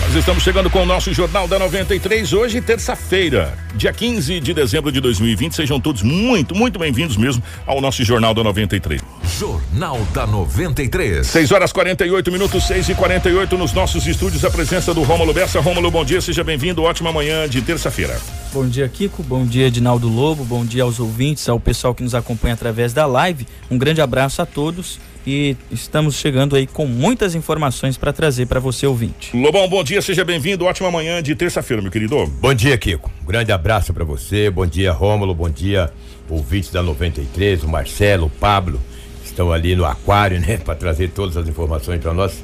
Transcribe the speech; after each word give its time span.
Nós 0.00 0.14
estamos 0.14 0.42
chegando 0.42 0.68
com 0.68 0.82
o 0.82 0.86
nosso 0.86 1.12
Jornal 1.12 1.46
da 1.46 1.58
93, 1.58 2.32
hoje, 2.32 2.60
terça-feira, 2.60 3.56
dia 3.74 3.92
15 3.92 4.40
de 4.40 4.52
dezembro 4.52 4.90
de 4.90 5.00
2020. 5.00 5.54
Sejam 5.54 5.80
todos 5.80 6.02
muito, 6.02 6.54
muito 6.54 6.78
bem-vindos 6.78 7.16
mesmo 7.16 7.42
ao 7.66 7.80
nosso 7.80 8.02
Jornal 8.04 8.34
da 8.34 8.42
93. 8.42 9.00
Jornal 9.38 9.98
da 10.12 10.26
93. 10.26 11.26
6 11.26 11.52
horas 11.52 11.72
48 11.72 12.32
minutos, 12.32 12.66
6 12.66 12.88
e 12.88 12.94
48 12.94 13.56
nos 13.56 13.72
nossos 13.72 14.06
estúdios. 14.06 14.44
A 14.44 14.50
presença 14.50 14.92
do 14.92 15.02
Rômulo 15.02 15.32
Bessa. 15.32 15.60
Rômulo, 15.60 15.90
bom 15.90 16.04
dia, 16.04 16.20
seja 16.20 16.42
bem-vindo. 16.42 16.82
Ótima 16.82 17.12
manhã 17.12 17.48
de 17.48 17.62
terça-feira. 17.62 18.20
Bom 18.52 18.66
dia, 18.66 18.88
Kiko. 18.88 19.22
Bom 19.22 19.44
dia, 19.44 19.66
Edinaldo 19.66 20.08
Lobo. 20.08 20.44
Bom 20.44 20.64
dia 20.64 20.82
aos 20.82 20.98
ouvintes, 20.98 21.48
ao 21.48 21.60
pessoal 21.60 21.94
que 21.94 22.02
nos 22.02 22.14
acompanha 22.14 22.54
através 22.54 22.92
da 22.92 23.06
live. 23.06 23.46
Um 23.70 23.78
grande 23.78 24.00
abraço 24.00 24.40
a 24.42 24.46
todos 24.46 24.98
e 25.26 25.56
estamos 25.70 26.14
chegando 26.14 26.54
aí 26.54 26.66
com 26.66 26.86
muitas 26.86 27.34
informações 27.34 27.98
para 27.98 28.12
trazer 28.12 28.46
para 28.46 28.60
você 28.60 28.86
ouvinte. 28.86 29.36
Lobão, 29.36 29.68
bom 29.68 29.82
dia, 29.82 30.00
seja 30.00 30.24
bem-vindo. 30.24 30.64
Ótima 30.64 30.90
manhã 30.90 31.22
de 31.22 31.34
terça-feira, 31.34 31.82
meu 31.82 31.90
querido. 31.90 32.26
Bom 32.40 32.54
dia, 32.54 32.78
Kiko. 32.78 33.10
Um 33.22 33.26
grande 33.26 33.50
abraço 33.50 33.92
para 33.92 34.04
você. 34.04 34.48
Bom 34.48 34.66
dia, 34.66 34.92
Rômulo. 34.92 35.34
Bom 35.34 35.50
dia, 35.50 35.92
ouvintes 36.28 36.70
da 36.70 36.82
93, 36.82 37.64
o 37.64 37.68
Marcelo, 37.68 38.26
o 38.26 38.30
Pablo. 38.30 38.80
Estão 39.24 39.52
ali 39.52 39.74
no 39.74 39.84
aquário, 39.84 40.40
né, 40.40 40.58
para 40.64 40.74
trazer 40.74 41.10
todas 41.10 41.36
as 41.36 41.48
informações 41.48 42.00
para 42.00 42.14
nós. 42.14 42.42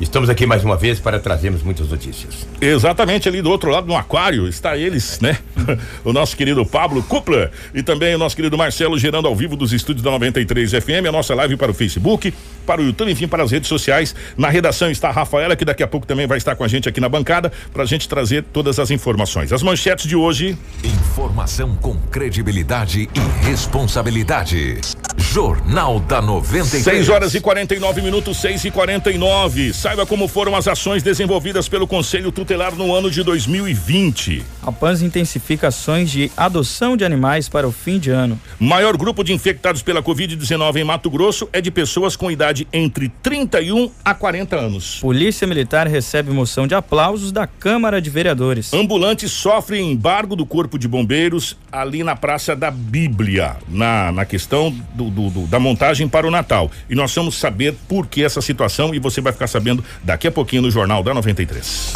Estamos 0.00 0.28
aqui 0.28 0.44
mais 0.44 0.64
uma 0.64 0.76
vez 0.76 0.98
para 0.98 1.20
trazermos 1.20 1.62
muitas 1.62 1.88
notícias. 1.88 2.46
Exatamente, 2.60 3.28
ali 3.28 3.40
do 3.40 3.48
outro 3.48 3.70
lado 3.70 3.86
do 3.86 3.94
aquário 3.94 4.48
está 4.48 4.76
eles, 4.76 5.20
né? 5.20 5.38
o 6.04 6.12
nosso 6.12 6.36
querido 6.36 6.66
Pablo 6.66 7.00
Kupler 7.04 7.50
e 7.72 7.82
também 7.82 8.12
o 8.14 8.18
nosso 8.18 8.34
querido 8.34 8.58
Marcelo 8.58 8.98
gerando 8.98 9.28
ao 9.28 9.36
vivo 9.36 9.56
dos 9.56 9.72
estúdios 9.72 10.02
da 10.02 10.10
93 10.10 10.72
FM, 10.72 11.06
a 11.08 11.12
nossa 11.12 11.32
live 11.34 11.56
para 11.56 11.70
o 11.70 11.74
Facebook, 11.74 12.34
para 12.66 12.80
o 12.80 12.84
YouTube, 12.84 13.12
enfim, 13.12 13.28
para 13.28 13.44
as 13.44 13.52
redes 13.52 13.68
sociais. 13.68 14.16
Na 14.36 14.48
redação 14.48 14.90
está 14.90 15.10
a 15.10 15.12
Rafaela, 15.12 15.54
que 15.54 15.64
daqui 15.64 15.82
a 15.82 15.86
pouco 15.86 16.06
também 16.06 16.26
vai 16.26 16.38
estar 16.38 16.56
com 16.56 16.64
a 16.64 16.68
gente 16.68 16.88
aqui 16.88 17.00
na 17.00 17.08
bancada 17.08 17.52
para 17.72 17.84
a 17.84 17.86
gente 17.86 18.08
trazer 18.08 18.42
todas 18.52 18.80
as 18.80 18.90
informações. 18.90 19.52
As 19.52 19.62
manchetes 19.62 20.08
de 20.08 20.16
hoje. 20.16 20.58
Informação 20.82 21.76
com 21.76 21.94
credibilidade 22.10 23.08
e 23.14 23.46
responsabilidade. 23.46 24.80
Jornal 25.16 26.00
da 26.00 26.20
93. 26.20 26.82
6 26.82 27.08
horas 27.08 27.34
e 27.34 27.40
49 27.40 28.02
minutos, 28.02 28.40
6 28.40 28.64
e 28.64 28.70
49. 28.70 29.72
Saiba 29.84 30.06
como 30.06 30.26
foram 30.26 30.56
as 30.56 30.66
ações 30.66 31.02
desenvolvidas 31.02 31.68
pelo 31.68 31.86
Conselho 31.86 32.32
Tutelar 32.32 32.74
no 32.74 32.94
ano 32.94 33.10
de 33.10 33.22
2020. 33.22 34.42
Após 34.62 35.02
intensificações 35.02 36.10
de 36.10 36.32
adoção 36.34 36.96
de 36.96 37.04
animais 37.04 37.50
para 37.50 37.68
o 37.68 37.70
fim 37.70 37.98
de 37.98 38.08
ano. 38.08 38.40
Maior 38.58 38.96
grupo 38.96 39.22
de 39.22 39.34
infectados 39.34 39.82
pela 39.82 40.02
Covid-19 40.02 40.76
em 40.76 40.84
Mato 40.84 41.10
Grosso 41.10 41.50
é 41.52 41.60
de 41.60 41.70
pessoas 41.70 42.16
com 42.16 42.30
idade 42.30 42.66
entre 42.72 43.10
31 43.22 43.90
a 44.02 44.14
40 44.14 44.56
anos. 44.56 45.00
Polícia 45.00 45.46
Militar 45.46 45.86
recebe 45.86 46.30
moção 46.30 46.66
de 46.66 46.74
aplausos 46.74 47.30
da 47.30 47.46
Câmara 47.46 48.00
de 48.00 48.08
Vereadores. 48.08 48.72
Ambulantes 48.72 49.32
sofrem 49.32 49.92
embargo 49.92 50.34
do 50.34 50.46
Corpo 50.46 50.78
de 50.78 50.88
Bombeiros 50.88 51.58
ali 51.70 52.02
na 52.02 52.16
Praça 52.16 52.56
da 52.56 52.70
Bíblia, 52.70 53.56
na, 53.68 54.10
na 54.10 54.24
questão 54.24 54.74
do, 54.94 55.10
do, 55.10 55.28
do, 55.28 55.46
da 55.46 55.60
montagem 55.60 56.08
para 56.08 56.26
o 56.26 56.30
Natal. 56.30 56.70
E 56.88 56.94
nós 56.94 57.14
vamos 57.14 57.34
saber 57.34 57.74
por 57.86 58.06
que 58.06 58.24
essa 58.24 58.40
situação 58.40 58.94
e 58.94 58.98
você 58.98 59.20
vai 59.20 59.32
ficar 59.32 59.46
sabendo 59.46 59.73
daqui 60.02 60.26
a 60.26 60.32
pouquinho 60.32 60.62
no 60.62 60.70
Jornal 60.70 61.02
da 61.02 61.14
93. 61.14 61.92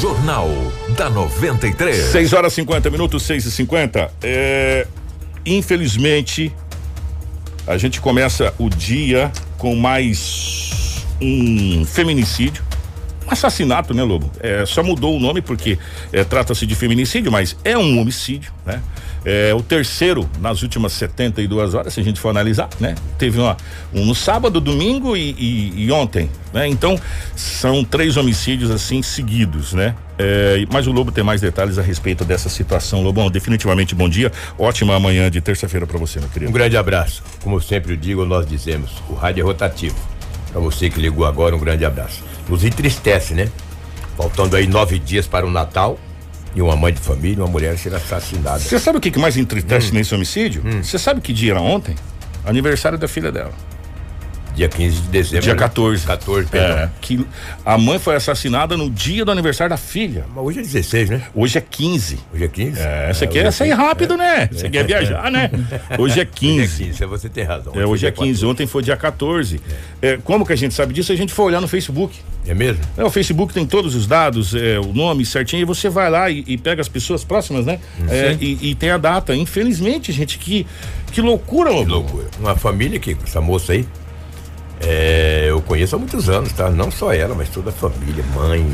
Jornal 0.00 0.48
da 0.96 1.10
93. 1.10 1.96
6 2.12 2.32
horas 2.32 2.52
50 2.52 2.90
minutos, 2.90 3.22
6 3.24 3.46
e 3.46 3.50
50 3.50 4.10
é, 4.22 4.86
Infelizmente, 5.44 6.54
a 7.66 7.78
gente 7.78 8.00
começa 8.00 8.52
o 8.58 8.68
dia 8.68 9.32
com 9.56 9.74
mais 9.74 11.04
um 11.20 11.84
feminicídio. 11.86 12.62
Um 13.26 13.32
assassinato, 13.32 13.94
né, 13.94 14.02
Lobo? 14.02 14.30
É, 14.40 14.66
só 14.66 14.82
mudou 14.82 15.16
o 15.16 15.20
nome 15.20 15.40
porque 15.40 15.78
é, 16.12 16.22
trata-se 16.22 16.66
de 16.66 16.74
feminicídio, 16.74 17.32
mas 17.32 17.56
é 17.64 17.78
um 17.78 17.98
homicídio, 17.98 18.52
né? 18.66 18.82
É, 19.24 19.52
o 19.54 19.62
terceiro 19.62 20.28
nas 20.40 20.62
últimas 20.62 20.92
72 20.92 21.74
horas, 21.74 21.92
se 21.92 22.00
a 22.00 22.04
gente 22.04 22.20
for 22.20 22.28
analisar, 22.28 22.68
né? 22.78 22.94
Teve 23.18 23.40
uma, 23.40 23.56
um 23.92 24.04
no 24.04 24.14
sábado, 24.14 24.60
domingo 24.60 25.16
e, 25.16 25.30
e, 25.38 25.84
e 25.84 25.92
ontem, 25.92 26.30
né? 26.52 26.66
Então, 26.68 26.98
são 27.34 27.84
três 27.84 28.16
homicídios 28.16 28.70
assim 28.70 29.02
seguidos, 29.02 29.72
né? 29.72 29.94
É, 30.18 30.64
mas 30.72 30.86
o 30.86 30.92
Lobo 30.92 31.12
tem 31.12 31.22
mais 31.22 31.40
detalhes 31.40 31.78
a 31.78 31.82
respeito 31.82 32.24
dessa 32.24 32.48
situação. 32.48 33.02
Lobão, 33.02 33.30
definitivamente 33.30 33.94
bom 33.94 34.08
dia. 34.08 34.32
Ótima 34.58 34.98
manhã 34.98 35.30
de 35.30 35.40
terça-feira 35.40 35.86
para 35.86 35.98
você, 35.98 36.18
meu 36.18 36.28
querido. 36.28 36.50
Um 36.50 36.54
grande 36.54 36.76
abraço. 36.76 37.22
Como 37.42 37.60
sempre 37.60 37.96
digo, 37.96 38.24
nós 38.24 38.46
dizemos, 38.46 38.90
o 39.08 39.14
rádio 39.14 39.42
é 39.42 39.44
rotativo. 39.44 39.96
Para 40.50 40.60
você 40.60 40.90
que 40.90 41.00
ligou 41.00 41.24
agora, 41.24 41.54
um 41.54 41.60
grande 41.60 41.84
abraço. 41.84 42.24
Nos 42.48 42.64
entristece, 42.64 43.34
né? 43.34 43.48
Faltando 44.16 44.56
aí 44.56 44.66
nove 44.66 44.98
dias 44.98 45.26
para 45.26 45.46
o 45.46 45.50
Natal 45.50 45.98
e 46.58 46.62
uma 46.62 46.74
mãe 46.74 46.92
de 46.92 46.98
família, 46.98 47.44
uma 47.44 47.50
mulher 47.50 47.78
ser 47.78 47.94
assassinada. 47.94 48.58
Você 48.58 48.80
sabe 48.80 48.98
o 48.98 49.00
que, 49.00 49.12
que 49.12 49.18
mais 49.18 49.36
entristece 49.36 49.92
hum. 49.92 49.94
nesse 49.94 50.12
homicídio? 50.12 50.62
Você 50.82 50.96
hum. 50.96 51.00
sabe 51.00 51.20
que 51.20 51.32
dia 51.32 51.52
era 51.52 51.60
ontem? 51.60 51.94
Aniversário 52.44 52.98
da 52.98 53.06
filha 53.06 53.30
dela. 53.30 53.52
Dia 54.58 54.68
15 54.68 55.02
de 55.02 55.08
dezembro. 55.08 55.44
Dia 55.44 55.54
14. 55.54 56.04
14, 56.04 56.48
perdão. 56.48 56.78
É, 56.78 56.90
que 57.00 57.24
a 57.64 57.78
mãe 57.78 57.96
foi 57.96 58.16
assassinada 58.16 58.76
no 58.76 58.90
dia 58.90 59.24
do 59.24 59.30
aniversário 59.30 59.70
da 59.70 59.76
filha. 59.76 60.24
Mas 60.34 60.44
hoje 60.44 60.58
é 60.58 60.62
16, 60.62 61.10
né? 61.10 61.22
Hoje 61.32 61.58
é 61.58 61.60
15. 61.60 62.18
Hoje 62.34 62.44
é 62.44 62.48
15? 62.48 62.80
É, 62.80 63.14
você 63.14 63.24
é, 63.24 63.28
quer 63.28 63.52
sair 63.52 63.70
rápido, 63.70 64.14
é. 64.14 64.16
né? 64.16 64.48
Você 64.50 64.68
quer 64.68 64.84
viajar, 64.84 65.30
né? 65.30 65.48
Hoje 65.96 66.18
é 66.18 66.24
15. 66.24 66.60
Hoje 66.60 66.82
é 66.82 66.86
15, 66.86 67.04
você 67.04 67.28
tem 67.28 67.44
razão. 67.44 67.72
Hoje, 67.72 67.82
é, 67.82 67.86
hoje 67.86 68.06
é 68.08 68.10
15, 68.10 68.20
14. 68.26 68.46
ontem 68.46 68.66
foi 68.66 68.82
dia 68.82 68.96
14. 68.96 69.60
É. 70.02 70.18
como 70.24 70.44
que 70.44 70.52
a 70.52 70.56
gente 70.56 70.74
sabe 70.74 70.92
disso? 70.92 71.12
A 71.12 71.16
gente 71.16 71.32
foi 71.32 71.44
olhar 71.44 71.60
no 71.60 71.68
Facebook. 71.68 72.18
É 72.44 72.52
mesmo? 72.52 72.82
É, 72.96 73.04
o 73.04 73.10
Facebook 73.10 73.54
tem 73.54 73.64
todos 73.64 73.94
os 73.94 74.08
dados, 74.08 74.56
é, 74.56 74.80
o 74.80 74.92
nome 74.92 75.24
certinho, 75.24 75.62
e 75.62 75.64
você 75.64 75.88
vai 75.88 76.10
lá 76.10 76.28
e, 76.30 76.42
e 76.48 76.58
pega 76.58 76.80
as 76.80 76.88
pessoas 76.88 77.22
próximas, 77.22 77.64
né? 77.64 77.78
É, 78.08 78.36
e, 78.40 78.70
e, 78.70 78.74
tem 78.74 78.90
a 78.90 78.98
data. 78.98 79.36
Infelizmente, 79.36 80.10
gente, 80.10 80.36
que, 80.36 80.66
que 81.12 81.20
loucura, 81.20 81.70
Que 81.70 81.84
loucura. 81.84 82.26
Uma 82.40 82.56
família 82.56 82.98
que, 82.98 83.16
essa 83.24 83.40
moça 83.40 83.72
aí, 83.72 83.86
é, 84.80 85.46
eu 85.48 85.60
conheço 85.60 85.96
há 85.96 85.98
muitos 85.98 86.28
anos, 86.28 86.52
tá? 86.52 86.70
Não 86.70 86.90
só 86.90 87.12
ela, 87.12 87.34
mas 87.34 87.48
toda 87.48 87.70
a 87.70 87.72
família, 87.72 88.24
mãe. 88.34 88.66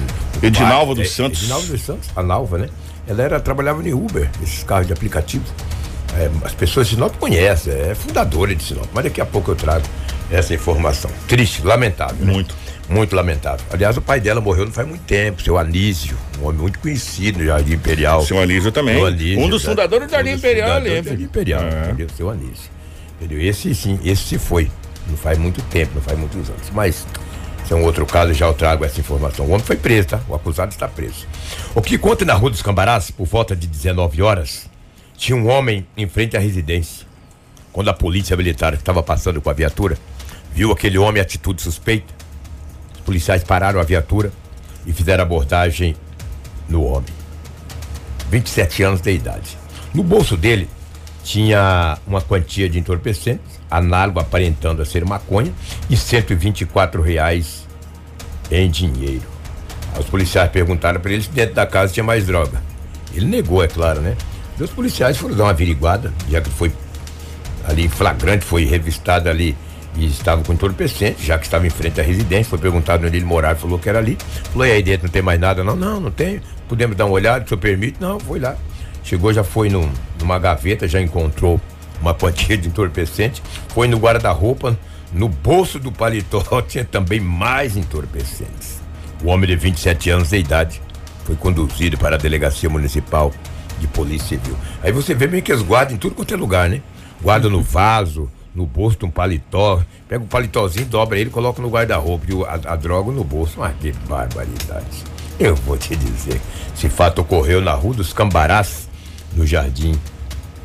Edinalva 0.42 0.94
dos 0.94 1.06
é, 1.06 1.08
Santos. 1.08 1.42
Edinalva 1.42 1.66
dos 1.66 1.80
Santos, 1.80 2.10
a 2.14 2.22
Nalva, 2.22 2.58
né? 2.58 2.68
Ela 3.06 3.22
era, 3.22 3.40
trabalhava 3.40 3.86
em 3.86 3.92
Uber, 3.92 4.30
esses 4.42 4.62
carros 4.62 4.86
de 4.86 4.92
aplicativo. 4.92 5.44
É, 6.16 6.30
as 6.44 6.52
pessoas 6.54 6.88
de 6.88 6.94
Sinop 6.94 7.16
conhecem, 7.16 7.72
é 7.72 7.94
fundadora 7.94 8.54
de 8.54 8.62
Sinop, 8.62 8.86
mas 8.92 9.04
daqui 9.04 9.20
a 9.20 9.26
pouco 9.26 9.50
eu 9.50 9.56
trago 9.56 9.84
essa 10.30 10.54
informação. 10.54 11.10
Triste, 11.26 11.62
lamentável. 11.62 12.24
Né? 12.24 12.32
Muito. 12.32 12.54
Muito 12.88 13.16
lamentável. 13.16 13.64
Aliás, 13.72 13.96
o 13.96 14.02
pai 14.02 14.20
dela 14.20 14.42
morreu 14.42 14.66
não 14.66 14.72
faz 14.72 14.86
muito 14.86 15.04
tempo, 15.04 15.42
seu 15.42 15.56
Anísio, 15.56 16.18
um 16.38 16.46
homem 16.46 16.60
muito 16.60 16.78
conhecido 16.78 17.38
no 17.38 17.46
Jardim 17.46 17.72
Imperial. 17.72 18.22
Seu 18.22 18.38
Anísio 18.38 18.70
também. 18.70 19.02
Anísio, 19.02 19.40
um 19.40 19.48
dos 19.48 19.64
fundadores 19.64 20.06
do 20.06 20.10
Jardim 20.10 20.32
Imperial, 20.32 20.80
lembra? 20.80 21.10
Jardim 21.10 21.24
Imperial, 21.24 21.62
é. 21.62 21.84
entendeu? 21.86 22.08
Seu 22.14 22.28
Anísio. 22.28 22.70
Entendeu? 23.18 23.40
Esse 23.40 23.74
sim, 23.74 23.98
esse 24.04 24.22
se 24.22 24.38
foi. 24.38 24.70
Não 25.08 25.16
faz 25.16 25.38
muito 25.38 25.62
tempo, 25.62 25.92
não 25.94 26.02
faz 26.02 26.18
muitos 26.18 26.48
anos. 26.48 26.70
Mas 26.72 27.06
esse 27.62 27.72
é 27.72 27.76
um 27.76 27.84
outro 27.84 28.04
caso, 28.06 28.32
já 28.32 28.46
eu 28.46 28.54
trago 28.54 28.84
essa 28.84 29.00
informação. 29.00 29.46
O 29.46 29.50
homem 29.50 29.64
foi 29.64 29.76
preso, 29.76 30.08
tá? 30.08 30.20
O 30.28 30.34
acusado 30.34 30.72
está 30.72 30.86
preso. 30.86 31.26
O 31.74 31.80
que 31.80 31.96
conta 31.96 32.24
na 32.24 32.34
Rua 32.34 32.50
dos 32.50 32.62
Cambarás, 32.62 33.10
por 33.10 33.26
volta 33.26 33.54
de 33.56 33.66
19 33.66 34.22
horas, 34.22 34.68
tinha 35.16 35.36
um 35.36 35.48
homem 35.48 35.86
em 35.96 36.08
frente 36.08 36.36
à 36.36 36.40
residência. 36.40 37.06
Quando 37.72 37.88
a 37.88 37.94
polícia 37.94 38.36
militar 38.36 38.74
estava 38.74 39.02
passando 39.02 39.40
com 39.40 39.50
a 39.50 39.52
viatura 39.52 39.98
viu 40.54 40.70
aquele 40.70 40.96
homem 40.96 41.20
atitude 41.20 41.60
suspeita, 41.60 42.14
os 42.94 43.00
policiais 43.00 43.42
pararam 43.42 43.80
a 43.80 43.82
viatura 43.82 44.32
e 44.86 44.92
fizeram 44.92 45.24
abordagem 45.24 45.96
no 46.68 46.84
homem. 46.84 47.12
27 48.30 48.82
anos 48.84 49.00
de 49.00 49.10
idade. 49.10 49.58
No 49.92 50.04
bolso 50.04 50.36
dele 50.36 50.68
tinha 51.24 51.98
uma 52.06 52.20
quantia 52.20 52.68
de 52.68 52.78
entorpecentes 52.78 53.53
análogo 53.76 54.20
aparentando 54.20 54.82
a 54.82 54.84
ser 54.84 55.04
maconha, 55.04 55.52
e 55.88 55.96
124 55.96 57.02
reais 57.02 57.66
em 58.50 58.70
dinheiro. 58.70 59.22
Os 59.98 60.06
policiais 60.06 60.50
perguntaram 60.50 61.00
para 61.00 61.12
ele 61.12 61.22
se 61.22 61.30
dentro 61.30 61.54
da 61.54 61.66
casa 61.66 61.92
tinha 61.92 62.04
mais 62.04 62.26
droga. 62.26 62.62
Ele 63.14 63.26
negou, 63.26 63.62
é 63.62 63.68
claro, 63.68 64.00
né? 64.00 64.16
E 64.58 64.62
os 64.62 64.70
policiais 64.70 65.16
foram 65.16 65.36
dar 65.36 65.44
uma 65.44 65.50
averiguada, 65.50 66.12
já 66.28 66.40
que 66.40 66.50
foi 66.50 66.72
ali 67.64 67.88
flagrante, 67.88 68.44
foi 68.44 68.64
revistado 68.64 69.28
ali 69.28 69.56
e 69.96 70.06
estava 70.06 70.42
com 70.42 70.52
entorpecente, 70.52 71.24
já 71.24 71.38
que 71.38 71.44
estava 71.44 71.66
em 71.66 71.70
frente 71.70 72.00
à 72.00 72.04
residência, 72.04 72.50
foi 72.50 72.58
perguntado 72.58 73.06
onde 73.06 73.16
ele 73.16 73.24
morava, 73.24 73.58
falou 73.58 73.78
que 73.78 73.88
era 73.88 73.98
ali. 73.98 74.18
Falou, 74.52 74.66
e 74.66 74.72
aí 74.72 74.82
dentro 74.82 75.06
não 75.06 75.12
tem 75.12 75.22
mais 75.22 75.38
nada? 75.38 75.62
Não, 75.62 75.76
não, 75.76 76.00
não 76.00 76.10
tem. 76.10 76.40
Podemos 76.68 76.96
dar 76.96 77.06
uma 77.06 77.14
olhada, 77.14 77.44
o 77.44 77.48
senhor 77.48 77.60
permite? 77.60 77.96
Não, 78.00 78.18
foi 78.18 78.40
lá. 78.40 78.56
Chegou, 79.04 79.32
já 79.32 79.44
foi 79.44 79.68
num, 79.68 79.88
numa 80.18 80.38
gaveta, 80.38 80.88
já 80.88 81.00
encontrou 81.00 81.60
uma 82.04 82.14
quantia 82.14 82.56
de 82.56 82.68
entorpecente, 82.68 83.42
foi 83.68 83.88
no 83.88 83.96
guarda-roupa, 83.96 84.78
no 85.10 85.28
bolso 85.28 85.78
do 85.78 85.90
paletó 85.90 86.42
tinha 86.60 86.84
também 86.84 87.18
mais 87.18 87.76
entorpecentes. 87.76 88.82
O 89.22 89.28
homem 89.28 89.48
de 89.48 89.56
27 89.56 90.10
anos 90.10 90.28
de 90.28 90.36
idade 90.36 90.82
foi 91.24 91.34
conduzido 91.34 91.96
para 91.96 92.16
a 92.16 92.18
delegacia 92.18 92.68
municipal 92.68 93.32
de 93.80 93.86
polícia 93.86 94.38
civil. 94.38 94.54
Aí 94.82 94.92
você 94.92 95.14
vê 95.14 95.26
bem 95.26 95.40
que 95.40 95.50
eles 95.50 95.62
guardam 95.62 95.94
em 95.94 95.98
tudo 95.98 96.14
quanto 96.14 96.34
é 96.34 96.36
lugar, 96.36 96.68
né? 96.68 96.82
Guarda 97.22 97.48
no 97.48 97.62
vaso, 97.62 98.30
no 98.54 98.66
bolso 98.66 98.98
de 98.98 99.06
um 99.06 99.10
paletó, 99.10 99.82
pega 100.06 100.22
o 100.22 100.26
paletózinho, 100.26 100.86
dobra 100.86 101.18
ele, 101.18 101.30
coloca 101.30 101.62
no 101.62 101.70
guarda-roupa 101.70 102.26
e 102.28 102.44
a, 102.44 102.72
a 102.72 102.76
droga 102.76 103.10
no 103.10 103.24
bolso. 103.24 103.54
Mas 103.58 103.74
que 103.80 103.92
barbaridade. 104.06 105.04
Eu 105.40 105.56
vou 105.56 105.78
te 105.78 105.96
dizer, 105.96 106.40
esse 106.76 106.88
fato 106.90 107.22
ocorreu 107.22 107.62
na 107.62 107.72
rua 107.72 107.94
dos 107.94 108.12
Cambarás, 108.12 108.88
no 109.34 109.46
Jardim 109.46 109.98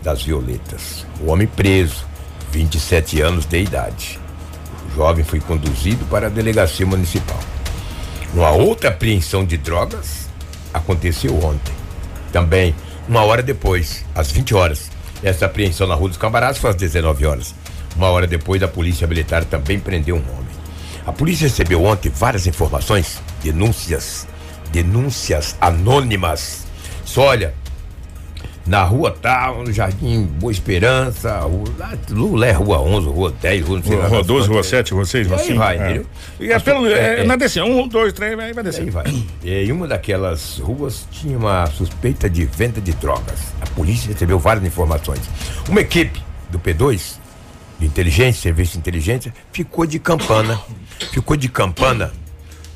das 0.04 0.22
Violetas. 0.24 1.06
O 1.22 1.32
homem 1.32 1.48
preso, 1.48 2.06
27 2.52 3.22
anos 3.22 3.46
de 3.46 3.62
idade. 3.62 4.20
O 4.88 4.96
jovem 4.96 5.24
foi 5.24 5.40
conduzido 5.40 6.06
para 6.06 6.28
a 6.28 6.30
delegacia 6.30 6.86
municipal. 6.86 7.40
Uma 8.34 8.52
outra 8.52 8.90
apreensão 8.90 9.44
de 9.44 9.58
drogas 9.58 10.30
aconteceu 10.74 11.36
ontem. 11.44 11.74
Também, 12.32 12.76
uma 13.08 13.24
hora 13.24 13.42
depois, 13.42 14.06
às 14.14 14.32
20 14.32 14.54
horas. 14.54 14.92
Essa 15.24 15.48
apreensão 15.48 15.88
na 15.88 15.96
Rua 15.96 16.10
dos 16.10 16.18
Cambarás 16.18 16.58
foi 16.58 16.70
às 16.70 16.76
19 16.76 17.26
horas. 17.26 17.56
Uma 17.96 18.10
hora 18.10 18.28
depois, 18.28 18.62
a 18.64 18.68
Polícia 18.68 19.08
Militar 19.08 19.44
também 19.44 19.80
prendeu 19.80 20.16
um 20.16 20.32
homem. 20.32 20.60
A 21.06 21.12
polícia 21.12 21.48
recebeu 21.48 21.84
ontem 21.84 22.10
várias 22.10 22.46
informações, 22.46 23.20
denúncias, 23.44 24.28
denúncias 24.72 25.56
anônimas. 25.60 26.68
Só 27.04 27.24
olha, 27.24 27.54
na 28.70 28.84
rua 28.84 29.10
tal, 29.20 29.64
no 29.64 29.74
Jardim 29.74 30.26
Boa 30.40 30.52
Esperança, 30.52 31.40
rua, 31.40 31.64
lá, 31.80 31.98
Lulé, 32.12 32.52
rua 32.52 32.80
11, 32.80 33.08
rua 33.08 33.34
10, 33.42 33.66
rua 33.66 33.78
não 33.80 33.84
sei 33.84 33.98
lá 33.98 34.08
Rua 34.08 34.18
das 34.20 34.28
12, 34.28 34.48
rua 34.48 34.58
quantas. 34.58 34.70
7, 34.70 34.94
rua 34.94 35.06
6, 35.06 35.26
E 35.26 35.30
rua 35.30 35.40
aí 35.40 35.46
5. 35.48 35.58
vai, 35.58 35.78
é. 35.78 35.84
entendeu? 35.86 36.06
E 36.40 36.52
é 36.52 36.60
pelo, 36.60 36.86
é, 36.88 36.92
É, 36.92 37.20
é. 37.22 37.24
na 37.24 37.36
descida, 37.36 37.66
um, 37.66 37.88
dois, 37.88 38.14
três, 38.14 38.36
vai, 38.38 38.54
vai 38.54 38.64
Aí 38.64 38.70
descer. 38.72 38.92
vai. 38.92 39.06
E 39.44 39.52
em 39.66 39.72
uma 39.72 39.88
daquelas 39.88 40.60
ruas 40.60 41.08
tinha 41.12 41.36
uma 41.36 41.66
suspeita 41.66 42.30
de 42.30 42.46
venda 42.46 42.80
de 42.80 42.94
drogas. 42.94 43.40
A 43.60 43.66
polícia 43.72 44.14
recebeu 44.14 44.38
várias 44.38 44.64
informações. 44.64 45.22
Uma 45.68 45.82
equipe 45.82 46.22
do 46.52 46.60
P2, 46.60 47.16
de 47.80 47.88
inteligência, 47.88 48.40
serviço 48.40 48.74
de 48.74 48.78
inteligência, 48.78 49.34
ficou 49.52 49.88
de 49.88 49.98
campana. 49.98 50.60
Ficou 51.12 51.36
de 51.36 51.50
campana 51.50 52.12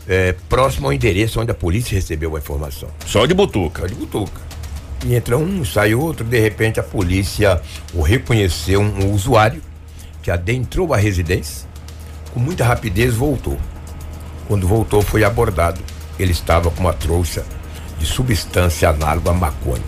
é, 0.07 0.33
próximo 0.49 0.87
ao 0.87 0.93
endereço 0.93 1.39
onde 1.39 1.51
a 1.51 1.53
polícia 1.55 1.93
recebeu 1.93 2.35
a 2.35 2.39
informação. 2.39 2.89
Só 3.05 3.27
de 3.27 3.33
butuca. 3.35 3.81
Só 3.83 3.87
de 3.87 3.93
butuca. 3.93 4.41
E 5.05 5.15
entra 5.15 5.37
um, 5.37 5.65
sai 5.65 5.93
outro, 5.93 6.23
de 6.25 6.39
repente 6.39 6.79
a 6.79 6.83
polícia 6.83 7.61
o 7.93 8.01
reconheceu 8.01 8.79
um, 8.81 9.05
um 9.05 9.11
usuário 9.13 9.61
que 10.21 10.31
adentrou 10.31 10.93
a 10.93 10.97
residência, 10.97 11.67
com 12.33 12.39
muita 12.39 12.63
rapidez 12.63 13.13
voltou. 13.13 13.57
Quando 14.47 14.67
voltou, 14.67 15.01
foi 15.01 15.23
abordado. 15.23 15.81
Ele 16.17 16.31
estava 16.31 16.69
com 16.71 16.79
uma 16.81 16.93
trouxa 16.93 17.43
de 17.99 18.05
substância 18.05 18.89
análoga 18.89 19.31
à 19.31 19.33
maconha. 19.33 19.81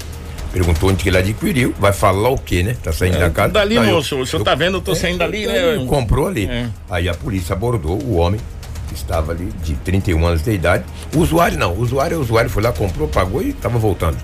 Perguntou 0.51 0.89
onde 0.89 1.03
que 1.03 1.09
ele 1.09 1.17
adquiriu, 1.17 1.73
vai 1.79 1.91
falar 1.94 2.29
o 2.29 2.38
quê, 2.38 2.63
né? 2.63 2.75
Tá 2.81 2.91
saindo 2.91 3.17
da 3.19 3.29
casa. 3.29 3.53
Dali, 3.53 3.75
eu- 3.75 3.83
moço, 3.83 4.17
o 4.19 4.25
senhor 4.25 4.44
tá 4.44 4.56
vendo, 4.56 4.77
eu 4.77 4.81
tô 4.81 4.95
saindo 4.95 5.19
dali, 5.19 5.45
né? 5.45 5.85
Comprou 5.88 6.27
ali. 6.27 6.45
É. 6.45 6.67
Aí 6.89 7.07
a 7.09 7.13
polícia 7.13 7.53
abordou 7.53 8.01
o 8.01 8.15
homem 8.15 8.39
que 8.88 8.94
estava 8.95 9.31
ali 9.33 9.50
de 9.63 9.75
31 9.75 10.25
anos 10.25 10.41
de 10.44 10.51
idade. 10.51 10.83
O 11.13 11.19
usuário 11.19 11.57
não, 11.57 11.73
o 11.73 11.79
usuário 11.81 12.15
é 12.15 12.17
o 12.17 12.21
usuário, 12.21 12.50
foi 12.50 12.63
lá, 12.63 12.71
comprou, 12.71 13.07
pagou 13.07 13.41
e 13.41 13.50
estava 13.50 13.77
voltando. 13.77 14.17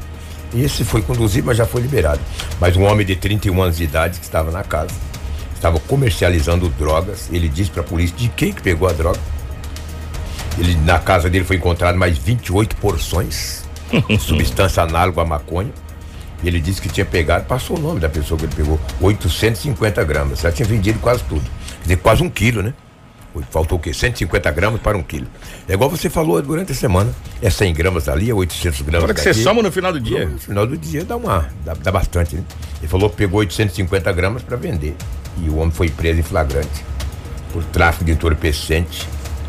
E 0.54 0.64
esse 0.64 0.84
foi 0.84 1.02
conduzido, 1.02 1.48
mas 1.48 1.58
já 1.58 1.66
foi 1.66 1.82
liberado. 1.82 2.20
Mas 2.60 2.76
um 2.76 2.84
homem 2.84 3.06
de 3.06 3.16
31 3.16 3.62
anos 3.62 3.78
de 3.78 3.84
idade 3.84 4.20
que 4.20 4.26
estava 4.26 4.52
na 4.52 4.64
casa, 4.64 4.94
estava 5.56 5.80
comercializando 5.80 6.68
drogas. 6.70 7.30
Ele 7.32 7.48
disse 7.48 7.72
para 7.72 7.82
a 7.82 7.86
polícia 7.86 8.16
de 8.18 8.28
quem 8.30 8.52
que 8.52 8.62
pegou 8.62 8.88
a 8.88 8.92
droga. 8.92 9.20
Ele, 10.58 10.76
na 10.76 11.00
casa 11.00 11.30
dele 11.30 11.46
foi 11.46 11.56
encontrado 11.56 11.98
mais 11.98 12.18
28 12.18 12.76
porções 12.76 13.64
de 14.08 14.18
substância 14.20 14.84
análoga 14.84 15.22
à 15.22 15.26
maconha. 15.26 15.72
Ele 16.44 16.60
disse 16.60 16.82
que 16.82 16.90
tinha 16.90 17.06
pegado, 17.06 17.46
passou 17.46 17.78
o 17.78 17.80
nome 17.80 18.00
da 18.00 18.10
pessoa 18.10 18.38
que 18.38 18.46
ele 18.46 18.56
pegou, 18.56 18.80
850 19.00 20.04
gramas. 20.04 20.42
Já 20.42 20.52
tinha 20.52 20.68
vendido 20.68 21.00
quase 21.00 21.24
tudo. 21.24 21.44
Quer 21.44 21.84
dizer, 21.84 21.98
quase 21.98 22.24
um 22.24 22.30
quilo, 22.30 22.64
né? 22.64 22.74
Faltou 23.50 23.78
o 23.78 23.82
quê? 23.82 23.94
150 23.94 24.52
gramas 24.52 24.82
para 24.82 24.98
um 24.98 25.04
quilo. 25.04 25.28
É 25.68 25.74
igual 25.74 25.90
você 25.90 26.10
falou 26.10 26.42
durante 26.42 26.74
a 26.74 26.76
semana. 26.76 27.14
É 27.42 27.50
100 27.50 27.74
gramas 27.74 28.10
ali, 28.10 28.30
é 28.30 28.34
800 28.34 28.82
gramas 28.82 29.04
Agora 29.04 29.14
que 29.14 29.22
você 29.22 29.34
soma 29.34 29.62
no 29.62 29.72
final 29.72 29.94
do 29.94 30.00
dia. 30.00 30.26
No 30.26 30.38
final 30.38 30.68
do 30.68 30.78
dia 30.78 31.06
dá 31.06 31.16
uma. 31.16 31.50
dá, 31.64 31.74
dá 31.74 31.92
bastante, 31.92 32.36
né? 32.36 32.44
Ele 32.80 32.88
falou 32.88 33.10
que 33.10 33.16
pegou 33.16 33.40
850 33.40 34.12
gramas 34.12 34.44
para 34.44 34.58
vender. 34.58 34.96
E 35.38 35.50
o 35.50 35.58
homem 35.58 35.72
foi 35.72 35.90
preso 35.90 36.20
em 36.20 36.24
flagrante 36.24 36.84
por 37.54 37.64
tráfico 37.66 38.06
de 38.06 38.12
entorpecente 38.12 39.08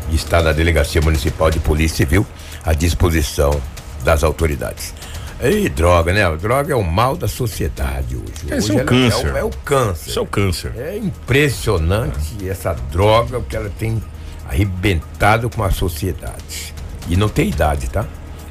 e 0.09 0.15
está 0.15 0.41
na 0.41 0.51
Delegacia 0.51 1.01
Municipal 1.01 1.49
de 1.49 1.59
Polícia 1.59 1.97
Civil 1.97 2.25
à 2.63 2.73
disposição 2.73 3.61
das 4.03 4.23
autoridades. 4.23 4.93
E 5.43 5.67
droga, 5.67 6.13
né? 6.13 6.23
A 6.23 6.35
droga 6.35 6.73
é 6.73 6.75
o 6.75 6.83
mal 6.83 7.17
da 7.17 7.27
sociedade 7.27 8.15
hoje. 8.15 8.55
Esse 8.55 8.71
Hoje 8.71 8.79
é 8.79 8.83
o 8.83 8.85
câncer. 8.85 9.27
É 9.27 9.33
o, 9.33 9.37
é 9.37 9.43
o 9.43 9.49
câncer. 9.49 10.09
Isso 10.09 10.19
é 10.19 10.21
o 10.21 10.25
câncer. 10.25 10.73
É 10.77 10.97
impressionante 10.97 12.47
essa 12.47 12.73
droga, 12.91 13.39
o 13.39 13.43
que 13.43 13.55
ela 13.55 13.69
tem 13.77 14.01
arrebentado 14.47 15.49
com 15.49 15.63
a 15.63 15.71
sociedade. 15.71 16.73
E 17.09 17.17
não 17.17 17.27
tem 17.27 17.49
idade, 17.49 17.89
tá? 17.89 18.05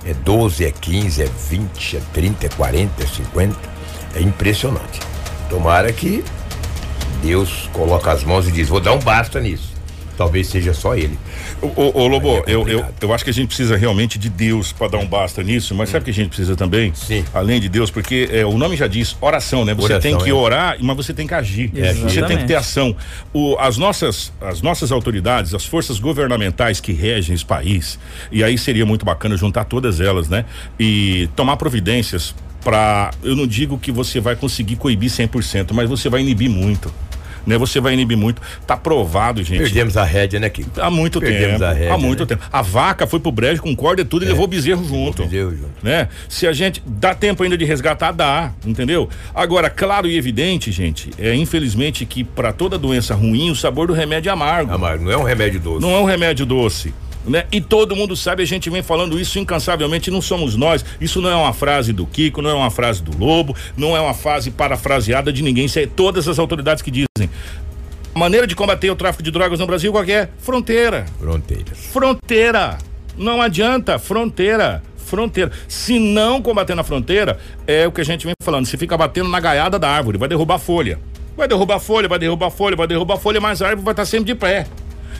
É 0.04 0.12
12, 0.12 0.64
é 0.64 0.70
15, 0.70 1.22
é 1.22 1.28
20, 1.48 1.96
é 1.96 2.00
30, 2.12 2.46
é 2.46 2.48
40, 2.50 3.02
é 3.02 3.06
50. 3.06 3.56
É 4.16 4.20
impressionante. 4.20 5.00
Tomara 5.48 5.92
que 5.92 6.22
Deus 7.22 7.70
coloca 7.72 8.10
as 8.12 8.24
mãos 8.24 8.46
e 8.48 8.52
diz: 8.52 8.68
vou 8.68 8.80
dar 8.80 8.92
um 8.92 8.98
basta 8.98 9.40
nisso. 9.40 9.72
Talvez 10.16 10.48
seja 10.48 10.74
só 10.74 10.94
ele. 10.94 11.18
Ô, 11.62 12.00
ô, 12.02 12.06
Lobo, 12.08 12.38
é 12.38 12.42
eu, 12.48 12.68
eu, 12.68 12.84
eu 13.00 13.14
acho 13.14 13.22
que 13.22 13.30
a 13.30 13.32
gente 13.32 13.46
precisa 13.46 13.76
realmente 13.76 14.18
de 14.18 14.28
Deus 14.28 14.72
para 14.72 14.88
dar 14.88 14.98
um 14.98 15.06
basta 15.06 15.42
nisso, 15.44 15.74
mas 15.76 15.90
sabe 15.90 16.02
o 16.02 16.04
que 16.06 16.10
a 16.10 16.14
gente 16.14 16.28
precisa 16.28 16.56
também? 16.56 16.92
Sim. 16.92 17.24
Além 17.32 17.60
de 17.60 17.68
Deus, 17.68 17.88
porque 17.88 18.28
é, 18.32 18.44
o 18.44 18.58
nome 18.58 18.76
já 18.76 18.88
diz 18.88 19.16
oração, 19.20 19.64
né? 19.64 19.72
Você 19.72 19.92
Oração, 19.92 20.00
tem 20.00 20.18
que 20.18 20.30
é. 20.30 20.32
orar, 20.32 20.76
mas 20.80 20.96
você 20.96 21.14
tem 21.14 21.26
que 21.26 21.34
agir. 21.34 21.70
É, 21.76 21.94
Você 21.94 22.22
tem 22.22 22.36
que 22.36 22.44
ter 22.44 22.54
exatamente. 22.54 22.54
ação. 22.54 22.96
O, 23.32 23.56
as, 23.58 23.76
nossas, 23.76 24.32
as 24.40 24.60
nossas 24.60 24.90
autoridades, 24.90 25.54
as 25.54 25.64
forças 25.64 26.00
governamentais 26.00 26.80
que 26.80 26.92
regem 26.92 27.34
esse 27.34 27.44
país, 27.44 27.98
e 28.32 28.42
aí 28.42 28.58
seria 28.58 28.84
muito 28.84 29.04
bacana 29.04 29.36
juntar 29.36 29.64
todas 29.64 30.00
elas, 30.00 30.28
né? 30.28 30.44
E 30.80 31.28
tomar 31.36 31.56
providências 31.56 32.34
para, 32.64 33.10
eu 33.22 33.36
não 33.36 33.46
digo 33.46 33.78
que 33.78 33.92
você 33.92 34.20
vai 34.20 34.34
conseguir 34.34 34.76
coibir 34.76 35.10
100%, 35.10 35.72
mas 35.72 35.88
você 35.88 36.08
vai 36.08 36.20
inibir 36.20 36.50
muito. 36.50 36.92
Né, 37.46 37.58
você 37.58 37.80
vai 37.80 37.92
inibir 37.94 38.16
muito. 38.16 38.40
Tá 38.66 38.76
provado, 38.76 39.42
gente. 39.42 39.58
Perdemos 39.58 39.96
a 39.96 40.04
rédea, 40.04 40.38
né, 40.38 40.48
Kiko? 40.48 40.80
Há 40.80 40.90
muito 40.90 41.20
Perdemos 41.20 41.58
tempo. 41.58 41.64
a 41.64 41.72
rédea, 41.72 41.94
há 41.94 41.98
muito 41.98 42.20
né? 42.20 42.26
tempo. 42.26 42.42
A 42.52 42.62
vaca 42.62 43.06
foi 43.06 43.18
pro 43.20 43.32
brejo 43.32 43.62
com 43.62 43.74
corda 43.74 44.02
e 44.02 44.04
tudo 44.04 44.24
e 44.24 44.28
levou 44.28 44.44
o 44.44 44.48
bezerro 44.48 44.84
junto. 44.84 45.24
bezerro 45.24 45.50
junto. 45.50 45.72
Né? 45.82 46.08
Se 46.28 46.46
a 46.46 46.52
gente 46.52 46.82
dá 46.86 47.14
tempo 47.14 47.42
ainda 47.42 47.56
de 47.56 47.64
resgatar, 47.64 48.12
dá, 48.12 48.52
entendeu? 48.64 49.08
Agora, 49.34 49.68
claro 49.68 50.08
e 50.08 50.16
evidente, 50.16 50.70
gente, 50.70 51.10
é 51.18 51.34
infelizmente 51.34 52.04
que 52.06 52.22
para 52.22 52.52
toda 52.52 52.78
doença 52.78 53.14
ruim 53.14 53.50
o 53.50 53.56
sabor 53.56 53.86
do 53.86 53.92
remédio 53.92 54.30
é 54.30 54.32
amargo. 54.32 54.72
Amargo, 54.72 55.04
não 55.04 55.12
é 55.12 55.16
um 55.16 55.24
remédio 55.24 55.60
doce. 55.60 55.80
Não 55.80 55.90
é 55.90 55.98
um 55.98 56.04
remédio 56.04 56.46
doce. 56.46 56.92
Né? 57.26 57.44
E 57.52 57.60
todo 57.60 57.94
mundo 57.94 58.16
sabe, 58.16 58.42
a 58.42 58.46
gente 58.46 58.68
vem 58.68 58.82
falando 58.82 59.18
isso 59.18 59.38
incansavelmente, 59.38 60.10
não 60.10 60.20
somos 60.20 60.56
nós. 60.56 60.84
Isso 61.00 61.20
não 61.20 61.30
é 61.30 61.36
uma 61.36 61.52
frase 61.52 61.92
do 61.92 62.04
Kiko, 62.06 62.42
não 62.42 62.50
é 62.50 62.54
uma 62.54 62.70
frase 62.70 63.02
do 63.02 63.16
Lobo, 63.16 63.54
não 63.76 63.96
é 63.96 64.00
uma 64.00 64.14
frase 64.14 64.50
parafraseada 64.50 65.32
de 65.32 65.42
ninguém. 65.42 65.66
Isso 65.66 65.78
é 65.78 65.86
todas 65.86 66.26
as 66.28 66.38
autoridades 66.38 66.82
que 66.82 66.90
dizem. 66.90 67.30
A 68.14 68.18
maneira 68.18 68.46
de 68.46 68.54
combater 68.54 68.90
o 68.90 68.96
tráfico 68.96 69.22
de 69.22 69.30
drogas 69.30 69.58
no 69.58 69.66
Brasil 69.66 69.92
qual 69.92 70.04
é? 70.04 70.28
Fronteira. 70.38 71.06
Fronteiras. 71.18 71.78
Fronteira. 71.92 72.78
Não 73.16 73.40
adianta, 73.40 73.98
fronteira. 73.98 74.82
Fronteira. 74.96 75.52
Se 75.68 75.98
não 75.98 76.42
combater 76.42 76.74
na 76.74 76.82
fronteira, 76.82 77.38
é 77.66 77.86
o 77.86 77.92
que 77.92 78.00
a 78.00 78.04
gente 78.04 78.26
vem 78.26 78.34
falando. 78.42 78.66
Você 78.66 78.76
fica 78.76 78.96
batendo 78.96 79.28
na 79.28 79.40
gaiada 79.40 79.78
da 79.78 79.88
árvore, 79.88 80.18
vai 80.18 80.28
derrubar 80.28 80.58
folha. 80.58 80.98
Vai 81.36 81.48
derrubar 81.48 81.78
folha, 81.78 82.08
vai 82.08 82.18
derrubar 82.18 82.50
folha, 82.50 82.76
vai 82.76 82.86
derrubar 82.86 83.16
folha, 83.16 83.40
mas 83.40 83.62
a 83.62 83.68
árvore 83.68 83.84
vai 83.84 83.92
estar 83.92 84.04
sempre 84.04 84.26
de 84.26 84.34
pé. 84.34 84.66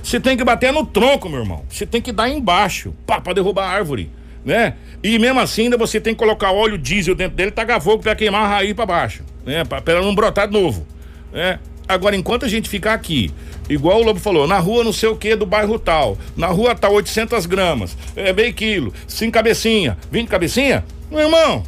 Você 0.03 0.19
tem 0.19 0.37
que 0.37 0.45
bater 0.45 0.73
no 0.73 0.85
tronco, 0.85 1.29
meu 1.29 1.41
irmão. 1.41 1.65
Você 1.69 1.87
tem 1.87 2.01
que 2.01 2.13
dar 2.13 2.29
embaixo, 2.29 2.95
pá, 3.07 3.21
pra 3.21 3.33
derrubar 3.33 3.65
a 3.67 3.71
árvore, 3.71 4.11
né? 4.45 4.75
E 5.03 5.19
mesmo 5.19 5.41
assim, 5.41 5.65
ainda 5.65 5.77
você 5.77 6.01
tem 6.01 6.13
que 6.13 6.19
colocar 6.19 6.51
óleo 6.53 6.77
diesel 6.77 7.15
dentro 7.15 7.37
dele, 7.37 7.51
tacar 7.51 7.81
fogo 7.81 8.03
pra 8.03 8.15
queimar 8.15 8.45
a 8.45 8.49
raiz 8.49 8.73
pra 8.75 8.85
baixo, 8.85 9.23
né? 9.47 9.65
Pra, 9.65 9.81
pra 9.81 9.95
ela 9.95 10.05
não 10.05 10.15
brotar 10.15 10.49
de 10.49 10.53
novo, 10.53 10.87
né? 11.33 11.59
Agora, 11.89 12.17
enquanto 12.17 12.45
a 12.45 12.49
gente 12.49 12.69
ficar 12.69 12.95
aqui, 12.95 13.31
igual 13.69 14.01
o 14.01 14.05
Lobo 14.05 14.19
falou, 14.19 14.47
na 14.47 14.59
rua 14.59 14.85
não 14.85 14.93
sei 14.93 15.09
o 15.09 15.17
que 15.17 15.37
do 15.37 15.45
bairro 15.45 15.79
tal, 15.79 16.17
na 16.37 16.47
rua 16.47 16.75
tal 16.75 16.93
800 16.95 17.45
gramas, 17.47 17.97
é 18.17 18.33
meio 18.33 18.53
quilo, 18.55 18.93
5 19.07 19.33
cabecinha, 19.33 19.97
20 20.11 20.29
cabecinha, 20.29 20.85
meu 21.11 21.21
irmão, 21.21 21.63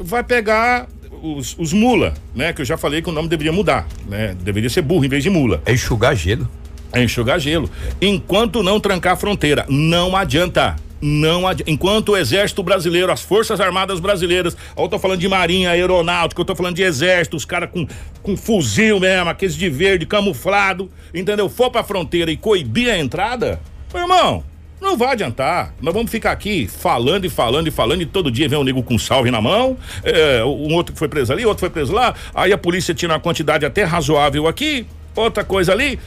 vai 0.00 0.22
pegar 0.22 0.88
os, 1.22 1.56
os 1.58 1.72
mula, 1.72 2.14
né? 2.34 2.52
Que 2.52 2.62
eu 2.62 2.64
já 2.64 2.76
falei 2.76 3.00
que 3.02 3.08
o 3.08 3.12
nome 3.12 3.28
deveria 3.28 3.52
mudar, 3.52 3.86
né? 4.08 4.36
Deveria 4.40 4.70
ser 4.70 4.82
burro 4.82 5.04
em 5.04 5.08
vez 5.08 5.22
de 5.22 5.30
mula. 5.30 5.62
É 5.64 5.72
enxugar 5.72 6.14
gelo. 6.14 6.48
Enxugar 6.94 7.38
gelo. 7.38 7.70
Enquanto 8.00 8.62
não 8.62 8.80
trancar 8.80 9.12
a 9.12 9.16
fronteira, 9.16 9.64
não 9.68 10.16
adianta. 10.16 10.76
Não 11.00 11.46
adianta. 11.46 11.70
Enquanto 11.70 12.10
o 12.10 12.16
exército 12.16 12.62
brasileiro, 12.62 13.10
as 13.10 13.22
forças 13.22 13.60
armadas 13.60 14.00
brasileiras, 14.00 14.56
eu 14.76 14.88
tô 14.88 14.98
falando 14.98 15.20
de 15.20 15.28
marinha, 15.28 15.70
aeronáutica, 15.70 16.40
eu 16.40 16.44
tô 16.44 16.54
falando 16.54 16.76
de 16.76 16.82
exército, 16.82 17.36
os 17.36 17.44
caras 17.44 17.70
com, 17.70 17.86
com 18.22 18.36
fuzil 18.36 19.00
mesmo, 19.00 19.30
aqueles 19.30 19.54
de 19.54 19.70
verde, 19.70 20.04
camuflado, 20.04 20.90
entendeu? 21.14 21.48
For 21.48 21.70
pra 21.70 21.82
fronteira 21.82 22.30
e 22.30 22.36
coibir 22.36 22.90
a 22.92 22.98
entrada, 22.98 23.60
meu 23.94 24.02
irmão, 24.02 24.44
não 24.80 24.96
vai 24.96 25.12
adiantar. 25.12 25.74
Nós 25.80 25.94
vamos 25.94 26.10
ficar 26.10 26.32
aqui 26.32 26.66
falando 26.66 27.24
e 27.24 27.30
falando 27.30 27.66
e 27.66 27.70
falando, 27.70 28.02
e 28.02 28.06
todo 28.06 28.30
dia 28.30 28.48
vem 28.48 28.58
um 28.58 28.64
nego 28.64 28.82
com 28.82 28.98
salve 28.98 29.30
na 29.30 29.40
mão, 29.40 29.78
é, 30.04 30.44
um 30.44 30.74
outro 30.74 30.92
que 30.92 30.98
foi 30.98 31.08
preso 31.08 31.32
ali, 31.32 31.46
outro 31.46 31.60
foi 31.60 31.70
preso 31.70 31.92
lá, 31.92 32.14
aí 32.34 32.52
a 32.52 32.58
polícia 32.58 32.94
tira 32.94 33.12
uma 33.14 33.20
quantidade 33.20 33.64
até 33.64 33.84
razoável 33.84 34.46
aqui, 34.46 34.86
outra 35.14 35.44
coisa 35.44 35.72
ali, 35.72 35.98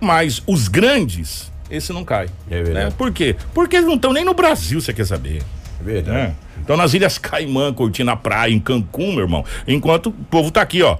mas 0.00 0.42
os 0.46 0.68
grandes, 0.68 1.50
esse 1.70 1.92
não 1.92 2.04
cai. 2.04 2.28
É 2.50 2.62
verdade. 2.62 2.86
né? 2.86 2.92
Por 2.96 3.12
quê? 3.12 3.36
Porque 3.54 3.76
eles 3.76 3.86
não 3.86 3.94
estão 3.96 4.12
nem 4.12 4.24
no 4.24 4.34
Brasil, 4.34 4.80
você 4.80 4.92
quer 4.92 5.06
saber. 5.06 5.42
É 5.80 5.82
verdade. 5.84 6.16
né? 6.16 6.34
Então 6.62 6.76
nas 6.76 6.92
Ilhas 6.94 7.16
Caimã, 7.18 7.72
curtindo 7.72 8.10
a 8.10 8.16
praia, 8.16 8.52
em 8.52 8.60
Cancún, 8.60 9.12
meu 9.12 9.20
irmão, 9.20 9.44
enquanto 9.66 10.06
o 10.08 10.12
povo 10.12 10.50
tá 10.50 10.60
aqui, 10.62 10.82
ó, 10.82 10.98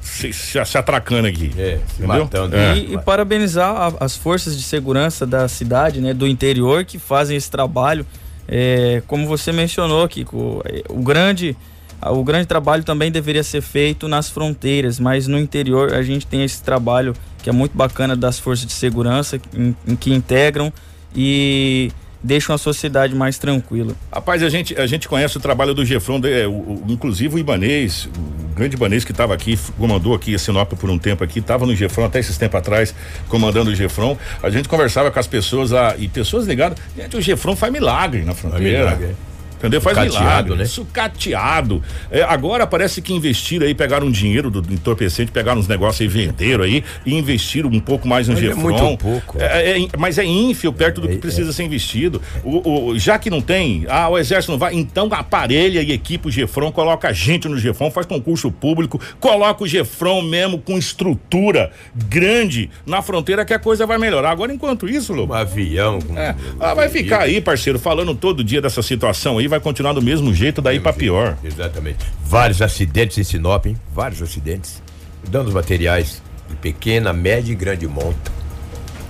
se, 0.00 0.32
se, 0.32 0.64
se 0.64 0.78
atracando 0.78 1.28
aqui. 1.28 1.52
É, 1.56 1.78
se 1.88 2.02
Entendeu? 2.02 2.24
matando. 2.24 2.56
É. 2.56 2.76
E, 2.76 2.94
e 2.94 2.98
parabenizar 2.98 3.70
a- 3.76 3.92
as 4.00 4.16
forças 4.16 4.56
de 4.56 4.62
segurança 4.62 5.26
da 5.26 5.46
cidade, 5.48 6.00
né, 6.00 6.12
do 6.14 6.26
interior, 6.26 6.84
que 6.84 6.98
fazem 6.98 7.36
esse 7.36 7.50
trabalho. 7.50 8.04
É, 8.48 9.02
como 9.06 9.26
você 9.26 9.52
mencionou, 9.52 10.08
Kiko, 10.08 10.62
é, 10.64 10.82
o 10.88 11.00
grande, 11.02 11.56
o 12.02 12.22
grande 12.24 12.46
trabalho 12.46 12.82
também 12.84 13.10
deveria 13.10 13.42
ser 13.42 13.60
feito 13.60 14.06
nas 14.08 14.28
fronteiras, 14.30 14.98
mas 15.00 15.26
no 15.26 15.38
interior 15.38 15.92
a 15.94 16.02
gente 16.02 16.26
tem 16.26 16.42
esse 16.44 16.62
trabalho 16.62 17.12
que 17.42 17.48
é 17.48 17.52
muito 17.52 17.76
bacana 17.76 18.14
das 18.16 18.38
forças 18.38 18.66
de 18.66 18.72
segurança, 18.72 19.40
em, 19.54 19.74
em 19.86 19.96
que 19.96 20.12
integram 20.12 20.72
e 21.14 21.90
deixam 22.22 22.54
a 22.54 22.58
sociedade 22.58 23.14
mais 23.14 23.38
tranquila. 23.38 23.94
Rapaz, 24.12 24.42
a 24.42 24.48
gente, 24.48 24.78
a 24.78 24.86
gente 24.86 25.06
conhece 25.08 25.36
o 25.36 25.40
trabalho 25.40 25.72
do 25.72 25.84
Gefron, 25.84 26.20
é, 26.24 26.46
o, 26.48 26.50
o- 26.50 26.84
inclusive 26.88 27.36
o 27.36 27.38
Ibanês, 27.38 28.08
o 28.16 28.54
grande 28.56 28.74
Ibanês 28.74 29.04
que 29.04 29.12
estava 29.12 29.32
aqui, 29.34 29.56
comandou 29.78 30.14
aqui 30.14 30.34
a 30.34 30.38
Sinop 30.38 30.72
por 30.72 30.90
um 30.90 30.98
tempo 30.98 31.22
aqui, 31.22 31.38
estava 31.38 31.64
no 31.64 31.74
Gefron 31.76 32.04
até 32.06 32.18
esses 32.18 32.36
tempos 32.36 32.58
atrás, 32.58 32.92
comandando 33.28 33.70
o 33.70 33.74
Gefron. 33.74 34.16
A 34.42 34.50
gente 34.50 34.68
conversava 34.68 35.10
com 35.12 35.18
as 35.20 35.28
pessoas 35.28 35.70
lá, 35.70 35.94
e 35.96 36.08
pessoas 36.08 36.46
ligadas, 36.46 36.78
gente, 36.96 37.16
o 37.16 37.20
Gefron 37.20 37.54
faz 37.54 37.72
milagre 37.72 38.22
na 38.24 38.34
fronteira. 38.34 38.78
milagre, 38.80 39.16
é. 39.58 39.66
Entendeu? 39.66 39.80
Faz 39.80 39.96
Sucateado, 39.96 40.24
milagre, 40.24 40.54
né? 40.56 40.64
Sucateado. 40.64 41.82
É, 42.10 42.22
agora 42.22 42.66
parece 42.66 43.02
que 43.02 43.12
investiram 43.12 43.66
aí, 43.66 43.74
pegaram 43.74 44.10
dinheiro 44.10 44.50
do, 44.50 44.72
entorpecente, 44.72 45.30
pegaram 45.32 45.60
uns 45.60 45.68
negócios 45.68 46.00
aí, 46.00 46.08
venderam 46.08 46.64
aí 46.64 46.84
e 47.04 47.14
investiram 47.14 47.68
um 47.70 47.80
pouco 47.80 48.06
mais 48.06 48.28
no 48.28 48.34
Mas 48.34 48.42
é 48.42 48.46
Gefron. 48.46 48.62
muito 48.62 48.98
pouco. 48.98 49.36
É, 49.40 49.80
é, 49.82 49.88
mas 49.98 50.18
é 50.18 50.24
ínfio 50.24 50.72
perto 50.72 51.00
do 51.00 51.08
que 51.08 51.16
precisa 51.16 51.52
ser 51.52 51.64
investido. 51.64 52.20
O, 52.44 52.90
o- 52.90 52.98
já 52.98 53.18
que 53.18 53.30
não 53.30 53.40
tem, 53.40 53.84
ah, 53.88 54.08
o 54.08 54.18
exército 54.18 54.52
não 54.52 54.58
vai, 54.58 54.74
então 54.74 55.08
aparelha 55.12 55.82
e 55.82 55.92
equipa 55.92 56.28
o 56.28 56.30
Gefron, 56.30 56.70
coloca 56.70 57.12
gente 57.12 57.48
no 57.48 57.58
Gefron, 57.58 57.90
faz 57.90 58.06
concurso 58.06 58.50
público, 58.52 59.00
coloca 59.20 59.64
o 59.64 59.66
Gefron 59.66 60.22
mesmo 60.22 60.58
com 60.58 60.78
estrutura 60.78 61.70
grande 61.94 62.70
na 62.86 63.02
fronteira 63.02 63.44
que 63.44 63.52
a 63.54 63.58
coisa 63.58 63.86
vai 63.86 63.98
melhorar. 63.98 64.30
Agora, 64.30 64.52
enquanto 64.52 64.88
isso, 64.88 65.12
Lobo, 65.12 65.32
Um 65.32 65.36
avião. 65.36 65.98
é, 66.16 66.34
ah, 66.60 66.74
vai 66.74 66.88
ficar 66.88 67.20
aí, 67.22 67.40
parceiro, 67.40 67.78
falando 67.78 68.14
todo 68.14 68.44
dia 68.44 68.60
dessa 68.60 68.82
situação 68.82 69.38
aí, 69.38 69.47
vai 69.48 69.60
continuar 69.60 69.92
do 69.92 70.02
mesmo 70.02 70.32
jeito, 70.34 70.60
daí 70.62 70.78
pra 70.80 70.92
pior. 70.92 71.36
Exatamente. 71.42 71.98
Vários 72.24 72.60
acidentes 72.62 73.18
em 73.18 73.24
Sinop, 73.24 73.66
hein? 73.66 73.76
Vários 73.94 74.20
acidentes. 74.22 74.82
Danos 75.28 75.52
materiais 75.52 76.22
de 76.48 76.56
pequena, 76.56 77.12
média 77.12 77.52
e 77.52 77.54
grande 77.54 77.86
monta. 77.88 78.30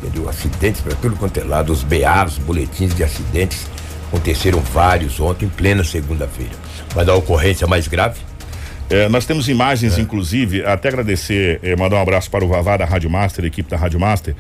Entendeu? 0.03 0.29
Acidentes 0.29 0.81
para 0.81 0.95
tudo 0.95 1.17
quanto 1.17 1.39
é 1.39 1.45
lado. 1.45 1.73
Os 1.73 1.83
BAs, 1.83 2.39
boletins 2.39 2.95
de 2.95 3.03
acidentes. 3.05 3.67
Aconteceram 4.09 4.61
vários 4.61 5.21
ontem, 5.21 5.47
em 5.47 5.49
plena 5.49 5.85
segunda-feira. 5.85 6.53
Mas 6.95 7.09
a 7.09 7.15
ocorrência 7.15 7.67
mais 7.67 7.87
grave, 7.89 8.21
É, 8.91 9.07
nós 9.07 9.27
temos 9.27 9.51
imagens, 9.51 9.99
É. 9.99 10.01
inclusive, 10.01 10.65
até 10.65 10.89
agradecer, 10.89 11.61
eh, 11.63 11.77
mandar 11.77 11.97
um 11.97 12.01
abraço 12.01 12.31
para 12.31 12.43
o 12.43 12.49
Vavá 12.49 12.75
da 12.79 12.87
Rádio 12.87 13.11
Master, 13.11 13.45
equipe 13.45 13.69
da 13.69 13.77
Rádio 13.77 14.01
Master. 14.01 14.35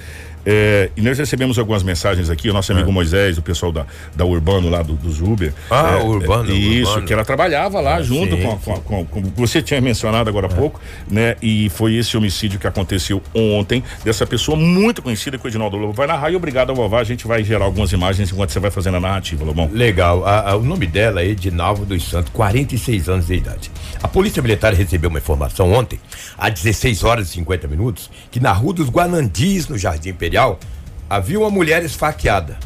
É, 0.50 0.88
e 0.97 1.02
nós 1.02 1.19
recebemos 1.19 1.59
algumas 1.59 1.83
mensagens 1.83 2.31
aqui, 2.31 2.49
o 2.49 2.55
nosso 2.55 2.73
amigo 2.73 2.90
Moisés, 2.90 3.37
o 3.37 3.43
pessoal 3.43 3.71
da, 3.71 3.85
da 4.17 4.25
Urbano 4.25 4.71
lá 4.71 4.81
do, 4.83 4.95
dos 4.95 5.21
Uber. 5.21 5.49
É. 5.49 5.52
Ah, 5.71 5.99
É, 6.00 6.02
Urbano, 6.02 6.50
é, 6.50 6.55
Isso, 6.55 6.88
Urbano. 6.88 7.07
que 7.07 7.12
ela 7.12 7.25
trabalhava 7.25 7.81
lá 7.81 7.97
Ah, 7.97 8.02
junto 8.02 8.35
sim, 8.35 8.43
com, 8.43 8.52
a- 8.52 8.57
com, 8.57 8.73
a- 8.73 8.81
com, 8.81 9.05
com- 9.05 9.23
você 9.37 9.61
tinha 9.61 9.78
mencionado 9.81 10.31
agora 10.31 10.47
há 10.47 10.50
pouco, 10.50 10.81
né? 11.11 11.37
E 11.43 11.69
foi 11.69 11.97
esse 11.97 12.17
homicídio 12.17 12.59
que 12.59 12.67
aconteceu 12.67 13.23
ontem, 13.35 13.85
dessa 14.02 14.26
pessoa 14.26 14.57
muito 14.57 15.02
conhecida 15.02 15.37
com 15.37 15.47
o 15.47 15.50
Edinaldo 15.50 15.76
Lobo. 15.76 15.93
Vai 15.93 16.07
narrar 16.07 16.31
e 16.31 16.37
obrigado 16.37 16.75
Vavá, 16.75 17.00
a 17.00 17.05
gente 17.05 17.26
vai 17.26 17.45
gerar 17.45 17.67
algumas 17.67 17.93
imagens 17.93 18.33
enquanto 18.33 18.50
você 18.50 18.59
vai 18.61 18.71
fazendo 18.71 18.97
a 18.97 19.00
narrativa, 19.00 19.45
Lobão. 19.45 19.69
Legal. 19.71 20.26
A- 20.26 20.57
o 20.57 20.62
nome 20.62 20.87
dela 20.87 21.21
é 21.21 21.26
Edinalvo 21.26 21.85
dos 21.85 22.09
Santos, 22.09 22.31
46 22.33 23.09
anos 23.11 23.26
de 23.26 23.35
idade. 23.35 23.71
A 24.02 24.09
Polícia 24.09 24.40
Militar 24.40 24.73
recebeu 24.73 25.11
uma 25.11 25.19
informação 25.19 25.73
ontem, 25.73 26.00
às 26.38 26.55
16 26.55 27.05
horas 27.05 27.28
e 27.28 27.33
50 27.33 27.67
minutos, 27.69 28.09
que 28.31 28.38
na 28.40 28.52
Rua 28.52 28.73
dos 28.73 28.88
Guanandis, 28.88 29.67
no 29.69 29.76
Jardim 29.76 30.11
Imperial, 30.11 30.38
havia 31.09 31.38
uma 31.38 31.50
mulher 31.50 31.85
esfaqueada. 31.85 32.59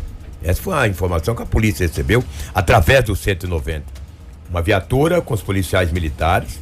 Essa 0.42 0.60
foi 0.60 0.74
a 0.74 0.88
informação 0.88 1.34
que 1.34 1.42
a 1.42 1.46
polícia 1.46 1.86
recebeu 1.86 2.24
através 2.54 3.04
do 3.04 3.14
190. 3.14 3.84
Uma 4.50 4.60
viatura 4.60 5.20
com 5.22 5.32
os 5.32 5.40
policiais 5.40 5.90
militares 5.92 6.60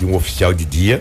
e 0.00 0.04
um 0.04 0.14
oficial 0.14 0.52
de 0.52 0.64
dia, 0.64 1.00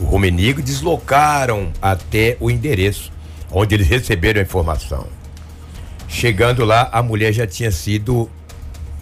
o 0.00 0.04
Romenigo, 0.04 0.62
deslocaram 0.62 1.72
até 1.80 2.36
o 2.40 2.50
endereço 2.50 3.12
onde 3.50 3.74
eles 3.74 3.86
receberam 3.86 4.40
a 4.40 4.42
informação. 4.42 5.06
Chegando 6.08 6.64
lá, 6.64 6.88
a 6.92 7.02
mulher 7.02 7.32
já 7.32 7.46
tinha 7.46 7.70
sido 7.70 8.30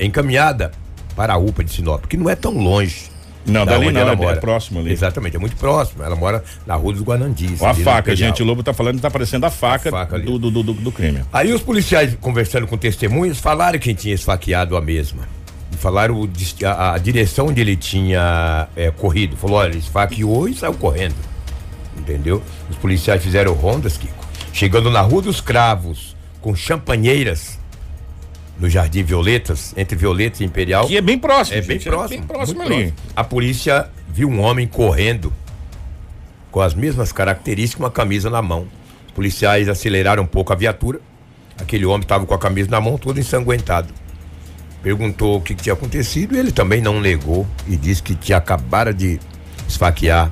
encaminhada 0.01 0.73
para 1.15 1.35
a 1.35 1.39
UPA 1.39 1.65
de 1.65 1.73
Sinop, 1.73 2.07
que 2.07 2.17
não 2.17 2.29
é 2.29 2.35
tão 2.35 2.53
longe. 2.53 3.14
Não, 3.47 3.65
da 3.67 3.73
dali 3.73 3.91
não, 3.93 4.01
ela 4.01 4.13
é- 4.13 4.17
mora. 4.17 4.37
próximo 4.41 4.81
ali. 4.81 4.91
Exatamente, 4.93 5.37
é 5.37 5.39
muito 5.39 5.57
próximo. 5.57 6.03
Ela 6.03 6.17
mora 6.17 6.43
na 6.67 6.75
Rua 6.75 6.93
dos 6.95 7.03
Guanandis. 7.03 7.61
Ó 7.61 7.69
a 7.69 7.75
faca, 7.75 8.17
gente, 8.17 8.43
o 8.43 8.47
Lobo 8.47 8.63
tá 8.63 8.73
falando 8.73 8.97
que 8.97 9.03
tá 9.03 9.11
parecendo 9.11 9.45
a 9.47 9.51
faca, 9.51 9.89
A 9.91 9.93
faca 9.93 10.19
do, 10.19 10.39
do, 10.39 10.51
do, 10.51 10.63
do- 10.73 10.93
crime. 10.93 11.21
Aí 11.33 11.53
os 11.53 11.61
policiais, 11.63 12.17
conversando 12.21 12.67
com 12.67 12.77
testemunhas, 12.79 13.39
falaram 13.39 13.79
quem 13.79 13.95
tinha 13.95 14.15
esfaqueado 14.15 14.77
a 14.77 14.81
mesma. 14.81 15.29
E 15.73 15.77
falaram 15.77 16.29
a, 16.65 16.95
a 16.95 16.99
direção 16.99 17.49
onde 17.49 17.61
ele 17.61 17.77
tinha 17.77 18.69
é, 18.77 18.91
corrido. 18.91 19.37
Falou, 19.37 19.59
olha, 19.59 19.71
ele 19.71 19.79
esfaqueou 19.79 20.49
e 20.49 20.55
saiu 20.55 20.75
correndo. 20.75 21.15
Entendeu? 21.99 22.43
Os 22.71 22.77
policiais 22.77 23.23
fizeram 23.23 23.53
rondas, 23.55 23.97
Kiko. 23.97 24.25
Chegando 24.53 24.91
na 24.91 25.01
Rua 25.01 25.23
dos 25.23 25.41
Cravos, 25.41 26.17
com 26.41 26.55
champanheiras, 26.55 27.59
no 28.59 28.69
Jardim 28.69 29.03
Violetas, 29.03 29.75
entre 29.77 29.97
Violetas 29.97 30.41
e 30.41 30.45
Imperial. 30.45 30.87
Que 30.87 30.97
é 30.97 31.01
bem 31.01 31.19
próximo, 31.19 31.57
É 31.59 31.61
bem 31.61 31.79
gente, 31.79 31.89
próximo. 31.89 32.19
bem 32.21 32.27
próximo 32.27 32.63
ali. 32.63 32.95
A 33.15 33.25
polícia 33.25 33.89
viu 34.09 34.29
um 34.29 34.41
homem 34.41 34.67
correndo 34.67 35.33
com 36.51 36.61
as 36.61 36.75
mesmas 36.75 37.11
características, 37.13 37.81
uma 37.81 37.91
camisa 37.91 38.31
na 38.31 38.41
mão. 38.41 38.67
Os 39.09 39.13
policiais 39.13 39.69
aceleraram 39.69 40.23
um 40.23 40.27
pouco 40.27 40.53
a 40.53 40.57
viatura. 40.57 41.01
Aquele 41.59 41.85
homem 41.85 42.03
estava 42.03 42.25
com 42.27 42.35
a 42.35 42.39
camisa 42.39 42.71
na 42.71 42.81
mão, 42.81 42.97
todo 42.97 43.19
ensanguentado. 43.19 43.93
Perguntou 44.83 45.39
o 45.39 45.41
que, 45.41 45.55
que 45.55 45.63
tinha 45.63 45.73
acontecido 45.73 46.37
e 46.37 46.39
ele 46.39 46.53
também 46.53 46.81
não 46.81 47.01
negou 47.01 47.47
e 47.67 47.77
disse 47.77 48.03
que 48.03 48.15
tinha 48.15 48.39
acabado 48.39 48.93
de 48.93 49.19
esfaquear 49.67 50.31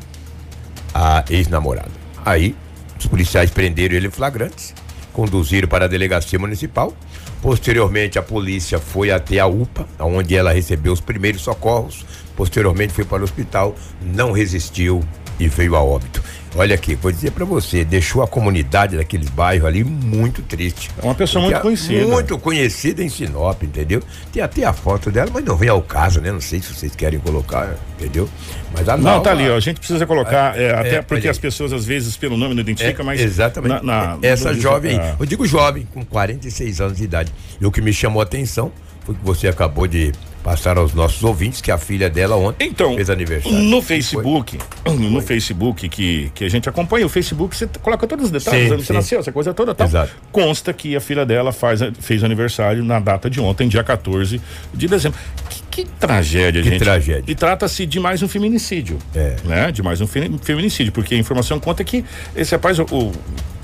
a 0.94 1.24
ex-namorada. 1.30 1.90
Aí, 2.24 2.54
os 2.98 3.06
policiais 3.06 3.50
prenderam 3.50 3.96
ele 3.96 4.06
em 4.08 4.10
flagrantes, 4.10 4.74
conduziram 5.12 5.66
para 5.66 5.86
a 5.86 5.88
delegacia 5.88 6.38
municipal. 6.38 6.94
Posteriormente, 7.42 8.20
a 8.20 8.22
polícia 8.22 8.78
foi 8.78 9.10
até 9.10 9.40
a 9.40 9.46
UPA, 9.46 9.88
onde 9.98 10.36
ela 10.36 10.52
recebeu 10.52 10.92
os 10.92 11.00
primeiros 11.00 11.42
socorros. 11.42 12.06
Posteriormente, 12.36 12.92
foi 12.92 13.04
para 13.04 13.20
o 13.20 13.24
hospital, 13.24 13.74
não 14.00 14.30
resistiu 14.30 15.02
e 15.40 15.48
veio 15.48 15.74
a 15.74 15.82
óbito. 15.82 16.22
Olha 16.54 16.74
aqui, 16.74 16.94
vou 16.94 17.10
dizer 17.10 17.30
para 17.30 17.46
você, 17.46 17.82
deixou 17.82 18.22
a 18.22 18.28
comunidade 18.28 18.94
daqueles 18.98 19.30
bairros 19.30 19.66
ali 19.66 19.82
muito 19.82 20.42
triste. 20.42 20.90
É 21.00 21.04
uma 21.04 21.14
pessoa 21.14 21.42
muito 21.42 21.58
conhecida. 21.60 22.06
Muito 22.06 22.38
conhecida 22.38 23.02
em 23.02 23.08
Sinop, 23.08 23.62
entendeu? 23.62 24.02
Tem 24.30 24.42
até 24.42 24.62
a 24.64 24.72
foto 24.74 25.10
dela, 25.10 25.30
mas 25.32 25.42
não 25.44 25.56
vem 25.56 25.70
ao 25.70 25.80
caso, 25.80 26.20
né? 26.20 26.30
Não 26.30 26.42
sei 26.42 26.60
se 26.60 26.74
vocês 26.74 26.94
querem 26.94 27.18
colocar, 27.18 27.74
entendeu? 27.98 28.28
Mas 28.74 28.86
a 28.86 28.98
Não, 28.98 29.22
tá 29.22 29.30
ali, 29.30 29.48
ó. 29.48 29.56
A 29.56 29.60
gente 29.60 29.78
precisa 29.78 30.06
colocar, 30.06 30.58
é, 30.58 30.74
até 30.74 30.94
é, 30.96 31.02
porque 31.02 31.26
as 31.26 31.38
pessoas 31.38 31.72
às 31.72 31.86
vezes 31.86 32.18
pelo 32.18 32.36
nome 32.36 32.54
não 32.54 32.60
identificam, 32.60 33.02
É, 33.02 33.06
mas. 33.06 33.20
Exatamente. 33.22 33.82
na- 33.84 34.16
na- 34.16 34.18
Essa 34.20 34.52
no- 34.52 34.60
jovem 34.60 34.92
aí. 34.92 34.98
ah. 35.00 35.16
Eu 35.18 35.24
digo 35.24 35.46
jovem, 35.46 35.88
com 35.94 36.04
46 36.04 36.82
anos 36.82 36.98
de 36.98 37.04
idade. 37.04 37.32
E 37.58 37.64
o 37.64 37.72
que 37.72 37.80
me 37.80 37.94
chamou 37.94 38.20
a 38.20 38.24
atenção 38.24 38.70
foi 39.06 39.14
que 39.14 39.24
você 39.24 39.48
acabou 39.48 39.86
de 39.86 40.12
passar 40.42 40.76
aos 40.76 40.92
nossos 40.92 41.22
ouvintes 41.22 41.60
que 41.60 41.70
a 41.70 41.78
filha 41.78 42.10
dela 42.10 42.36
ontem 42.36 42.68
Então, 42.68 42.94
fez 42.96 43.08
aniversário. 43.08 43.58
no 43.58 43.80
Que 43.80 43.86
Facebook, 43.86 44.58
no 44.86 45.20
Facebook 45.20 45.88
que, 45.88 46.30
que 46.34 46.44
a 46.44 46.48
gente 46.50 46.68
acompanha, 46.68 47.06
o 47.06 47.08
Facebook 47.08 47.56
você 47.56 47.68
coloca 47.80 48.06
todos 48.06 48.24
os 48.26 48.30
detalhes, 48.30 48.68
Sim, 48.68 48.74
onde 48.74 48.82
você 48.82 48.88
sim. 48.88 48.92
nasceu, 48.92 49.20
essa 49.20 49.30
coisa 49.32 49.54
toda, 49.54 49.74
tal. 49.74 49.86
Exato. 49.86 50.12
Consta 50.32 50.72
que 50.72 50.96
a 50.96 51.00
filha 51.00 51.24
dela 51.24 51.52
faz, 51.52 51.80
fez 52.00 52.24
aniversário 52.24 52.84
na 52.84 52.98
data 52.98 53.30
de 53.30 53.40
ontem, 53.40 53.68
dia 53.68 53.84
14 53.84 54.40
de 54.74 54.88
dezembro. 54.88 55.18
Que, 55.48 55.84
que 55.84 55.90
tragédia, 55.98 56.60
Que 56.62 56.70
gente. 56.70 56.78
tragédia. 56.80 57.24
E 57.30 57.34
trata-se 57.34 57.86
de 57.86 58.00
mais 58.00 58.22
um 58.22 58.28
feminicídio. 58.28 58.98
É. 59.14 59.36
Né? 59.44 59.72
De 59.72 59.82
mais 59.82 60.00
um 60.00 60.06
fe- 60.06 60.30
feminicídio, 60.42 60.92
porque 60.92 61.14
a 61.14 61.18
informação 61.18 61.60
conta 61.60 61.82
que 61.84 62.04
esse 62.34 62.52
rapaz 62.52 62.78
o, 62.78 62.82
o- 62.90 63.12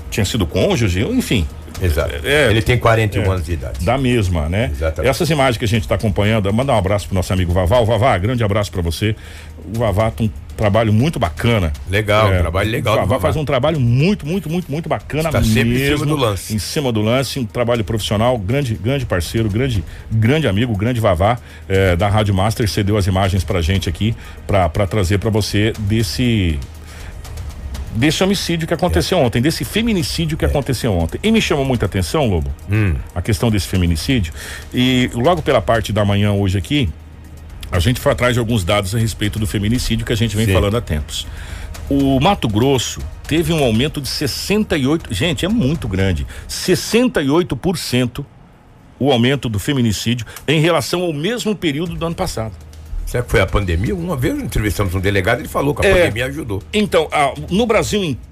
tinha 0.09 0.25
sido 0.25 0.45
cônjuge, 0.47 1.01
enfim, 1.01 1.45
Exato. 1.81 2.15
É, 2.23 2.49
Ele 2.49 2.61
tem 2.61 2.77
41 2.77 3.23
é. 3.23 3.27
anos 3.27 3.45
de 3.45 3.53
idade. 3.53 3.85
da 3.85 3.97
mesma, 3.97 4.49
né? 4.49 4.69
Exatamente. 4.73 5.09
Essas 5.09 5.29
imagens 5.29 5.57
que 5.57 5.65
a 5.65 5.67
gente 5.67 5.83
está 5.83 5.95
acompanhando, 5.95 6.51
mandar 6.53 6.73
um 6.73 6.77
abraço 6.77 7.07
pro 7.07 7.15
nosso 7.15 7.31
amigo 7.33 7.51
Vavá. 7.51 7.79
O 7.79 7.85
Vavá, 7.85 8.17
grande 8.17 8.43
abraço 8.43 8.71
para 8.71 8.81
você. 8.81 9.15
O 9.75 9.79
Vavá 9.79 10.09
tem 10.11 10.27
um 10.27 10.31
trabalho 10.57 10.91
muito 10.91 11.19
bacana. 11.19 11.71
Legal, 11.89 12.27
um 12.31 12.37
trabalho 12.37 12.69
legal 12.69 12.93
O 12.93 12.97
Vavá 12.97 13.09
Vavá. 13.11 13.21
faz 13.21 13.35
um 13.37 13.45
trabalho 13.45 13.79
muito, 13.79 14.25
muito, 14.27 14.49
muito, 14.49 14.69
muito 14.71 14.89
bacana 14.89 15.29
Está 15.29 15.41
sempre 15.41 15.61
em 15.75 15.77
cima 15.77 15.89
mesmo. 15.89 16.05
do 16.05 16.15
lance. 16.17 16.53
Em 16.55 16.59
cima 16.59 16.91
do 16.91 17.01
lance, 17.01 17.39
um 17.39 17.45
trabalho 17.45 17.83
profissional, 17.83 18.37
grande, 18.37 18.73
grande 18.75 19.05
parceiro, 19.05 19.49
grande, 19.49 19.83
grande 20.11 20.47
amigo, 20.47 20.75
grande 20.75 20.99
Vavá 20.99 21.37
eh, 21.67 21.95
da 21.95 22.09
Rádio 22.09 22.33
Master 22.33 22.67
cedeu 22.69 22.97
as 22.97 23.07
imagens 23.07 23.43
pra 23.43 23.61
gente 23.61 23.87
aqui 23.87 24.13
para 24.45 24.69
trazer 24.85 25.17
para 25.17 25.29
você 25.29 25.71
desse 25.79 26.59
desse 27.95 28.23
homicídio 28.23 28.67
que 28.67 28.73
aconteceu 28.73 29.17
É. 29.17 29.21
ontem, 29.21 29.41
desse 29.41 29.63
feminicídio 29.65 30.37
que 30.37 30.45
aconteceu 30.45 30.93
ontem. 30.93 31.19
E 31.23 31.31
me 31.31 31.41
chamou 31.41 31.65
muita 31.65 31.85
atenção, 31.85 32.27
Lobo, 32.27 32.51
Hum. 32.71 32.95
a 33.13 33.21
questão 33.21 33.49
desse 33.49 33.67
feminicídio. 33.67 34.33
E 34.73 35.09
logo 35.13 35.41
pela 35.41 35.61
parte 35.61 35.91
da 35.91 36.05
manhã 36.05 36.31
hoje 36.31 36.57
aqui, 36.57 36.89
a 37.71 37.79
gente 37.79 37.99
foi 37.99 38.11
atrás 38.11 38.33
de 38.33 38.39
alguns 38.39 38.63
dados 38.63 38.95
a 38.95 38.99
respeito 38.99 39.37
do 39.39 39.45
feminicídio 39.47 40.05
que 40.05 40.13
a 40.13 40.17
gente 40.17 40.35
vem 40.35 40.45
Sim. 40.45 40.53
falando 40.53 40.77
há 40.77 40.81
tempos. 40.81 41.27
O 41.89 42.19
Mato 42.19 42.47
Grosso 42.47 42.99
teve 43.27 43.51
um 43.51 43.63
aumento 43.63 43.99
de 43.99 44.07
68, 44.07 45.11
gente, 45.13 45.43
é 45.45 45.49
muito 45.49 45.87
grande. 45.87 46.25
68% 46.47 48.25
o 48.99 49.11
aumento 49.11 49.47
do 49.47 49.57
feminicídio 49.59 50.25
em 50.47 50.59
relação 50.59 51.01
ao 51.01 51.13
mesmo 51.13 51.55
período 51.55 51.95
do 51.95 52.05
ano 52.05 52.15
passado. 52.15 52.53
Será 53.09 53.23
que 53.23 53.31
foi 53.31 53.41
a 53.41 53.47
pandemia? 53.47 53.95
Uma 53.95 54.15
vez 54.15 54.37
entrevistamos 54.39 54.93
um 54.93 54.99
delegado, 54.99 55.39
ele 55.39 55.47
falou 55.47 55.73
que 55.73 55.83
a 55.83 55.89
É. 55.89 55.93
pandemia 56.03 56.27
ajudou. 56.27 56.61
Então, 56.71 57.09
no 57.49 57.65
Brasil 57.65 58.03
inteiro, 58.03 58.28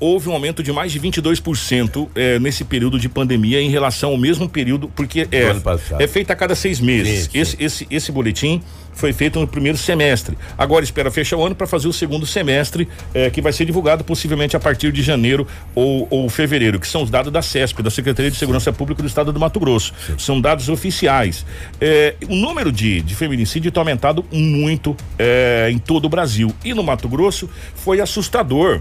houve 0.00 0.28
um 0.28 0.32
aumento 0.32 0.62
de 0.62 0.72
mais 0.72 0.92
de 0.92 1.00
22% 1.00 2.08
eh, 2.14 2.38
nesse 2.38 2.64
período 2.64 2.98
de 2.98 3.08
pandemia 3.08 3.60
em 3.60 3.68
relação 3.68 4.10
ao 4.10 4.16
mesmo 4.16 4.48
período, 4.48 4.88
porque 4.88 5.28
é, 5.30 6.02
é 6.02 6.06
feito 6.06 6.30
a 6.30 6.34
cada 6.34 6.54
seis 6.54 6.80
meses. 6.80 7.24
Sim, 7.24 7.30
sim. 7.30 7.38
Esse, 7.38 7.56
esse, 7.60 7.86
esse 7.90 8.12
boletim 8.12 8.62
foi 8.94 9.12
feito 9.12 9.38
no 9.40 9.46
primeiro 9.46 9.76
semestre. 9.78 10.36
Agora 10.56 10.84
espera 10.84 11.10
fechar 11.10 11.36
o 11.36 11.44
ano 11.44 11.54
para 11.54 11.66
fazer 11.66 11.88
o 11.88 11.92
segundo 11.92 12.26
semestre, 12.26 12.88
eh, 13.14 13.30
que 13.30 13.40
vai 13.40 13.52
ser 13.52 13.64
divulgado 13.64 14.04
possivelmente 14.04 14.56
a 14.56 14.60
partir 14.60 14.92
de 14.92 15.02
janeiro 15.02 15.46
ou, 15.74 16.06
ou 16.10 16.28
fevereiro, 16.28 16.78
que 16.78 16.86
são 16.86 17.02
os 17.02 17.10
dados 17.10 17.32
da 17.32 17.42
CESP, 17.42 17.82
da 17.82 17.90
Secretaria 17.90 18.30
de 18.30 18.36
Segurança 18.36 18.72
Pública 18.72 19.02
do 19.02 19.08
Estado 19.08 19.32
do 19.32 19.40
Mato 19.40 19.58
Grosso. 19.58 19.92
São 20.18 20.40
dados 20.40 20.68
oficiais. 20.68 21.44
Eh, 21.80 22.14
o 22.28 22.36
número 22.36 22.70
de, 22.70 23.00
de 23.00 23.14
feminicídio 23.14 23.70
tem 23.70 23.80
aumentado 23.80 24.24
muito 24.30 24.96
eh, 25.18 25.68
em 25.70 25.78
todo 25.78 26.04
o 26.04 26.08
Brasil. 26.08 26.54
E 26.64 26.74
no 26.74 26.82
Mato 26.82 27.08
Grosso 27.08 27.48
foi 27.74 28.00
assustador. 28.00 28.80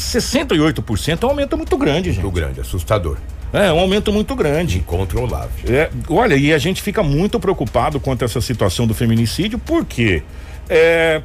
68% 0.00 1.22
é 1.22 1.26
um 1.26 1.28
aumento 1.28 1.56
muito 1.56 1.76
grande, 1.76 2.12
gente. 2.12 2.22
Muito 2.22 2.34
grande, 2.34 2.60
assustador. 2.60 3.18
É 3.52 3.72
um 3.72 3.78
aumento 3.78 4.12
muito 4.12 4.34
grande. 4.34 4.78
Incontrolável. 4.78 5.50
É, 5.68 5.90
olha, 6.08 6.36
e 6.36 6.52
a 6.52 6.58
gente 6.58 6.80
fica 6.80 7.02
muito 7.02 7.38
preocupado 7.38 8.00
quanto 8.00 8.22
a 8.22 8.24
essa 8.24 8.40
situação 8.40 8.86
do 8.86 8.94
feminicídio, 8.94 9.58
por 9.58 9.84
quê? 9.84 10.22
É, 10.68 11.20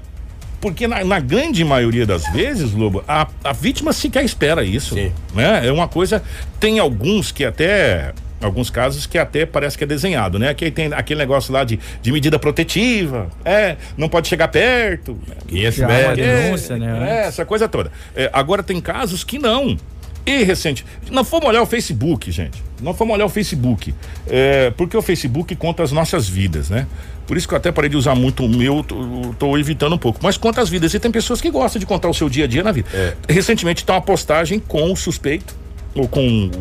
porque 0.60 0.88
na, 0.88 1.03
na 1.03 1.20
grande 1.20 1.63
maioria 1.63 2.05
das 2.05 2.24
vezes, 2.32 2.74
Lobo, 2.74 3.03
a, 3.08 3.27
a 3.44 3.53
vítima 3.53 3.94
sequer 3.94 4.25
espera 4.25 4.63
isso. 4.63 4.96
Sim. 4.96 5.12
Né? 5.34 5.67
É 5.67 5.72
uma 5.72 5.88
coisa. 5.88 6.24
Tem 6.60 6.79
alguns 6.79 7.32
que 7.32 7.46
até. 7.46 8.13
Alguns 8.41 8.69
casos 8.69 9.05
que 9.05 9.17
até 9.17 9.45
parece 9.45 9.77
que 9.77 9.83
é 9.83 9.87
desenhado, 9.87 10.37
né? 10.37 10.53
Que 10.53 10.65
aí 10.65 10.71
tem 10.71 10.93
aquele 10.93 11.19
negócio 11.19 11.53
lá 11.53 11.63
de, 11.63 11.79
de 12.01 12.11
medida 12.11 12.37
protetiva, 12.37 13.29
é, 13.45 13.77
não 13.97 14.09
pode 14.09 14.27
chegar 14.27 14.49
perto. 14.49 15.17
500 15.48 15.75
Já 15.75 15.85
há 15.85 15.89
uma 15.89 15.98
metros. 16.15 16.17
denúncia, 16.27 16.77
né, 16.77 17.09
É, 17.24 17.27
essa 17.27 17.45
coisa 17.45 17.67
toda. 17.67 17.91
É, 18.15 18.29
agora 18.33 18.61
tem 18.61 18.79
casos 18.81 19.24
que 19.24 19.39
não. 19.39 19.77
E 20.25 20.43
recente. 20.43 20.83
Não 21.11 21.24
fomos 21.24 21.48
olhar 21.48 21.61
o 21.61 21.65
Facebook, 21.67 22.31
gente. 22.31 22.61
Não 22.81 22.93
fomos 22.95 23.13
olhar 23.15 23.25
o 23.25 23.29
Facebook. 23.29 23.93
É, 24.27 24.71
porque 24.71 24.98
o 24.98 25.01
Facebook 25.01 25.55
conta 25.55 25.83
as 25.83 25.91
nossas 25.91 26.27
vidas, 26.27 26.69
né? 26.69 26.87
Por 27.27 27.37
isso 27.37 27.48
que 27.48 27.53
eu 27.53 27.57
até 27.57 27.71
parei 27.71 27.89
de 27.89 27.95
usar 27.95 28.15
muito 28.15 28.43
o 28.43 28.50
meu, 28.50 28.83
tô, 28.83 29.33
tô 29.37 29.57
evitando 29.57 29.93
um 29.93 29.98
pouco. 30.00 30.19
Mas 30.21 30.35
conta 30.35 30.61
as 30.61 30.69
vidas. 30.69 30.93
E 30.95 31.00
tem 31.00 31.11
pessoas 31.11 31.39
que 31.41 31.50
gostam 31.51 31.79
de 31.79 31.85
contar 31.85 32.09
o 32.09 32.13
seu 32.13 32.27
dia 32.27 32.45
a 32.45 32.48
dia 32.48 32.63
na 32.63 32.71
vida. 32.71 32.89
Recentemente 33.29 33.83
está 33.83 33.93
uma 33.93 34.01
postagem 34.01 34.59
com 34.59 34.91
o 34.91 34.95
suspeito, 34.95 35.55
ou 35.93 36.07
com 36.07 36.48
o 36.48 36.51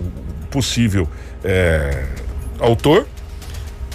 possível 0.51 1.09
é, 1.45 2.05
autor. 2.59 3.07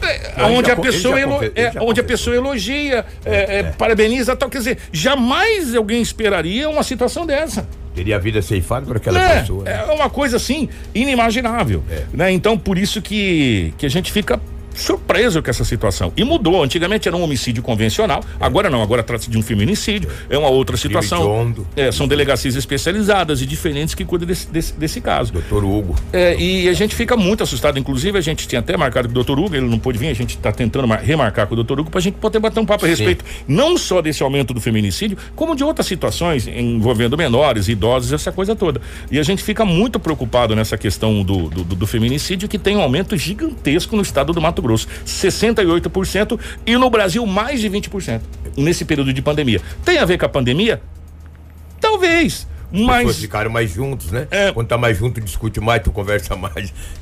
É, 0.02 0.32
ele 0.46 0.56
onde 0.58 0.72
a 0.72 0.76
pessoa 0.78 1.20
elo- 1.20 1.44
é, 1.44 1.74
onde 1.82 2.00
a 2.00 2.04
pessoa 2.04 2.34
elogia, 2.36 3.06
é, 3.26 3.60
é, 3.60 3.64
parabeniza 3.64 4.34
tal. 4.36 4.50
Quer 4.50 4.60
dizer, 4.60 4.78
jamais 4.94 5.76
alguém 5.76 6.02
esperaria 6.02 6.70
uma 6.70 6.84
situação 6.84 7.26
dessa. 7.26 7.68
Teria 7.94 8.16
a 8.16 8.20
vida 8.20 8.42
ceifada 8.42 8.86
por 8.86 8.96
aquela 8.96 9.20
É, 9.22 9.40
pessoa. 9.42 9.64
né? 9.66 9.84
é 9.88 9.92
uma 9.92 10.10
coisa 10.10 10.38
assim 10.38 10.70
inimaginável, 10.96 11.84
É. 11.92 12.04
né? 12.14 12.32
Então 12.32 12.58
por 12.58 12.78
isso 12.78 13.02
que 13.02 13.74
que 13.78 13.86
a 13.86 13.90
gente 13.90 14.10
fica 14.12 14.40
surpreso 14.80 15.42
com 15.42 15.50
essa 15.50 15.64
situação. 15.64 16.12
E 16.16 16.24
mudou. 16.24 16.64
Antigamente 16.64 17.08
era 17.08 17.16
um 17.16 17.22
homicídio 17.22 17.62
convencional, 17.62 18.24
agora 18.40 18.70
não, 18.70 18.82
agora 18.82 19.04
trata-se 19.04 19.30
de 19.30 19.38
um 19.38 19.42
feminicídio, 19.42 20.10
é 20.30 20.38
uma 20.38 20.50
outra 20.50 20.78
situação. 20.78 21.54
É, 21.76 21.92
são 21.92 22.08
delegacias 22.08 22.56
especializadas 22.56 23.42
e 23.42 23.46
diferentes 23.46 23.94
que 23.94 24.06
cuidam 24.06 24.28
desse, 24.28 24.48
desse, 24.48 24.74
desse 24.74 25.02
caso. 25.02 25.34
Doutor 25.34 25.64
Hugo. 25.64 25.96
É, 26.14 26.36
e 26.40 26.68
a 26.70 26.74
gente 26.74 26.96
fica 26.96 27.16
muito 27.18 27.44
assustado. 27.44 27.78
Inclusive, 27.78 28.18
a 28.18 28.22
gente 28.22 28.48
tinha 28.48 28.60
até 28.60 28.76
marcado 28.78 29.08
com 29.08 29.12
o 29.12 29.16
doutor 29.16 29.40
Hugo, 29.40 29.56
ele 29.56 29.68
não 29.68 29.80
pôde 29.80 29.98
vir, 29.98 30.08
a 30.08 30.14
gente 30.14 30.36
está 30.38 30.52
tentando 30.52 30.88
mar- 30.88 31.02
remarcar 31.02 31.48
com 31.48 31.54
o 31.54 31.56
doutor 31.56 31.80
Hugo 31.80 31.90
para 31.90 32.00
a 32.00 32.02
gente 32.02 32.16
poder 32.16 32.40
bater 32.40 32.60
um 32.60 32.66
papo 32.66 32.86
a 32.86 32.88
Sim. 32.88 32.96
respeito 32.96 33.26
não 33.48 33.78
só 33.78 34.02
desse 34.02 34.24
aumento 34.24 34.54
do 34.54 34.62
feminicídio, 34.62 35.18
como 35.36 35.56
de 35.56 35.64
outras 35.64 35.88
situações 35.88 36.48
envolvendo 36.48 37.18
menores, 37.18 37.68
idosos, 37.68 38.14
essa 38.14 38.32
coisa 38.32 38.56
toda. 38.56 38.82
E 39.12 39.20
a 39.20 39.24
gente 39.24 39.44
fica 39.44 39.66
muito 39.66 40.00
preocupado 40.00 40.56
nessa 40.56 40.78
questão 40.78 41.24
do, 41.24 41.50
do, 41.50 41.64
do 41.64 41.88
feminicídio, 41.88 42.48
que 42.48 42.58
tem 42.58 42.78
um 42.78 42.82
aumento 42.82 43.18
gigantesco 43.18 43.96
no 43.96 44.02
estado 44.02 44.32
do 44.34 44.42
Mato 44.42 44.62
Grosso. 44.62 44.69
68% 44.76 46.40
e 46.66 46.78
no 46.78 46.90
Brasil 46.90 47.26
mais 47.26 47.60
de 47.62 47.70
20% 47.70 48.22
nesse 48.58 48.86
período 48.86 49.14
de 49.14 49.22
pandemia. 49.22 49.62
Tem 49.84 49.98
a 49.98 50.06
ver 50.06 50.18
com 50.18 50.26
a 50.26 50.30
pandemia? 50.30 50.82
Talvez. 51.80 52.48
As 52.72 52.78
pessoas 52.80 53.06
Mas 53.06 53.18
ficaram 53.18 53.50
mais 53.50 53.72
juntos, 53.72 54.12
né? 54.12 54.28
É. 54.30 54.52
Quando 54.52 54.68
tá 54.68 54.78
mais 54.78 54.96
junto, 54.98 55.20
discute 55.20 55.60
mais, 55.60 55.82
tu 55.82 55.92
conversa 55.92 56.36
mais, 56.36 56.72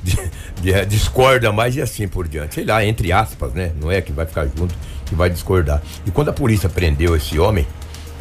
de- 0.62 0.86
discorda 0.86 1.52
mais 1.52 1.76
e 1.76 1.82
assim 1.82 2.08
por 2.08 2.26
diante. 2.26 2.54
Sei 2.54 2.64
lá, 2.64 2.82
entre 2.84 3.12
aspas, 3.12 3.52
né? 3.52 3.72
Não 3.78 3.92
é 3.92 4.00
que 4.00 4.10
vai 4.10 4.24
ficar 4.24 4.46
junto, 4.46 4.74
que 5.04 5.14
vai 5.14 5.28
discordar. 5.28 5.82
E 6.06 6.10
quando 6.10 6.30
a 6.30 6.32
polícia 6.32 6.70
prendeu 6.70 7.14
esse 7.14 7.38
homem, 7.38 7.66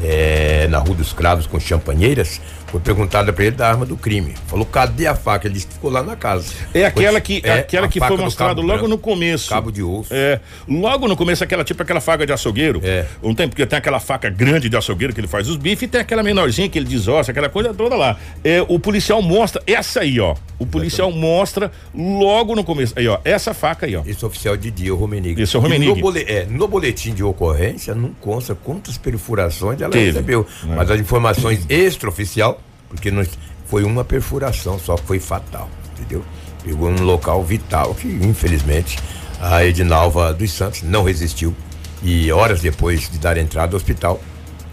é, 0.04 0.68
na 0.70 0.78
Rua 0.80 0.96
dos 0.96 1.14
Cravos 1.14 1.48
com 1.48 1.60
champanheiras, 1.60 2.40
foi 2.68 2.82
perguntada 2.82 3.32
pra 3.32 3.46
ele 3.46 3.56
da 3.56 3.70
arma 3.70 3.86
do 3.86 3.96
crime. 3.96 4.34
Falou, 4.48 4.66
cadê 4.66 5.08
a 5.08 5.16
faca? 5.16 5.48
Ele 5.48 5.54
disse 5.54 5.68
que 5.68 5.74
ficou 5.76 5.90
lá 5.90 6.04
na 6.04 6.18
casa. 6.18 6.54
É 6.74 6.86
aquela 6.86 7.22
que, 7.22 7.42
É, 7.44 7.60
aquela 7.60 7.88
que 7.88 7.98
foi 8.00 8.08
cabo 8.36 8.62
logo 8.62 8.68
branco, 8.68 8.88
no 8.90 8.98
começo. 8.98 9.50
Cabo 9.50 9.72
de 9.72 9.82
osso. 9.82 10.10
É, 10.14 10.42
logo 10.68 11.08
no 11.08 11.16
começo, 11.16 11.42
aquela 11.44 11.64
tipo 11.64 11.82
aquela 11.82 12.02
faca 12.02 12.26
de 12.26 12.34
açougueiro. 12.34 12.82
É. 12.84 13.06
Um 13.24 13.34
tempo 13.34 13.52
porque 13.52 13.66
tem 13.66 13.80
aquela 13.80 14.02
faca 14.02 14.30
grande 14.30 14.68
de 14.68 14.76
açougueiro 14.76 15.14
que 15.14 15.20
ele 15.22 15.28
faz 15.30 15.48
os 15.48 15.56
bifes 15.56 15.84
e 15.84 15.88
tem 15.88 16.02
aquela 16.02 16.22
menorzinha 16.22 16.68
que 16.68 16.78
ele 16.78 16.88
desossa, 16.88 17.32
aquela 17.32 17.48
coisa 17.48 17.74
toda 17.74 17.96
lá. 17.96 18.18
É, 18.44 18.62
o 18.68 18.78
policial 18.78 19.22
mostra, 19.22 19.62
essa 19.66 20.02
aí, 20.02 20.20
ó. 20.20 20.36
O 20.60 20.66
policial 20.66 21.10
mostra 21.12 21.72
logo 21.96 22.54
no 22.54 22.64
começo. 22.66 22.94
Aí, 22.98 23.08
ó, 23.08 23.20
essa 23.24 23.54
faca 23.54 23.86
aí, 23.86 23.96
ó. 23.96 24.02
Esse 24.06 24.26
oficial 24.26 24.58
de 24.58 24.70
dia, 24.72 24.94
o 24.94 24.98
Romenig. 24.98 25.40
Esse 25.42 25.56
é 25.56 25.60
o 25.60 25.62
Romenig. 25.62 25.88
No, 25.88 25.96
bole- 26.02 26.26
é, 26.28 26.46
no 26.50 26.68
boletim 26.68 27.14
de 27.14 27.24
ocorrência 27.24 27.96
não 27.96 28.10
consta 28.20 28.54
quantas 28.56 28.98
perfurações 28.98 29.82
ela 29.88 29.94
Teve, 29.94 30.06
recebeu. 30.12 30.46
né? 30.64 30.76
Mas 30.78 30.92
as 30.92 31.00
informações 31.00 31.66
extraoficial, 31.70 32.62
porque 32.90 33.10
não, 33.12 33.26
foi 33.66 33.84
uma 33.84 34.04
perfuração 34.06 34.78
só 34.80 34.96
foi 34.98 35.20
fatal, 35.20 35.70
entendeu? 35.94 36.24
Pegou 36.64 36.92
num 36.92 37.04
local 37.04 37.44
vital 37.44 37.94
que, 37.96 38.08
infelizmente, 38.08 38.98
a 39.42 39.64
Edinalva 39.66 40.34
dos 40.34 40.52
Santos 40.52 40.82
não 40.84 41.04
resistiu 41.04 41.56
e 42.04 42.32
horas 42.32 42.62
depois 42.62 43.10
de 43.10 43.18
dar 43.18 43.38
entrada 43.38 43.74
ao 43.74 43.78
hospital, 43.78 44.20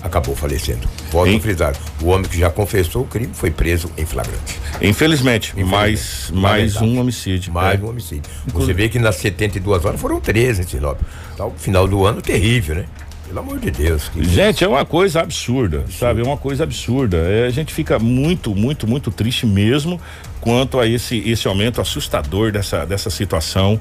acabou 0.02 0.36
falecendo. 0.36 0.86
Volto 1.10 1.28
Hein? 1.30 1.38
a 1.38 1.40
frisar, 1.40 1.74
o 2.02 2.08
homem 2.08 2.28
que 2.28 2.38
já 2.38 2.50
confessou 2.50 3.02
o 3.02 3.06
crime 3.06 3.32
foi 3.32 3.50
preso 3.50 3.90
em 3.96 4.04
flagrante. 4.04 4.58
Infelizmente, 4.82 5.52
Infelizmente. 5.52 5.64
mais, 5.64 6.30
mais 6.32 6.76
um 6.76 6.98
homicídio. 7.00 7.52
Mais 7.52 7.80
É. 7.80 7.82
um 7.82 7.88
homicídio. 7.88 8.30
Você 8.48 8.72
vê 8.74 8.88
que 8.90 8.98
nas 8.98 9.16
72 9.16 9.84
horas 9.84 9.98
foram 10.00 10.20
13 10.20 10.60
em 10.62 10.66
Sinop. 10.66 11.00
Tá, 11.36 11.46
o 11.46 11.52
final 11.56 11.88
do 11.88 12.04
ano 12.04 12.20
terrível, 12.20 12.74
né? 12.76 12.84
Pelo 13.26 13.40
amor 13.40 13.58
de 13.58 13.70
Deus. 13.70 14.08
que- 14.08 14.22
Gente, 14.24 14.62
é 14.62 14.68
uma 14.68 14.84
coisa 14.84 15.20
absurda, 15.20 15.84
sabe? 15.98 16.20
É 16.20 16.24
uma 16.24 16.36
coisa 16.36 16.64
absurda. 16.64 17.16
É, 17.16 17.46
a 17.46 17.50
gente 17.50 17.72
fica 17.72 17.98
muito, 17.98 18.54
muito, 18.54 18.86
muito 18.86 19.10
triste 19.10 19.46
mesmo 19.46 20.00
quanto 20.40 20.78
a 20.78 20.86
esse, 20.86 21.18
esse 21.28 21.48
aumento 21.48 21.80
assustador 21.80 22.52
dessa, 22.52 22.84
dessa 22.84 23.10
situação. 23.10 23.80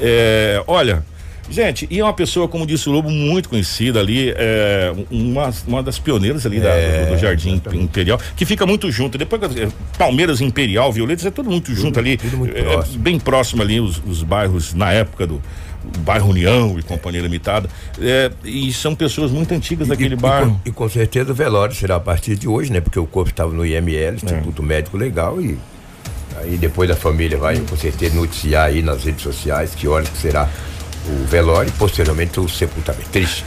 É, 0.00 0.62
olha, 0.66 1.04
Gente, 1.50 1.86
e 1.90 2.00
é 2.00 2.02
uma 2.02 2.14
pessoa, 2.14 2.48
como 2.48 2.66
disse 2.66 2.88
o 2.88 2.92
Lobo, 2.92 3.10
muito 3.10 3.50
conhecida 3.50 4.00
ali, 4.00 4.32
é, 4.34 4.90
uma, 5.10 5.52
uma 5.66 5.82
das 5.82 5.98
pioneiras 5.98 6.46
ali 6.46 6.58
da- 6.58 6.70
É, 6.70 7.04
do, 7.04 7.10
do 7.12 7.18
Jardim 7.18 7.60
Imperial, 7.74 8.18
que 8.34 8.46
fica 8.46 8.64
muito 8.64 8.90
junto. 8.90 9.18
Depois, 9.18 9.42
é, 9.54 9.68
Palmeiras 9.98 10.40
Imperial, 10.40 10.90
Violetas, 10.90 11.26
é 11.26 11.30
tudo 11.30 11.50
muito 11.50 11.74
junto 11.74 11.98
ali. 12.00 12.16
tudo 12.16 12.38
muito 12.38 12.56
é, 12.56 12.62
próximo. 12.62 12.98
bem 12.98 13.18
próximo 13.20 13.60
ali, 13.60 13.78
os, 13.78 14.00
os 14.06 14.22
bairros, 14.22 14.72
na 14.72 14.90
época 14.90 15.26
do 15.26 15.42
bairro 15.98 16.30
União 16.30 16.78
e 16.78 16.82
Companhia 16.82 17.20
Limitada. 17.20 17.68
É, 18.00 18.30
e 18.44 18.72
são 18.72 18.94
pessoas 18.94 19.30
muito 19.30 19.52
antigas 19.52 19.88
daquele 19.88 20.14
e, 20.14 20.16
bairro. 20.16 20.60
E, 20.64 20.70
com, 20.70 20.70
e 20.70 20.72
com 20.72 20.88
certeza 20.88 21.32
o 21.32 21.34
velório 21.34 21.74
será 21.74 21.96
a 21.96 22.00
partir 22.00 22.36
de 22.36 22.48
hoje, 22.48 22.72
né? 22.72 22.80
Porque 22.80 22.98
o 22.98 23.06
corpo 23.06 23.30
estava 23.30 23.52
no 23.52 23.64
IML, 23.64 24.16
Instituto 24.16 24.62
Médico 24.62 24.96
Legal, 24.96 25.40
e 25.40 25.58
aí 26.36 26.56
depois 26.56 26.90
a 26.90 26.96
família 26.96 27.38
vai 27.38 27.58
com 27.58 27.76
certeza 27.76 28.14
noticiar 28.14 28.66
aí 28.66 28.82
nas 28.82 29.04
redes 29.04 29.22
sociais 29.22 29.74
que 29.74 29.86
horas 29.86 30.08
que 30.08 30.18
será 30.18 30.48
o 31.06 31.26
velório 31.26 31.68
e 31.68 31.72
posteriormente 31.72 32.40
o 32.40 32.48
sepultamento. 32.48 33.10
Triste. 33.10 33.44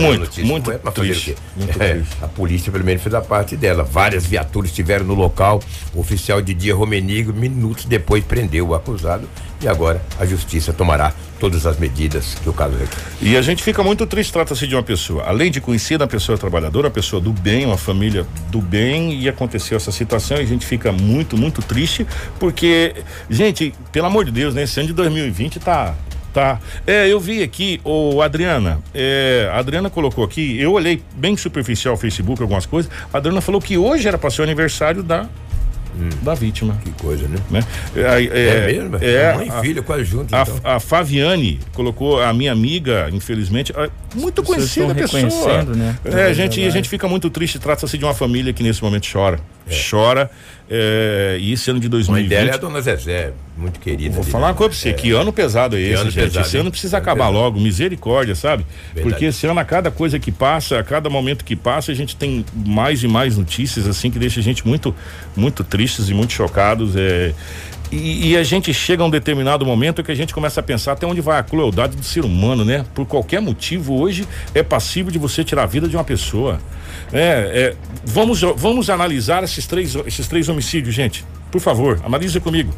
Muito, 0.00 0.20
notícia, 0.20 0.44
muito 0.44 0.70
é 0.72 0.78
triste, 0.78 1.30
o 1.30 1.34
quê? 1.34 1.40
muito 1.56 1.82
É, 1.82 1.94
triste. 1.94 2.16
A 2.20 2.26
polícia 2.26 2.72
pelo 2.72 2.84
menos 2.84 3.02
fez 3.02 3.14
a 3.14 3.20
parte 3.20 3.56
dela. 3.56 3.84
Várias 3.84 4.26
viaturas 4.26 4.70
estiveram 4.70 5.04
no 5.04 5.14
local. 5.14 5.60
O 5.94 6.00
oficial 6.00 6.42
de 6.42 6.52
dia 6.54 6.74
Romenigo, 6.74 7.32
minutos 7.32 7.84
depois, 7.84 8.24
prendeu 8.24 8.68
o 8.68 8.74
acusado. 8.74 9.28
E 9.62 9.68
agora 9.68 10.02
a 10.18 10.26
justiça 10.26 10.72
tomará 10.72 11.12
todas 11.40 11.66
as 11.66 11.78
medidas 11.78 12.34
que 12.34 12.48
o 12.48 12.52
caso 12.52 12.76
requer. 12.76 12.98
E 13.20 13.36
a 13.36 13.42
gente 13.42 13.62
fica 13.62 13.82
muito 13.82 14.06
triste, 14.06 14.32
trata-se 14.32 14.66
de 14.66 14.76
uma 14.76 14.82
pessoa, 14.82 15.24
além 15.24 15.50
de 15.50 15.60
conhecida, 15.60 16.04
uma 16.04 16.08
pessoa 16.08 16.36
trabalhadora, 16.36 16.86
uma 16.86 16.92
pessoa 16.92 17.20
do 17.20 17.32
bem, 17.32 17.64
uma 17.64 17.78
família 17.78 18.26
do 18.50 18.60
bem, 18.60 19.18
e 19.18 19.28
aconteceu 19.28 19.76
essa 19.76 19.90
situação 19.90 20.36
e 20.36 20.40
a 20.42 20.46
gente 20.46 20.66
fica 20.66 20.92
muito, 20.92 21.36
muito 21.36 21.62
triste, 21.62 22.06
porque, 22.38 22.94
gente, 23.28 23.74
pelo 23.90 24.06
amor 24.06 24.26
de 24.26 24.30
Deus, 24.30 24.54
né? 24.54 24.64
Esse 24.64 24.78
ano 24.78 24.88
de 24.88 24.94
2020 24.94 25.58
tá. 25.58 25.94
Tá. 26.32 26.60
É, 26.86 27.08
eu 27.08 27.18
vi 27.18 27.42
aqui, 27.42 27.80
ô 27.82 28.22
Adriana, 28.22 28.80
é, 28.94 29.50
a 29.52 29.58
Adriana 29.58 29.90
colocou 29.90 30.22
aqui, 30.22 30.60
eu 30.60 30.72
olhei 30.74 31.02
bem 31.16 31.36
superficial 31.36 31.94
o 31.94 31.96
Facebook, 31.96 32.40
algumas 32.40 32.66
coisas. 32.66 32.88
A 33.12 33.16
Adriana 33.16 33.40
falou 33.40 33.60
que 33.60 33.76
hoje 33.76 34.06
era 34.06 34.16
para 34.16 34.30
ser 34.30 34.42
o 34.42 34.44
aniversário 34.44 35.02
da, 35.02 35.28
da 36.22 36.34
vítima. 36.34 36.78
Que 36.84 36.90
coisa, 36.92 37.26
né? 37.28 37.36
Né? 37.50 37.60
É, 37.96 38.00
É, 38.24 38.66
mesmo? 38.72 38.96
É, 39.00 39.34
Mãe 39.34 39.46
e 39.46 39.50
a- 39.50 39.60
filho 39.60 39.82
quase 39.82 40.04
juntos, 40.04 40.32
a, 40.32 40.42
então. 40.42 40.60
a 40.64 40.80
Faviane 40.80 41.60
colocou 41.74 42.20
a 42.22 42.32
minha 42.32 42.52
amiga, 42.52 43.08
infelizmente, 43.12 43.72
muito 44.14 44.42
conhecida 44.42 44.94
pessoa. 44.94 45.62
né? 45.64 45.96
É, 46.04 46.24
a 46.24 46.32
gente, 46.32 46.64
a 46.64 46.70
gente 46.70 46.88
fica 46.88 47.06
muito 47.08 47.28
triste. 47.30 47.58
Trata-se 47.58 47.96
de 47.98 48.04
uma 48.04 48.14
família 48.14 48.52
que 48.52 48.62
nesse 48.62 48.82
momento 48.82 49.06
chora. 49.10 49.40
Chora. 49.90 50.30
É, 50.72 51.36
e 51.40 51.52
esse 51.52 51.68
ano 51.68 51.80
de 51.80 51.88
A 51.88 52.12
mãe 52.12 52.28
dela 52.28 52.50
é 52.50 52.54
a 52.54 52.56
2020. 52.56 52.60
dona 52.60 52.80
Zezé, 52.80 53.32
muito 53.56 53.80
querida. 53.80 54.14
Vou 54.14 54.22
ali, 54.22 54.30
falar 54.30 54.46
uma 54.46 54.52
né? 54.52 54.56
coisa 54.58 54.70
pra 54.70 54.78
você, 54.78 54.92
que 54.92 55.10
ano 55.10 55.32
pesado 55.32 55.76
é 55.76 55.80
esse, 55.80 55.94
ano 55.94 56.10
gente. 56.10 56.22
pesado, 56.22 56.46
esse 56.46 56.56
ano 56.56 56.70
precisa 56.70 56.96
Ano 56.96 57.02
acabar 57.02 57.26
pesado. 57.26 57.38
logo, 57.38 57.60
misericórdia, 57.60 58.36
sabe? 58.36 58.64
Verdade. 58.94 59.02
Porque 59.10 59.24
esse 59.24 59.44
ano, 59.48 59.58
a 59.58 59.64
cada 59.64 59.90
coisa 59.90 60.20
que 60.20 60.30
passa, 60.30 60.78
a 60.78 60.84
cada 60.84 61.10
momento 61.10 61.44
que 61.44 61.56
passa, 61.56 61.90
a 61.90 61.94
gente 61.94 62.14
tem 62.14 62.44
mais 62.54 63.02
e 63.02 63.08
mais 63.08 63.36
notícias, 63.36 63.88
assim, 63.88 64.12
que 64.12 64.18
deixa 64.20 64.38
a 64.38 64.42
gente 64.44 64.64
muito, 64.64 64.94
muito 65.36 65.64
tristes 65.64 66.08
e 66.08 66.14
muito 66.14 66.32
chocados. 66.32 66.94
É, 66.94 67.34
e, 67.90 68.30
e 68.30 68.36
a 68.36 68.42
gente 68.42 68.72
chega 68.72 69.02
a 69.02 69.06
um 69.06 69.10
determinado 69.10 69.66
momento 69.66 70.02
que 70.02 70.12
a 70.12 70.14
gente 70.14 70.32
começa 70.32 70.60
a 70.60 70.62
pensar 70.62 70.92
até 70.92 71.06
onde 71.06 71.20
vai 71.20 71.38
a 71.38 71.42
crueldade 71.42 71.96
do 71.96 72.04
ser 72.04 72.24
humano, 72.24 72.64
né? 72.64 72.84
Por 72.94 73.04
qualquer 73.04 73.40
motivo, 73.40 74.00
hoje 74.00 74.28
é 74.54 74.62
passível 74.62 75.10
de 75.10 75.18
você 75.18 75.42
tirar 75.42 75.64
a 75.64 75.66
vida 75.66 75.88
de 75.88 75.96
uma 75.96 76.04
pessoa. 76.04 76.60
É, 77.12 77.74
é, 77.74 77.76
vamos, 78.04 78.40
vamos 78.56 78.88
analisar 78.88 79.42
esses 79.42 79.66
três, 79.66 79.96
esses 80.06 80.28
três 80.28 80.48
homicídios, 80.48 80.94
gente. 80.94 81.24
Por 81.50 81.60
favor, 81.60 82.00
analise 82.04 82.38
comigo. 82.38 82.72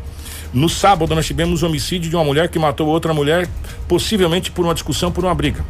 No 0.53 0.69
sábado, 0.69 1.15
nós 1.15 1.27
tivemos 1.27 1.63
o 1.63 1.67
homicídio 1.67 2.09
de 2.09 2.17
uma 2.17 2.25
mulher 2.25 2.49
que 2.49 2.59
matou 2.59 2.87
outra 2.87 3.13
mulher, 3.13 3.49
possivelmente 3.87 4.51
por 4.51 4.65
uma 4.65 4.75
discussão, 4.75 5.13
por 5.13 5.25
uma 5.25 5.35
briga. 5.35 5.65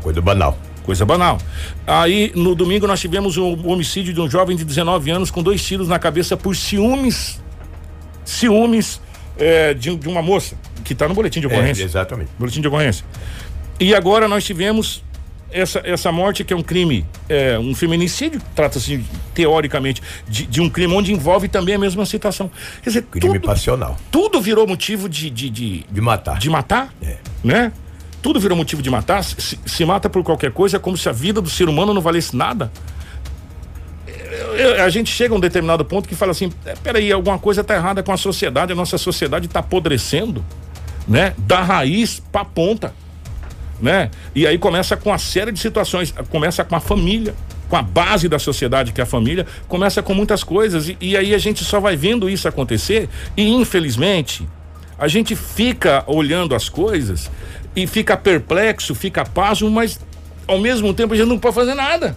Coisa 0.00 0.20
banal. 0.20 0.58
Coisa 0.84 1.04
banal. 1.04 1.38
Aí, 1.86 2.32
no 2.34 2.54
domingo, 2.56 2.86
nós 2.86 3.00
tivemos 3.00 3.36
o 3.36 3.68
homicídio 3.68 4.12
de 4.12 4.20
um 4.20 4.28
jovem 4.28 4.56
de 4.56 4.64
19 4.64 5.10
anos 5.10 5.30
com 5.30 5.42
dois 5.42 5.64
tiros 5.64 5.86
na 5.88 5.98
cabeça 5.98 6.36
por 6.36 6.56
ciúmes. 6.56 7.41
Ciúmes 8.24 9.00
é, 9.38 9.74
de, 9.74 9.94
de 9.96 10.08
uma 10.08 10.22
moça, 10.22 10.56
que 10.84 10.92
está 10.92 11.08
no 11.08 11.14
boletim 11.14 11.40
de 11.40 11.46
É, 11.46 11.48
ocorrência. 11.48 11.84
exatamente. 11.84 12.30
Boletim 12.38 12.60
de 12.60 12.68
ocorrência. 12.68 13.04
E 13.80 13.94
agora 13.94 14.28
nós 14.28 14.44
tivemos 14.44 15.02
essa, 15.50 15.80
essa 15.84 16.10
morte 16.12 16.44
que 16.44 16.52
é 16.52 16.56
um 16.56 16.62
crime, 16.62 17.04
é, 17.28 17.58
um 17.58 17.74
feminicídio, 17.74 18.40
trata-se 18.54 19.04
teoricamente 19.34 20.00
de, 20.28 20.46
de 20.46 20.60
um 20.60 20.70
crime 20.70 20.94
onde 20.94 21.12
envolve 21.12 21.48
também 21.48 21.74
a 21.74 21.78
mesma 21.78 22.06
situação. 22.06 22.50
Quer 22.82 22.90
dizer, 22.90 23.02
Crime 23.02 23.34
tudo, 23.34 23.46
passional. 23.46 23.96
tudo 24.10 24.40
virou 24.40 24.66
motivo 24.66 25.08
de, 25.08 25.28
de, 25.28 25.50
de, 25.50 25.84
De 25.90 26.00
matar. 26.00 26.38
de 26.38 26.48
matar, 26.48 26.94
É. 27.02 27.16
né? 27.42 27.72
Tudo 28.22 28.38
virou 28.38 28.56
motivo 28.56 28.80
de 28.80 28.88
matar. 28.88 29.24
Se, 29.24 29.58
se 29.66 29.84
mata 29.84 30.08
por 30.08 30.22
qualquer 30.22 30.52
coisa, 30.52 30.76
é 30.76 30.80
como 30.80 30.96
se 30.96 31.08
a 31.08 31.12
vida 31.12 31.40
do 31.40 31.50
ser 31.50 31.68
humano 31.68 31.92
não 31.92 32.00
valesse 32.00 32.36
nada. 32.36 32.70
A 34.82 34.88
gente 34.88 35.10
chega 35.10 35.34
a 35.34 35.36
um 35.36 35.40
determinado 35.40 35.84
ponto 35.84 36.08
que 36.08 36.14
fala 36.14 36.32
assim: 36.32 36.50
"É, 36.64 36.74
peraí, 36.74 37.10
alguma 37.12 37.38
coisa 37.38 37.62
tá 37.62 37.74
errada 37.74 38.02
com 38.02 38.12
a 38.12 38.16
sociedade, 38.16 38.72
a 38.72 38.74
nossa 38.74 38.98
sociedade 38.98 39.48
tá 39.48 39.60
apodrecendo, 39.60 40.44
né? 41.06 41.34
Da 41.38 41.62
raiz 41.62 42.22
pra 42.32 42.44
ponta, 42.44 42.94
né? 43.80 44.10
E 44.34 44.46
aí 44.46 44.58
começa 44.58 44.96
com 44.96 45.10
uma 45.10 45.18
série 45.18 45.52
de 45.52 45.58
situações, 45.58 46.14
começa 46.30 46.64
com 46.64 46.76
a 46.76 46.80
família, 46.80 47.34
com 47.68 47.76
a 47.76 47.82
base 47.82 48.28
da 48.28 48.38
sociedade 48.38 48.92
que 48.92 49.00
é 49.00 49.04
a 49.04 49.06
família, 49.06 49.46
começa 49.66 50.02
com 50.02 50.14
muitas 50.14 50.44
coisas 50.44 50.88
e, 50.88 50.96
e 51.00 51.16
aí 51.16 51.34
a 51.34 51.38
gente 51.38 51.64
só 51.64 51.80
vai 51.80 51.96
vendo 51.96 52.28
isso 52.28 52.46
acontecer 52.46 53.08
e 53.36 53.48
infelizmente 53.48 54.46
a 54.98 55.08
gente 55.08 55.34
fica 55.34 56.04
olhando 56.06 56.54
as 56.54 56.68
coisas 56.68 57.30
e 57.74 57.86
fica 57.86 58.16
perplexo, 58.16 58.94
fica 58.94 59.24
pasmo, 59.24 59.70
mas 59.70 59.98
ao 60.46 60.58
mesmo 60.58 60.92
tempo 60.92 61.14
a 61.14 61.16
gente 61.16 61.28
não 61.28 61.38
pode 61.38 61.54
fazer 61.54 61.74
nada 61.74 62.16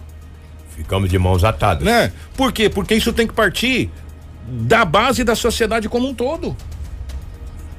Ficamos 0.76 1.08
de 1.08 1.18
mãos 1.18 1.42
atadas. 1.42 1.84
né? 1.84 2.12
Por 2.36 2.52
quê? 2.52 2.68
Porque 2.68 2.94
isso 2.94 3.12
tem 3.12 3.26
que 3.26 3.32
partir 3.32 3.90
da 4.46 4.84
base 4.84 5.24
da 5.24 5.34
sociedade 5.34 5.88
como 5.88 6.08
um 6.08 6.14
todo. 6.14 6.56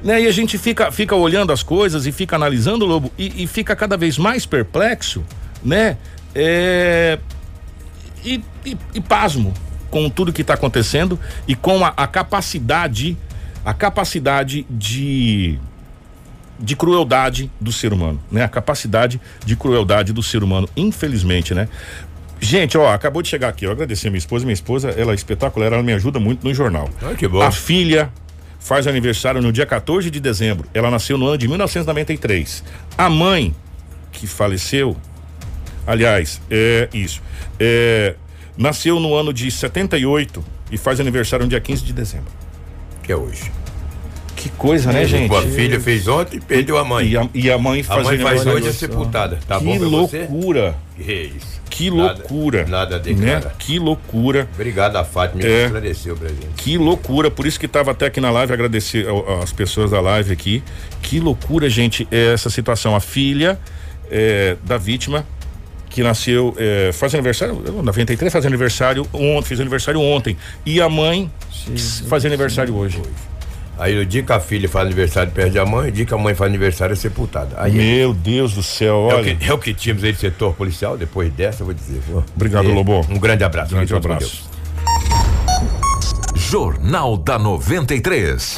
Né? 0.03 0.23
E 0.23 0.27
a 0.27 0.31
gente 0.31 0.57
fica, 0.57 0.91
fica 0.91 1.15
olhando 1.15 1.51
as 1.51 1.63
coisas 1.63 2.05
e 2.05 2.11
fica 2.11 2.35
analisando, 2.35 2.85
Lobo, 2.85 3.11
e, 3.17 3.43
e 3.43 3.47
fica 3.47 3.75
cada 3.75 3.97
vez 3.97 4.17
mais 4.17 4.45
perplexo, 4.45 5.23
né? 5.63 5.97
É, 6.35 7.17
e, 8.23 8.43
e, 8.65 8.77
e 8.93 9.01
pasmo 9.01 9.53
com 9.89 10.09
tudo 10.09 10.33
que 10.33 10.41
está 10.41 10.53
acontecendo 10.53 11.19
e 11.47 11.55
com 11.55 11.83
a, 11.83 11.93
a 11.95 12.05
capacidade, 12.05 13.17
a 13.65 13.73
capacidade 13.73 14.65
de 14.69 15.59
de 16.59 16.75
crueldade 16.75 17.51
do 17.61 17.71
ser 17.71 17.93
humano, 17.93 18.19
né? 18.31 18.43
A 18.43 18.47
capacidade 18.47 19.21
de 19.45 19.55
crueldade 19.55 20.11
do 20.11 20.23
ser 20.23 20.43
humano, 20.43 20.67
infelizmente, 20.75 21.53
né? 21.53 21.69
Gente, 22.39 22.77
ó, 22.77 22.93
acabou 22.93 23.21
de 23.21 23.29
chegar 23.29 23.49
aqui, 23.49 23.65
eu 23.65 23.71
agradecer 23.71 24.07
a 24.07 24.11
minha 24.11 24.19
esposa, 24.19 24.45
minha 24.45 24.53
esposa, 24.53 24.89
ela 24.91 25.11
é 25.11 25.15
espetacular, 25.15 25.67
ela 25.73 25.83
me 25.83 25.93
ajuda 25.93 26.19
muito 26.19 26.47
no 26.47 26.53
jornal. 26.53 26.89
Ah, 27.01 27.13
que 27.15 27.27
bom. 27.27 27.41
A 27.41 27.51
filha 27.51 28.11
faz 28.59 28.85
aniversário 28.85 29.41
no 29.41 29.51
dia 29.51 29.65
14 29.65 30.09
de 30.11 30.19
dezembro. 30.19 30.67
Ela 30.73 30.91
nasceu 30.91 31.17
no 31.17 31.27
ano 31.27 31.37
de 31.37 31.47
1993. 31.47 32.63
A 32.97 33.09
mãe 33.09 33.55
que 34.11 34.27
faleceu, 34.27 34.95
aliás, 35.85 36.41
é 36.49 36.89
isso, 36.93 37.21
é, 37.59 38.15
nasceu 38.57 38.99
no 38.99 39.15
ano 39.15 39.33
de 39.33 39.49
78 39.49 40.43
e 40.71 40.77
faz 40.77 40.99
aniversário 40.99 41.45
no 41.45 41.49
dia 41.49 41.61
15 41.61 41.83
de 41.83 41.93
dezembro. 41.93 42.31
Que 43.03 43.11
é 43.11 43.15
hoje. 43.15 43.51
Que 44.35 44.49
coisa, 44.49 44.91
né, 44.91 45.05
gente? 45.05 45.33
A 45.33 45.41
filha 45.41 45.79
fez 45.79 46.07
ontem 46.07 46.37
e 46.37 46.39
perdeu 46.39 46.77
a 46.77 46.85
mãe. 46.85 47.07
E 47.07 47.17
a, 47.17 47.29
e 47.33 47.51
a 47.51 47.57
mãe 47.57 47.81
A 47.81 47.83
faz 47.83 48.03
mãe 48.05 48.19
faz 48.19 48.45
hoje 48.45 48.67
a 48.67 48.73
sepultada. 48.73 49.39
Tá 49.47 49.59
bom 49.59 49.73
que 49.73 49.79
você? 49.79 50.19
loucura. 50.19 50.75
Que 50.95 51.31
isso. 51.35 51.56
Que 51.69 51.89
Nada- 51.91 52.13
loucura. 52.19 52.65
Nada 52.67 52.95
a 52.97 53.13
né? 53.13 53.41
Que 53.59 53.77
loucura. 53.79 54.47
Obrigado 54.53 54.95
a 54.95 55.03
Fátima 55.03 55.41
que 55.41 55.47
É. 55.47 55.65
esclareceu 55.65 56.15
pra 56.15 56.27
gente. 56.29 56.47
Que 56.57 56.77
loucura, 56.77 57.29
por 57.29 57.45
isso 57.45 57.59
que 57.59 57.65
estava 57.65 57.91
até 57.91 58.07
aqui 58.07 58.19
na 58.19 58.31
live, 58.31 58.51
agradecer 58.53 59.05
às 59.43 59.51
pessoas 59.51 59.91
da 59.91 59.99
live 60.01 60.31
aqui. 60.33 60.63
Que 61.01 61.19
loucura, 61.19 61.69
gente, 61.69 62.07
é 62.11 62.33
essa 62.33 62.49
situação. 62.49 62.95
A 62.95 62.99
filha 62.99 63.59
é, 64.09 64.55
da 64.63 64.77
vítima, 64.77 65.25
que 65.89 66.01
nasceu, 66.01 66.55
é, 66.57 66.91
faz 66.93 67.13
aniversário, 67.13 67.61
93 67.83 68.31
faz 68.31 68.45
aniversário 68.45 69.05
ontem, 69.13 69.47
fez 69.47 69.59
aniversário 69.59 69.99
ontem. 69.99 70.37
E 70.65 70.79
a 70.81 70.87
mãe 70.89 71.29
faz 72.07 72.25
aniversário 72.25 72.73
hoje. 72.75 73.01
Aí 73.79 73.97
o 73.99 74.05
dia 74.05 74.23
que 74.23 74.31
a 74.31 74.39
filha 74.39 74.67
faz 74.67 74.85
aniversário 74.87 75.31
perde 75.31 75.59
a 75.59 75.65
mãe, 75.65 75.89
o 75.89 75.91
dia 75.91 76.05
que 76.05 76.13
a 76.13 76.17
mãe 76.17 76.33
faz 76.33 76.49
aniversário 76.49 76.93
é 76.93 76.95
sepultada. 76.95 77.55
Aí 77.57 77.71
é- 77.71 77.75
Meu 77.97 78.13
Deus 78.13 78.53
do 78.53 78.63
céu, 78.63 79.09
é, 79.11 79.13
o 79.13 79.17
olha. 79.19 79.35
que, 79.35 79.45
é 79.49 79.53
o 79.53 79.57
que 79.59 79.73
tínhamos 79.73 80.03
aí 80.03 80.11
do 80.11 80.17
setor 80.19 80.53
policial, 80.55 80.97
depois 80.97 81.31
dessa, 81.31 81.61
eu 81.61 81.65
vou 81.65 81.75
dizer. 81.75 82.01
viu? 82.07 82.23
Obrigado, 82.35 82.69
É, 82.69 82.73
Lobo. 82.73 83.05
Um 83.09 83.19
grande 83.19 83.43
abraço. 83.43 83.71
Grande 83.75 83.93
Fique 83.93 83.99
com 84.01 84.13
abraço. 84.13 84.49
Jornal 86.35 87.17
da 87.17 87.37
93. 87.37 88.57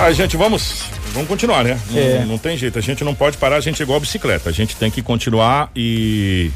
Ah, 0.00 0.10
gente, 0.12 0.36
vamos. 0.36 0.84
Vamos 1.12 1.28
continuar, 1.28 1.64
né? 1.64 1.78
Não- 1.90 1.98
É. 1.98 2.24
Não, 2.24 2.38
tem 2.38 2.56
jeito. 2.56 2.78
A 2.78 2.82
gente 2.82 3.02
não 3.02 3.14
pode 3.14 3.36
parar, 3.36 3.56
a 3.56 3.60
gente 3.60 3.80
é 3.80 3.84
igual 3.84 3.96
a 3.96 4.00
bicicleta. 4.00 4.48
A 4.48 4.52
gente 4.52 4.76
tem 4.76 4.90
que 4.90 5.02
continuar 5.02 5.70
e 5.74 6.50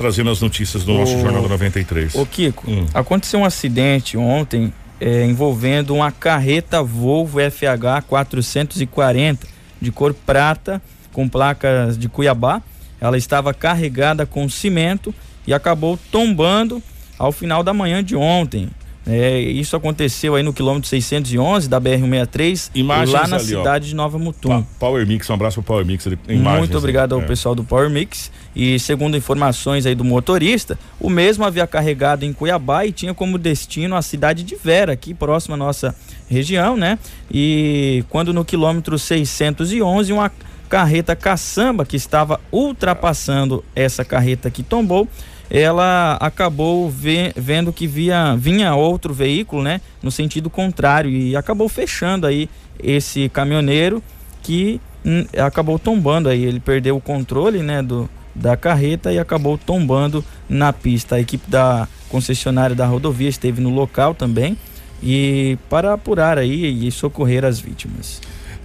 trazendo 0.00 0.30
as 0.30 0.40
notícias 0.40 0.82
do 0.82 0.94
nosso 0.94 1.12
Jornal 1.20 1.42
do 1.42 1.48
93. 1.50 2.14
Ô 2.14 2.24
Kiko, 2.24 2.64
Hum. 2.70 2.86
aconteceu 2.94 3.40
um 3.40 3.44
acidente 3.44 4.16
ontem 4.16 4.72
é, 4.98 5.26
envolvendo 5.26 5.94
uma 5.94 6.10
carreta 6.10 6.82
Volvo 6.82 7.38
FH 7.38 8.02
440 8.08 9.46
de 9.80 9.92
cor 9.92 10.14
prata 10.14 10.80
com 11.12 11.28
placas 11.28 11.98
de 11.98 12.08
Cuiabá. 12.08 12.62
Ela 12.98 13.18
estava 13.18 13.52
carregada 13.52 14.24
com 14.24 14.48
cimento 14.48 15.14
e 15.46 15.52
acabou 15.52 15.98
tombando 16.10 16.82
ao 17.18 17.30
final 17.32 17.62
da 17.62 17.72
manhã 17.74 18.02
de 18.02 18.16
ontem. 18.16 18.68
É, 19.06 19.38
isso 19.40 19.74
aconteceu 19.76 20.34
aí 20.34 20.42
no 20.42 20.52
quilômetro 20.52 20.86
611 20.88 21.68
da 21.68 21.80
BR-163, 21.80 22.70
Imagens 22.74 23.10
lá 23.12 23.26
na 23.26 23.36
ali, 23.36 23.54
ó. 23.54 23.58
cidade 23.58 23.88
de 23.88 23.94
Nova 23.94 24.18
Mutum. 24.18 24.62
Pa- 24.62 24.66
Power 24.78 25.06
Mix, 25.06 25.28
um 25.30 25.34
abraço 25.34 25.54
pro 25.62 25.74
Power 25.74 25.86
Mix. 25.86 26.06
imagens 26.28 26.58
Muito 26.58 26.78
obrigado 26.78 27.14
ao. 27.14 27.22
É. 27.22 27.24
pessoal 27.24 27.54
do 27.54 27.64
Power 27.64 27.88
Mix. 27.90 28.30
E 28.54 28.78
segundo 28.78 29.16
informações 29.16 29.86
aí 29.86 29.94
do 29.94 30.04
motorista, 30.04 30.78
o 30.98 31.08
mesmo 31.08 31.44
havia 31.44 31.66
carregado 31.66 32.24
em 32.24 32.32
Cuiabá 32.32 32.84
e 32.84 32.92
tinha 32.92 33.14
como 33.14 33.38
destino 33.38 33.94
a 33.94 34.02
cidade 34.02 34.42
de 34.42 34.56
Vera, 34.56 34.92
aqui 34.92 35.14
próxima 35.14 35.54
à 35.54 35.58
nossa 35.58 35.94
região, 36.28 36.76
né? 36.76 36.98
E 37.30 38.04
quando 38.08 38.32
no 38.32 38.44
quilômetro 38.44 38.98
611, 38.98 40.12
uma 40.12 40.32
carreta 40.68 41.14
caçamba 41.16 41.84
que 41.84 41.96
estava 41.96 42.40
ultrapassando 42.52 43.64
essa 43.74 44.04
carreta 44.04 44.50
que 44.50 44.62
tombou, 44.62 45.06
ela 45.48 46.16
acabou 46.20 46.88
ve- 46.88 47.32
vendo 47.36 47.72
que 47.72 47.86
via, 47.86 48.36
vinha 48.36 48.74
outro 48.74 49.12
veículo, 49.12 49.62
né? 49.62 49.80
No 50.02 50.10
sentido 50.10 50.48
contrário 50.48 51.10
e 51.10 51.36
acabou 51.36 51.68
fechando 51.68 52.26
aí 52.26 52.48
esse 52.82 53.28
caminhoneiro 53.28 54.02
que 54.42 54.80
hum, 55.04 55.24
acabou 55.38 55.78
tombando 55.78 56.28
aí, 56.28 56.44
ele 56.44 56.60
perdeu 56.60 56.96
o 56.96 57.00
controle, 57.00 57.62
né, 57.62 57.82
do, 57.82 58.08
da 58.34 58.56
carreta 58.56 59.12
e 59.12 59.18
acabou 59.18 59.58
tombando 59.58 60.24
na 60.48 60.72
pista. 60.72 61.16
A 61.16 61.20
equipe 61.20 61.50
da 61.50 61.88
concessionária 62.08 62.74
da 62.74 62.86
rodovia 62.86 63.28
esteve 63.28 63.60
no 63.60 63.70
local 63.70 64.14
também 64.14 64.56
e 65.02 65.56
para 65.68 65.94
apurar 65.94 66.38
aí 66.38 66.86
e 66.86 66.90
socorrer 66.90 67.44
as 67.44 67.60
vítimas. 67.60 68.20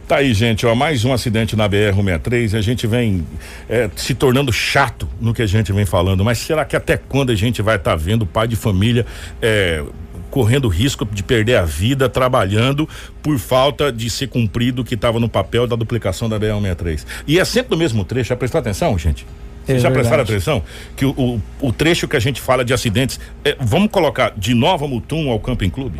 Tá 0.07 0.17
aí, 0.17 0.35
gente, 0.35 0.67
ó, 0.67 0.75
mais 0.75 1.03
um 1.03 1.11
acidente 1.11 1.55
na 1.55 1.67
BR-163 1.67 2.53
e 2.53 2.57
a 2.57 2.61
gente 2.61 2.85
vem 2.85 3.25
é, 3.67 3.89
se 3.95 4.13
tornando 4.13 4.53
chato 4.53 5.09
no 5.19 5.33
que 5.33 5.41
a 5.41 5.47
gente 5.47 5.73
vem 5.73 5.85
falando, 5.85 6.23
mas 6.23 6.37
será 6.37 6.63
que 6.63 6.75
até 6.75 6.95
quando 6.95 7.31
a 7.31 7.35
gente 7.35 7.59
vai 7.63 7.77
estar 7.77 7.91
tá 7.91 7.95
vendo 7.95 8.23
pai 8.23 8.47
de 8.47 8.55
família 8.55 9.03
é, 9.41 9.83
correndo 10.29 10.67
risco 10.67 11.05
de 11.05 11.23
perder 11.23 11.55
a 11.55 11.65
vida 11.65 12.07
trabalhando 12.07 12.87
por 13.23 13.39
falta 13.39 13.91
de 13.91 14.07
ser 14.09 14.27
cumprido 14.27 14.83
o 14.83 14.85
que 14.85 14.93
estava 14.93 15.19
no 15.19 15.27
papel 15.27 15.65
da 15.65 15.75
duplicação 15.75 16.29
da 16.29 16.39
BR-163? 16.39 17.03
E 17.25 17.39
é 17.39 17.45
sempre 17.45 17.71
no 17.71 17.77
mesmo 17.77 18.05
trecho, 18.05 18.29
já 18.29 18.35
prestou 18.35 18.59
atenção, 18.59 18.95
gente? 18.99 19.25
Vocês 19.65 19.79
É 19.79 19.81
já 19.81 19.91
prestaram 19.91 20.23
atenção? 20.23 20.63
Que 20.95 21.05
o, 21.05 21.11
o, 21.11 21.41
o 21.59 21.73
trecho 21.73 22.07
que 22.07 22.15
a 22.15 22.19
gente 22.19 22.39
fala 22.39 22.63
de 22.63 22.73
acidentes, 22.73 23.19
é, 23.43 23.55
vamos 23.59 23.89
colocar 23.89 24.33
de 24.37 24.53
Nova 24.53 24.87
Mutum 24.87 25.29
ao 25.29 25.39
Camping 25.39 25.69
Clube? 25.69 25.99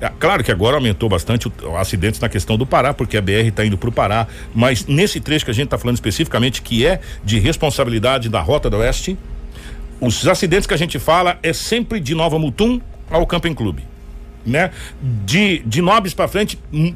É, 0.00 0.10
claro 0.18 0.44
que 0.44 0.52
agora 0.52 0.76
aumentou 0.76 1.08
bastante 1.08 1.48
o, 1.48 1.76
acidentes 1.76 2.20
na 2.20 2.28
questão 2.28 2.56
do 2.56 2.64
Pará, 2.64 2.94
porque 2.94 3.16
a 3.16 3.20
BR 3.20 3.48
está 3.48 3.64
indo 3.64 3.76
para 3.76 3.88
o 3.88 3.92
Pará, 3.92 4.28
mas 4.54 4.86
nesse 4.86 5.20
trecho 5.20 5.44
que 5.44 5.50
a 5.50 5.54
gente 5.54 5.64
está 5.64 5.78
falando 5.78 5.96
especificamente, 5.96 6.62
que 6.62 6.86
é 6.86 7.00
de 7.24 7.38
responsabilidade 7.38 8.28
da 8.28 8.40
Rota 8.40 8.70
do 8.70 8.76
Oeste, 8.76 9.18
os 10.00 10.26
acidentes 10.28 10.66
que 10.66 10.74
a 10.74 10.76
gente 10.76 10.98
fala 10.98 11.38
é 11.42 11.52
sempre 11.52 11.98
de 11.98 12.14
Nova 12.14 12.38
Mutum 12.38 12.80
ao 13.10 13.26
Camping 13.26 13.54
Clube, 13.54 13.82
né? 14.46 14.70
De, 15.02 15.58
de 15.66 15.82
Nobres 15.82 16.14
para 16.14 16.28
frente, 16.28 16.56
hum, 16.72 16.94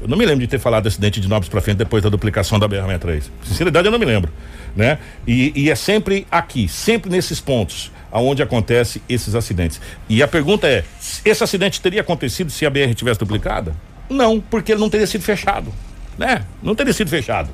eu 0.00 0.08
não 0.08 0.16
me 0.16 0.24
lembro 0.24 0.40
de 0.40 0.46
ter 0.46 0.58
falado 0.58 0.82
de 0.82 0.88
acidente 0.88 1.20
de 1.20 1.28
Nobres 1.28 1.48
para 1.48 1.60
frente 1.60 1.78
depois 1.78 2.02
da 2.02 2.08
duplicação 2.08 2.58
da 2.58 2.68
BR-63. 2.68 3.24
Sinceridade, 3.44 3.86
eu 3.86 3.92
não 3.92 3.98
me 3.98 4.04
lembro, 4.04 4.32
né? 4.76 4.98
E, 5.26 5.52
e 5.54 5.70
é 5.70 5.74
sempre 5.74 6.26
aqui, 6.30 6.68
sempre 6.68 7.10
nesses 7.10 7.40
pontos 7.40 7.90
aonde 8.10 8.42
acontece 8.42 9.02
esses 9.08 9.34
acidentes. 9.34 9.80
E 10.08 10.22
a 10.22 10.28
pergunta 10.28 10.66
é: 10.66 10.84
esse 11.24 11.44
acidente 11.44 11.80
teria 11.80 12.00
acontecido 12.00 12.50
se 12.50 12.64
a 12.66 12.70
BR 12.70 12.94
tivesse 12.94 13.20
duplicada? 13.20 13.74
Não, 14.08 14.40
porque 14.40 14.72
ele 14.72 14.80
não 14.80 14.88
teria 14.88 15.06
sido 15.06 15.22
fechado, 15.22 15.72
né? 16.16 16.44
Não 16.62 16.74
teria 16.74 16.92
sido 16.92 17.08
fechado. 17.08 17.50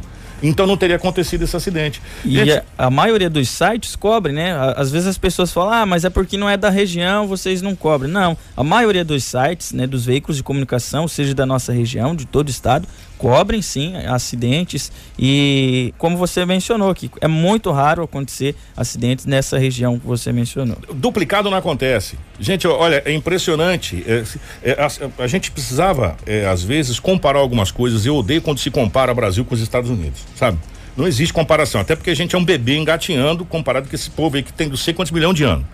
Então 0.49 0.67
não 0.67 0.77
teria 0.77 0.97
acontecido 0.97 1.43
esse 1.43 1.57
acidente. 1.57 2.03
E 2.25 2.37
Gente, 2.37 2.53
a, 2.53 2.87
a 2.87 2.91
maioria 2.91 3.31
dos 3.31 3.49
sites 3.49 3.97
cobre, 3.97 4.33
né? 4.33 4.53
Às 4.77 4.91
vezes 4.91 5.09
as 5.09 5.19
pessoas 5.19 5.53
falam, 5.53 5.73
ah, 5.73 5.87
mas 5.87 6.05
é 6.05 6.11
porque 6.11 6.37
não 6.37 6.49
é 6.49 6.57
da 6.57 6.69
região, 6.69 7.27
vocês 7.27 7.63
não 7.63 7.75
cobrem. 7.75 8.11
Não, 8.11 8.37
a 8.57 8.63
maioria 8.63 9.05
dos 9.05 9.25
sites, 9.25 9.73
né, 9.73 9.87
dos 9.87 10.05
veículos 10.05 10.37
de 10.37 10.43
comunicação, 10.43 11.09
seja 11.09 11.35
da 11.35 11.47
nossa 11.47 11.73
região, 11.73 12.15
de 12.15 12.27
todo 12.27 12.49
o 12.49 12.51
estado, 12.51 12.87
cobrem 13.25 13.63
sim 13.63 13.97
acidentes 14.07 14.93
e 15.19 15.95
como 15.97 16.15
você 16.15 16.45
mencionou 16.45 16.91
aqui, 16.91 17.11
é 17.23 17.27
muito 17.27 17.73
raro 17.73 18.03
acontecer 18.03 18.55
acidentes 18.77 19.25
nessa 19.25 19.57
região 19.57 19.99
que 19.99 20.07
você 20.07 20.31
mencionou. 20.31 20.77
duplicado 20.93 21.49
não 21.49 21.57
acontece. 21.57 22.19
Gente, 22.39 22.69
olha, 22.69 23.03
é 23.03 23.15
impressionante. 23.15 24.05
É, 24.07 24.25
é, 24.63 24.73
a, 24.73 25.23
a 25.23 25.27
gente 25.27 25.51
precisava, 25.51 26.19
é, 26.27 26.47
às 26.47 26.63
vezes, 26.63 27.01
comparar 27.01 27.39
algumas 27.39 27.71
coisas. 27.71 28.05
Eu 28.05 28.17
odeio 28.17 28.43
quando 28.43 28.59
se 28.59 28.71
compara 28.71 29.15
Brasil 29.15 29.43
com 29.43 29.55
os 29.55 29.61
Estados 29.63 29.89
Unidos, 29.89 30.21
sabe? 30.37 30.59
Não 30.95 31.07
existe 31.07 31.33
comparação, 31.33 31.81
até 31.81 31.97
porque 31.97 32.11
a 32.11 32.15
gente 32.15 32.37
é 32.37 32.39
um 32.39 32.45
bebê 32.45 32.77
engatinhando 32.77 33.43
comparado 33.47 33.89
com 33.89 33.97
esse 33.97 34.11
povo 34.11 34.37
aí 34.37 34.43
que 34.43 34.53
tem 34.53 34.69
não 34.69 34.77
sei 34.77 34.93
quantos 34.93 35.13
milhões 35.13 35.35
de 35.35 35.45
anos, 35.45 35.65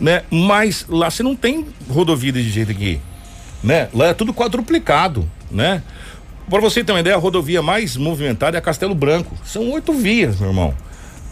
né? 0.00 0.22
Mas 0.30 0.86
lá 0.88 1.10
você 1.10 1.24
não 1.24 1.34
tem 1.34 1.66
rodovia 1.88 2.30
de 2.30 2.48
jeito 2.48 2.70
aqui, 2.70 3.00
né? 3.64 3.88
Lá 3.92 4.06
é 4.06 4.14
tudo 4.14 4.32
quadruplicado, 4.32 5.28
né? 5.50 5.82
Para 6.50 6.60
você 6.60 6.82
ter 6.82 6.90
uma 6.90 6.98
ideia, 6.98 7.14
a 7.14 7.18
rodovia 7.18 7.62
mais 7.62 7.96
movimentada 7.96 8.56
é 8.56 8.58
a 8.58 8.60
Castelo 8.60 8.92
Branco. 8.92 9.36
São 9.44 9.70
oito 9.70 9.92
vias, 9.92 10.40
meu 10.40 10.48
irmão. 10.48 10.74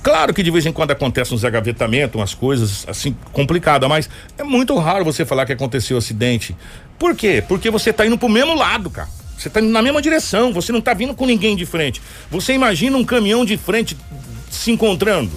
Claro 0.01 0.33
que 0.33 0.45
de 0.45 0.51
vez 0.51 0.65
em 0.65 0.73
quando 0.73 0.93
acontecem 0.93 1.35
uns 1.35 1.45
agavetamentos, 1.45 2.15
umas 2.15 2.35
coisas 2.35 2.87
assim 2.89 3.17
complicadas, 3.33 3.89
mas 3.89 4.09
é 4.39 4.45
muito 4.45 4.77
raro 4.79 5.05
você 5.05 5.27
falar 5.27 5.45
que 5.45 5.53
aconteceu 5.53 5.99
acidente. 5.99 6.57
Por 7.01 7.17
quê? 7.17 7.43
Porque 7.47 7.69
você 7.69 7.93
tá 7.93 8.07
indo 8.07 8.17
pro 8.17 8.29
mesmo 8.29 8.55
lado, 8.55 8.89
cara. 8.91 9.09
Você 9.37 9.51
tá 9.51 9.61
indo 9.61 9.71
na 9.71 9.83
mesma 9.83 10.01
direção, 10.01 10.53
você 10.53 10.71
não 10.71 10.81
tá 10.81 10.95
vindo 10.95 11.13
com 11.13 11.27
ninguém 11.27 11.57
de 11.57 11.67
frente. 11.67 12.01
Você 12.31 12.53
imagina 12.53 12.97
um 12.97 13.05
caminhão 13.05 13.45
de 13.45 13.57
frente 13.57 13.97
se 14.49 14.71
encontrando, 14.71 15.33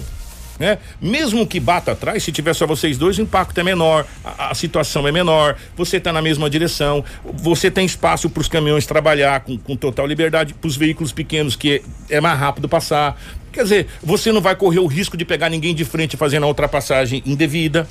né? 0.62 0.78
Mesmo 1.00 1.44
que 1.44 1.58
bata 1.58 1.90
atrás, 1.90 2.22
se 2.22 2.30
tiver 2.30 2.54
só 2.54 2.68
vocês 2.68 2.96
dois, 2.96 3.18
o 3.18 3.22
impacto 3.22 3.58
é 3.58 3.64
menor, 3.64 4.06
a, 4.24 4.50
a 4.50 4.54
situação 4.54 5.08
é 5.08 5.10
menor, 5.10 5.56
você 5.76 5.98
tá 5.98 6.12
na 6.12 6.22
mesma 6.22 6.48
direção, 6.48 7.04
você 7.24 7.68
tem 7.68 7.84
espaço 7.84 8.30
para 8.30 8.40
os 8.40 8.46
caminhões 8.46 8.86
trabalhar 8.86 9.40
com, 9.40 9.58
com 9.58 9.74
total 9.76 10.06
liberdade, 10.06 10.54
para 10.54 10.68
os 10.68 10.76
veículos 10.76 11.10
pequenos 11.12 11.56
que 11.56 11.82
é, 12.08 12.16
é 12.16 12.20
mais 12.20 12.38
rápido 12.38 12.68
passar. 12.68 13.20
Quer 13.52 13.64
dizer, 13.64 13.86
você 14.00 14.30
não 14.30 14.40
vai 14.40 14.54
correr 14.54 14.78
o 14.78 14.86
risco 14.86 15.16
de 15.16 15.24
pegar 15.24 15.48
ninguém 15.50 15.74
de 15.74 15.84
frente 15.84 16.16
fazendo 16.16 16.44
a 16.44 16.46
ultrapassagem 16.46 17.24
indevida. 17.26 17.88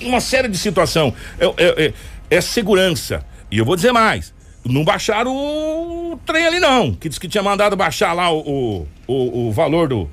Uma 0.00 0.20
série 0.20 0.46
de 0.48 0.56
situação. 0.56 1.12
É, 1.40 1.46
é- 1.46 1.84
é- 1.86 1.92
é 2.36 2.40
segurança. 2.40 3.24
E 3.50 3.58
eu 3.58 3.64
vou 3.64 3.74
dizer 3.74 3.90
mais. 3.92 4.32
Não 4.64 4.84
baixaram 4.84 5.34
o 5.34 6.18
trem 6.24 6.46
ali, 6.46 6.60
não. 6.60 6.94
Que 6.94 7.08
disse 7.08 7.18
que 7.20 7.26
tinha 7.28 7.42
mandado 7.42 7.74
baixar 7.76 8.12
lá 8.12 8.30
o, 8.30 8.38
o, 8.38 8.86
o- 9.12 9.48
o 9.48 9.52
valor 9.52 9.88
do, 9.88 10.08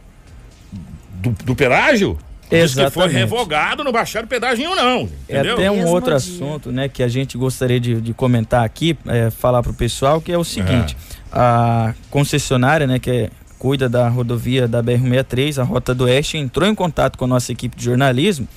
do, 1.21 1.29
do 1.43 1.55
pedágio. 1.55 2.17
Diz 2.49 2.73
que 2.75 2.89
foi 2.91 3.09
revogado, 3.09 3.83
não 3.83 3.91
baixaram 3.91 4.25
o 4.25 4.29
pedágio 4.29 4.73
não. 4.73 5.09
É 5.27 5.33
Entendeu? 5.33 5.53
até 5.55 5.69
um 5.69 5.75
Mesmo 5.75 5.89
outro 5.91 6.11
dia. 6.11 6.15
assunto, 6.15 6.71
né, 6.71 6.87
que 6.87 7.03
a 7.03 7.07
gente 7.09 7.37
gostaria 7.37 7.77
de, 7.77 7.99
de 7.99 8.13
comentar 8.13 8.63
aqui, 8.63 8.97
é, 9.05 9.29
falar 9.29 9.61
para 9.61 9.71
o 9.71 9.75
pessoal, 9.75 10.21
que 10.21 10.31
é 10.31 10.37
o 10.37 10.45
seguinte: 10.45 10.95
a 11.31 11.93
concessionária, 12.09 12.87
né, 12.87 12.99
que 12.99 13.09
é- 13.11 13.29
cuida 13.59 13.89
da 13.89 14.07
rodovia 14.07 14.67
da 14.67 14.81
BR-63, 14.83 15.57
a 15.59 15.63
Rota 15.63 15.93
do 15.93 16.05
Oeste, 16.05 16.37
entrou 16.37 16.69
em 16.69 16.75
contato 16.75 17.17
com 17.17 17.25
a 17.25 17.27
nossa 17.27 17.51
equipe 17.51 17.75
de 17.75 17.83
jornalismo 17.83 18.47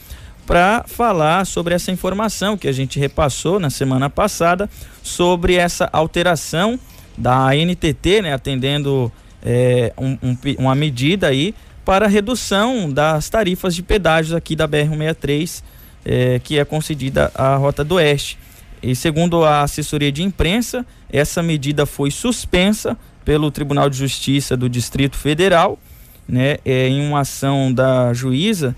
para 0.46 0.84
falar 0.86 1.46
sobre 1.46 1.74
essa 1.74 1.90
informação 1.90 2.56
que 2.56 2.68
a 2.68 2.72
gente 2.72 2.98
repassou 2.98 3.58
na 3.58 3.70
semana 3.70 4.10
passada 4.10 4.68
sobre 5.02 5.54
essa 5.56 5.88
alteração 5.92 6.78
da 7.16 7.56
NTT, 7.56 8.22
né, 8.22 8.32
atendendo 8.34 9.10
é, 9.42 9.92
um- 9.98 10.18
um 10.22 10.36
uma 10.58 10.74
medida 10.74 11.28
aí 11.28 11.54
para 11.90 12.06
redução 12.06 12.88
das 12.88 13.28
tarifas 13.28 13.74
de 13.74 13.82
pedágios 13.82 14.32
aqui 14.32 14.54
da 14.54 14.68
BR-163, 14.68 15.60
eh, 16.04 16.40
que 16.44 16.56
é 16.56 16.64
concedida 16.64 17.32
à 17.34 17.56
Rota 17.56 17.82
do 17.82 17.96
Oeste. 17.96 18.38
E 18.80 18.94
segundo 18.94 19.44
a 19.44 19.62
assessoria 19.62 20.12
de 20.12 20.22
imprensa, 20.22 20.86
essa 21.12 21.42
medida 21.42 21.84
foi 21.84 22.12
suspensa 22.12 22.96
pelo 23.24 23.50
Tribunal 23.50 23.90
de 23.90 23.98
Justiça 23.98 24.56
do 24.56 24.68
Distrito 24.68 25.16
Federal, 25.16 25.80
né, 26.28 26.58
eh, 26.64 26.86
em 26.90 27.08
uma 27.08 27.22
ação 27.22 27.72
da 27.72 28.14
juíza. 28.14 28.76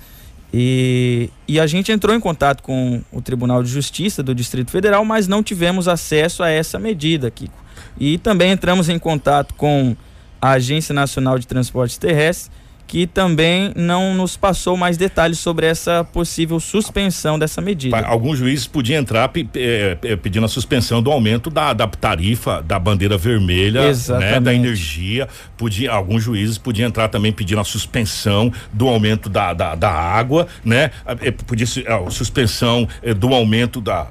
E, 0.50 1.28
e 1.46 1.60
a 1.60 1.66
gente 1.66 1.92
entrou 1.92 2.16
em 2.16 2.20
contato 2.20 2.62
com 2.62 3.02
o 3.12 3.20
Tribunal 3.20 3.62
de 3.62 3.68
Justiça 3.68 4.22
do 4.22 4.34
Distrito 4.34 4.70
Federal, 4.70 5.04
mas 5.04 5.28
não 5.28 5.42
tivemos 5.42 5.86
acesso 5.86 6.42
a 6.42 6.48
essa 6.48 6.78
medida, 6.78 7.30
Kiko. 7.30 7.62
E 8.00 8.16
também 8.16 8.52
entramos 8.52 8.88
em 8.88 8.98
contato 8.98 9.52
com 9.52 9.94
a 10.40 10.52
Agência 10.52 10.94
Nacional 10.94 11.38
de 11.38 11.46
Transportes 11.46 11.98
Terrestres, 11.98 12.61
que 12.92 13.06
também 13.06 13.72
não 13.74 14.12
nos 14.14 14.36
passou 14.36 14.76
mais 14.76 14.98
detalhes 14.98 15.38
sobre 15.38 15.64
essa 15.64 16.04
possível 16.04 16.60
suspensão 16.60 17.38
dessa 17.38 17.58
medida. 17.62 17.98
Alguns 18.06 18.36
juízes 18.38 18.66
podiam 18.66 19.00
entrar 19.00 19.26
pe- 19.30 19.48
eh, 19.54 19.96
eh, 20.02 20.14
pedindo 20.14 20.44
a 20.44 20.48
suspensão 20.48 21.02
do 21.02 21.10
aumento 21.10 21.48
da, 21.48 21.72
da 21.72 21.86
tarifa 21.86 22.60
da 22.60 22.78
bandeira 22.78 23.16
vermelha, 23.16 23.80
né, 24.20 24.38
da 24.40 24.52
energia. 24.52 25.26
Podia, 25.56 25.90
alguns 25.90 26.22
juízes 26.22 26.58
podiam 26.58 26.86
entrar 26.86 27.08
também 27.08 27.32
pedindo 27.32 27.62
a 27.62 27.64
suspensão 27.64 28.52
do 28.74 28.86
aumento 28.86 29.30
da, 29.30 29.54
da, 29.54 29.74
da 29.74 29.90
água, 29.90 30.46
né? 30.62 30.90
A- 31.06 31.16
eh, 31.22 31.30
Podia 31.30 31.64
ser 31.64 31.90
a 31.90 32.10
suspensão 32.10 32.86
eh, 33.02 33.14
do 33.14 33.32
aumento 33.32 33.80
da, 33.80 34.06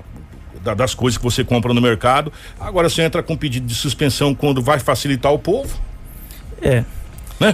das 0.75 0.95
coisas 0.95 1.19
que 1.19 1.23
você 1.23 1.43
compra 1.43 1.71
no 1.71 1.81
mercado. 1.81 2.33
Agora 2.59 2.89
você 2.89 3.03
entra 3.03 3.21
com 3.21 3.37
pedido 3.37 3.67
de 3.67 3.75
suspensão 3.75 4.33
quando 4.33 4.59
vai 4.59 4.79
facilitar 4.79 5.31
o 5.31 5.37
povo. 5.37 5.79
É. 6.59 6.83
Né? 7.39 7.53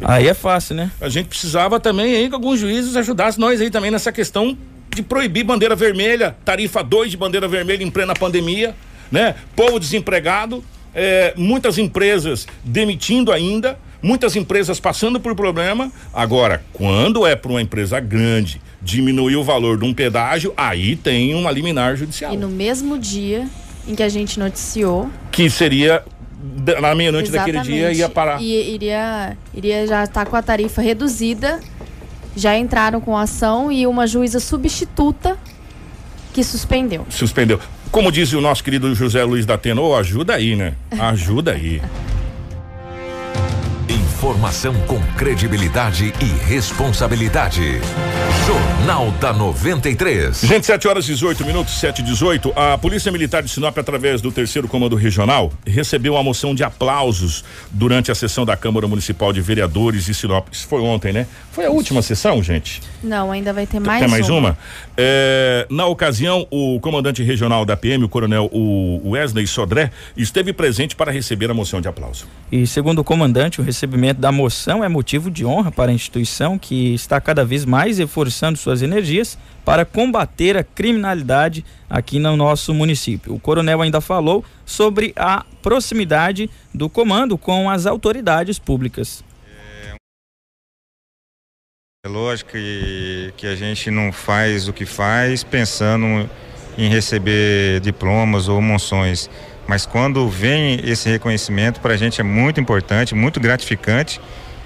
Aí 0.00 0.28
é 0.28 0.34
fácil, 0.34 0.74
né? 0.74 0.90
A 1.00 1.08
gente 1.08 1.28
precisava 1.28 1.78
também 1.78 2.16
aí 2.16 2.28
que 2.28 2.34
alguns 2.34 2.58
juízes 2.58 2.96
ajudassem 2.96 3.40
nós 3.40 3.60
aí 3.60 3.70
também 3.70 3.90
nessa 3.90 4.10
questão 4.10 4.56
de 4.94 5.02
proibir 5.02 5.44
bandeira 5.44 5.74
vermelha, 5.74 6.36
tarifa 6.44 6.82
2 6.82 7.10
de 7.10 7.16
bandeira 7.16 7.48
vermelha 7.48 7.82
em 7.82 7.90
plena 7.90 8.14
pandemia, 8.14 8.74
né? 9.10 9.34
Povo 9.56 9.78
desempregado, 9.78 10.62
é, 10.94 11.32
muitas 11.36 11.78
empresas 11.78 12.46
demitindo 12.64 13.32
ainda, 13.32 13.78
muitas 14.02 14.36
empresas 14.36 14.78
passando 14.80 15.18
por 15.18 15.34
problema. 15.34 15.90
Agora, 16.12 16.62
quando 16.72 17.26
é 17.26 17.34
para 17.34 17.50
uma 17.50 17.62
empresa 17.62 18.00
grande 18.00 18.60
diminuir 18.82 19.36
o 19.36 19.44
valor 19.44 19.78
de 19.78 19.84
um 19.84 19.94
pedágio, 19.94 20.52
aí 20.56 20.96
tem 20.96 21.34
uma 21.34 21.50
liminar 21.50 21.96
judicial. 21.96 22.34
E 22.34 22.36
no 22.36 22.48
mesmo 22.48 22.98
dia 22.98 23.48
em 23.86 23.94
que 23.94 24.02
a 24.02 24.08
gente 24.08 24.38
noticiou. 24.38 25.10
Que 25.30 25.48
seria 25.48 26.04
na 26.80 26.94
meia-noite 26.94 27.30
daquele 27.30 27.60
dia 27.60 27.92
ia 27.92 28.08
parar. 28.08 28.40
E 28.40 28.74
iria, 28.74 29.36
iria 29.54 29.86
já 29.86 30.04
estar 30.04 30.26
com 30.26 30.36
a 30.36 30.42
tarifa 30.42 30.82
reduzida. 30.82 31.60
Já 32.34 32.56
entraram 32.56 33.00
com 33.00 33.16
ação 33.16 33.70
e 33.70 33.86
uma 33.86 34.06
juíza 34.06 34.40
substituta 34.40 35.36
que 36.32 36.42
suspendeu. 36.42 37.06
Suspendeu. 37.10 37.60
Como 37.90 38.10
disse 38.10 38.34
o 38.34 38.40
nosso 38.40 38.64
querido 38.64 38.94
José 38.94 39.22
Luiz 39.22 39.44
da 39.44 39.54
Atena, 39.54 39.82
oh, 39.82 39.94
ajuda 39.94 40.34
aí, 40.34 40.56
né? 40.56 40.74
Ajuda 40.98 41.52
aí. 41.52 41.82
Informação 43.86 44.74
com 44.86 44.98
credibilidade 45.14 46.14
e 46.18 46.48
responsabilidade. 46.48 47.80
Jornal 48.46 49.12
da 49.20 49.32
93. 49.32 50.40
Gente, 50.40 50.66
7 50.66 50.88
horas 50.88 51.04
18 51.04 51.44
minutos, 51.44 51.78
7 51.78 52.00
e 52.00 52.02
18. 52.02 52.52
A 52.56 52.76
Polícia 52.76 53.12
Militar 53.12 53.40
de 53.40 53.48
Sinop, 53.48 53.78
através 53.78 54.20
do 54.20 54.32
terceiro 54.32 54.66
comando 54.66 54.96
regional, 54.96 55.52
recebeu 55.64 56.14
uma 56.14 56.22
moção 56.24 56.52
de 56.52 56.64
aplausos 56.64 57.44
durante 57.70 58.10
a 58.10 58.14
sessão 58.16 58.44
da 58.44 58.56
Câmara 58.56 58.88
Municipal 58.88 59.32
de 59.32 59.40
Vereadores 59.40 60.06
de 60.06 60.14
Sinop. 60.14 60.48
Isso 60.50 60.66
foi 60.66 60.80
ontem, 60.80 61.12
né? 61.12 61.28
Foi 61.52 61.66
a 61.66 61.70
última 61.70 62.02
sessão, 62.02 62.42
gente? 62.42 62.82
Não, 63.02 63.30
ainda 63.30 63.52
vai 63.52 63.66
ter 63.66 63.78
mais 63.78 64.00
Tem 64.00 64.08
mais 64.08 64.28
uma? 64.28 64.38
uma? 64.38 64.58
É, 64.96 65.66
na 65.70 65.86
ocasião, 65.86 66.46
o 66.50 66.80
comandante 66.80 67.22
regional 67.22 67.64
da 67.64 67.76
PM, 67.76 68.02
o 68.04 68.08
coronel 68.08 68.50
Wesley 69.04 69.46
Sodré, 69.46 69.92
esteve 70.16 70.52
presente 70.52 70.96
para 70.96 71.12
receber 71.12 71.50
a 71.50 71.54
moção 71.54 71.80
de 71.80 71.86
aplauso. 71.86 72.26
E 72.50 72.66
segundo 72.66 73.00
o 73.00 73.04
comandante, 73.04 73.60
o 73.60 73.64
recebimento 73.64 74.20
da 74.20 74.32
moção 74.32 74.82
é 74.82 74.88
motivo 74.88 75.30
de 75.30 75.44
honra 75.44 75.70
para 75.70 75.92
a 75.92 75.94
instituição 75.94 76.58
que 76.58 76.94
está 76.94 77.20
cada 77.20 77.44
vez 77.44 77.64
mais 77.64 78.00
reforçando 78.32 78.58
suas 78.58 78.80
energias 78.80 79.38
para 79.64 79.84
combater 79.84 80.56
a 80.56 80.64
criminalidade 80.64 81.64
aqui 81.88 82.18
no 82.18 82.36
nosso 82.36 82.72
município. 82.72 83.34
O 83.34 83.38
coronel 83.38 83.82
ainda 83.82 84.00
falou 84.00 84.44
sobre 84.64 85.12
a 85.14 85.44
proximidade 85.60 86.48
do 86.74 86.88
comando 86.88 87.36
com 87.36 87.68
as 87.68 87.84
autoridades 87.84 88.58
públicas. 88.58 89.22
É 92.04 92.08
lógico 92.08 92.50
que, 92.52 93.32
que 93.36 93.46
a 93.46 93.54
gente 93.54 93.90
não 93.90 94.10
faz 94.10 94.66
o 94.66 94.72
que 94.72 94.84
faz 94.84 95.44
pensando 95.44 96.28
em 96.76 96.88
receber 96.88 97.80
diplomas 97.80 98.48
ou 98.48 98.60
moções, 98.60 99.30
mas 99.68 99.86
quando 99.86 100.28
vem 100.28 100.80
esse 100.82 101.08
reconhecimento, 101.08 101.80
para 101.80 101.94
a 101.94 101.96
gente 101.96 102.20
é 102.20 102.24
muito 102.24 102.60
importante, 102.60 103.14
muito 103.14 103.38
gratificante 103.38 104.20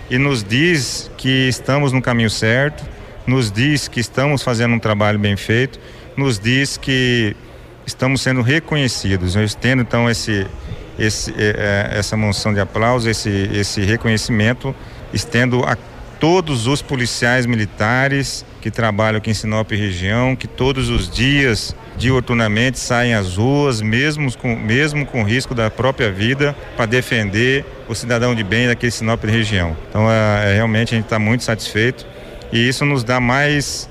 e 0.09 0.17
nos 0.17 0.43
diz 0.43 1.11
que 1.19 1.49
estamos 1.49 1.93
no 1.93 2.01
caminho 2.01 2.31
certo, 2.31 2.87
nos 3.27 3.51
diz 3.51 3.89
que 3.89 4.01
estamos 4.01 4.43
fazendo 4.43 4.75
um 4.75 4.79
trabalho 4.79 5.19
bem 5.19 5.37
feito, 5.37 5.81
nos 6.17 6.39
diz 6.39 6.77
que 6.77 7.37
estamos 7.87 8.21
sendo 8.21 8.43
reconhecidos. 8.43 9.37
Eu 9.37 9.45
estendo 9.45 9.83
então 9.83 10.09
esse, 10.09 10.47
esse, 10.99 11.35
é, 11.37 11.91
essa 11.93 12.17
moção 12.17 12.53
de 12.53 12.61
aplauso, 12.61 13.09
esse, 13.09 13.31
esse 13.53 13.81
reconhecimento, 13.83 14.75
estendo 15.13 15.65
a 15.65 15.77
todos 16.19 16.67
os 16.67 16.81
policiais 16.81 17.45
militares 17.45 18.45
que 18.61 18.71
trabalham 18.71 19.19
aqui 19.19 19.31
em 19.31 19.35
Sinop 19.35 19.71
região, 19.71 20.35
que 20.35 20.49
todos 20.49 20.89
os 20.89 21.11
dias, 21.11 21.77
diuturnamente, 21.97 22.79
saem 22.79 23.15
às 23.15 23.37
ruas, 23.37 23.81
mesmo 23.83 24.35
com, 24.37 24.57
mesmo 24.57 25.05
com 25.05 25.23
risco 25.23 25.55
da 25.55 25.71
própria 25.71 26.11
vida, 26.11 26.57
para 26.77 26.87
defender 26.87 27.65
o 27.89 27.95
cidadão 27.95 28.35
de 28.35 28.43
bem 28.43 28.67
daquele 28.67 28.91
Sinop 28.91 29.23
região. 29.25 29.77
Então, 29.89 30.11
é, 30.11 30.53
é, 30.53 30.55
realmente 30.55 30.95
a 30.95 30.97
gente 30.97 31.05
está 31.05 31.19
muito 31.19 31.45
satisfeito 31.45 32.07
e 32.53 32.69
isso 32.69 32.85
nos 32.85 33.05
dá 33.05 33.21
mais 33.21 33.89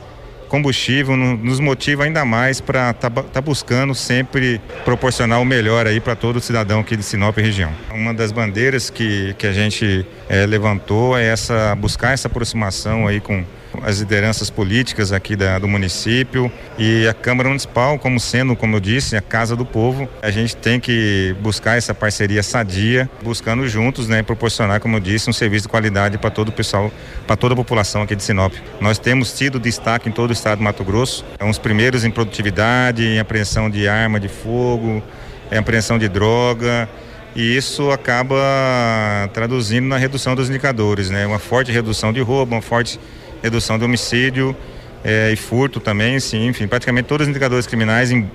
combustível, 0.47 1.17
nos 1.17 1.59
motiva 1.59 2.03
ainda 2.03 2.23
mais 2.23 2.61
para 2.61 2.91
estar 2.91 3.09
tá, 3.09 3.23
tá 3.23 3.41
buscando 3.41 3.93
sempre 3.93 4.61
proporcionar 4.83 5.41
o 5.41 5.45
melhor 5.45 5.87
aí 5.87 5.99
para 5.99 6.15
todo 6.15 6.39
cidadão 6.39 6.79
aqui 6.79 6.95
de 6.95 7.03
Sinop 7.03 7.35
região. 7.37 7.71
Uma 7.91 8.13
das 8.13 8.31
bandeiras 8.31 8.89
que, 8.89 9.33
que 9.37 9.47
a 9.47 9.51
gente 9.51 10.05
é, 10.29 10.45
levantou 10.45 11.17
é 11.17 11.25
essa 11.25 11.75
buscar 11.75 12.13
essa 12.13 12.27
aproximação 12.27 13.07
aí 13.07 13.19
com 13.19 13.43
as 13.83 13.99
lideranças 13.99 14.49
políticas 14.49 15.11
aqui 15.11 15.35
da, 15.35 15.59
do 15.59 15.67
município 15.67 16.51
e 16.77 17.07
a 17.07 17.13
Câmara 17.13 17.49
Municipal, 17.49 17.97
como 17.99 18.19
sendo, 18.19 18.55
como 18.55 18.75
eu 18.75 18.79
disse, 18.79 19.15
a 19.15 19.21
Casa 19.21 19.55
do 19.55 19.65
Povo. 19.65 20.07
A 20.21 20.31
gente 20.31 20.55
tem 20.55 20.79
que 20.79 21.35
buscar 21.41 21.77
essa 21.77 21.93
parceria 21.93 22.43
sadia, 22.43 23.09
buscando 23.23 23.67
juntos, 23.67 24.07
né, 24.07 24.23
proporcionar, 24.23 24.79
como 24.79 24.97
eu 24.97 24.99
disse, 24.99 25.29
um 25.29 25.33
serviço 25.33 25.63
de 25.63 25.69
qualidade 25.69 26.17
para 26.17 26.29
todo 26.29 26.49
o 26.49 26.51
pessoal, 26.51 26.91
para 27.25 27.35
toda 27.35 27.53
a 27.53 27.57
população 27.57 28.01
aqui 28.01 28.15
de 28.15 28.23
Sinop. 28.23 28.53
Nós 28.79 28.97
temos 28.97 29.33
tido 29.33 29.59
destaque 29.59 30.09
em 30.09 30.11
todo 30.11 30.29
o 30.29 30.33
estado 30.33 30.59
do 30.59 30.63
Mato 30.63 30.83
Grosso, 30.83 31.25
é 31.39 31.45
uns 31.45 31.57
primeiros 31.57 32.03
em 32.03 32.11
produtividade, 32.11 33.05
em 33.05 33.19
apreensão 33.19 33.69
de 33.69 33.87
arma 33.87 34.19
de 34.19 34.27
fogo, 34.27 35.03
em 35.51 35.57
apreensão 35.57 35.97
de 35.97 36.07
droga 36.07 36.89
e 37.35 37.57
isso 37.57 37.91
acaba 37.91 38.39
traduzindo 39.33 39.85
na 39.87 39.97
redução 39.97 40.35
dos 40.35 40.49
indicadores, 40.49 41.09
né? 41.09 41.27
Uma 41.27 41.37
forte 41.37 41.69
redução 41.69 42.13
de 42.13 42.21
roubo, 42.21 42.55
uma 42.55 42.61
forte 42.61 42.97
redução 43.45 43.77
de 43.77 43.85
homicídio 43.85 44.55
é, 45.03 45.31
e 45.31 45.35
furto 45.35 45.79
também, 45.79 46.19
sim, 46.19 46.47
enfim, 46.47 46.67
praticamente 46.67 47.07
todos 47.07 47.25
os 47.25 47.29
indicadores 47.29 47.67
criminais 47.67 48.11
em, 48.11 48.29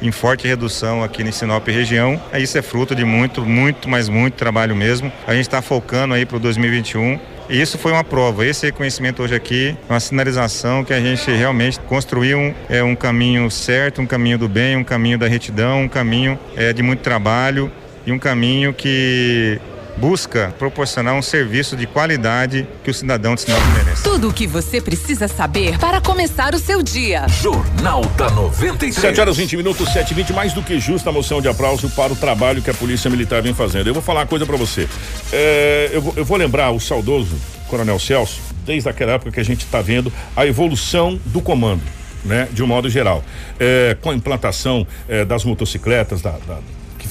em 0.00 0.10
forte 0.10 0.48
redução 0.48 1.02
aqui 1.02 1.22
em 1.22 1.30
Sinop 1.30 1.66
região. 1.68 2.20
Isso 2.32 2.56
é 2.56 2.62
fruto 2.62 2.94
de 2.94 3.04
muito, 3.04 3.42
muito, 3.42 3.88
mas 3.88 4.08
muito 4.08 4.34
trabalho 4.34 4.74
mesmo. 4.74 5.12
A 5.26 5.34
gente 5.34 5.42
está 5.42 5.60
focando 5.60 6.14
aí 6.14 6.24
para 6.24 6.38
o 6.38 6.40
2021 6.40 7.20
e 7.48 7.60
isso 7.60 7.76
foi 7.76 7.92
uma 7.92 8.02
prova. 8.02 8.46
Esse 8.46 8.66
reconhecimento 8.66 9.22
hoje 9.22 9.34
aqui, 9.34 9.76
uma 9.88 10.00
sinalização 10.00 10.82
que 10.82 10.94
a 10.94 11.00
gente 11.00 11.30
realmente 11.30 11.78
construiu 11.80 12.38
um, 12.38 12.54
é, 12.70 12.82
um 12.82 12.96
caminho 12.96 13.50
certo, 13.50 14.00
um 14.00 14.06
caminho 14.06 14.38
do 14.38 14.48
bem, 14.48 14.78
um 14.78 14.84
caminho 14.84 15.18
da 15.18 15.28
retidão, 15.28 15.82
um 15.82 15.88
caminho 15.88 16.38
é, 16.56 16.72
de 16.72 16.82
muito 16.82 17.00
trabalho 17.00 17.70
e 18.06 18.12
um 18.12 18.18
caminho 18.18 18.72
que 18.72 19.60
busca 19.96 20.54
proporcionar 20.58 21.14
um 21.14 21.22
serviço 21.22 21.76
de 21.76 21.86
qualidade 21.86 22.66
que 22.82 22.90
o 22.90 22.94
cidadão 22.94 23.34
de 23.34 23.42
Sinop 23.42 23.60
merece. 23.74 24.02
Tudo 24.02 24.28
o 24.28 24.32
que 24.32 24.46
você 24.46 24.80
precisa 24.80 25.28
saber 25.28 25.78
para 25.78 26.00
começar 26.00 26.54
o 26.54 26.58
seu 26.58 26.82
dia. 26.82 27.26
Jornal 27.28 28.04
da 28.16 28.30
93. 28.30 28.94
7 28.94 29.20
horas 29.20 29.36
20 29.36 29.56
minutos, 29.56 29.92
7 29.92 30.10
e 30.10 30.14
20 30.14 30.32
mais 30.32 30.52
do 30.52 30.62
que 30.62 30.78
justa 30.78 31.10
a 31.10 31.12
moção 31.12 31.40
de 31.40 31.48
aplauso 31.48 31.88
para 31.90 32.12
o 32.12 32.16
trabalho 32.16 32.62
que 32.62 32.70
a 32.70 32.74
Polícia 32.74 33.10
Militar 33.10 33.42
vem 33.42 33.54
fazendo. 33.54 33.86
Eu 33.86 33.94
vou 33.94 34.02
falar 34.02 34.20
uma 34.20 34.26
coisa 34.26 34.44
para 34.44 34.56
você. 34.56 34.88
É, 35.32 35.90
eu, 35.92 36.02
vou, 36.02 36.12
eu 36.16 36.24
vou 36.24 36.36
lembrar 36.36 36.70
o 36.70 36.80
saudoso 36.80 37.36
Coronel 37.68 37.98
Celso, 37.98 38.40
desde 38.64 38.88
aquela 38.88 39.12
época 39.12 39.30
que 39.32 39.40
a 39.40 39.44
gente 39.44 39.64
está 39.64 39.80
vendo 39.80 40.12
a 40.36 40.46
evolução 40.46 41.18
do 41.26 41.40
comando. 41.40 41.82
Né, 42.24 42.48
de 42.50 42.62
um 42.62 42.66
modo 42.66 42.88
geral, 42.88 43.22
é, 43.60 43.98
com 44.00 44.08
a 44.08 44.14
implantação 44.14 44.86
é, 45.06 45.26
das 45.26 45.44
motocicletas, 45.44 46.22
da, 46.22 46.30
da 46.30 46.58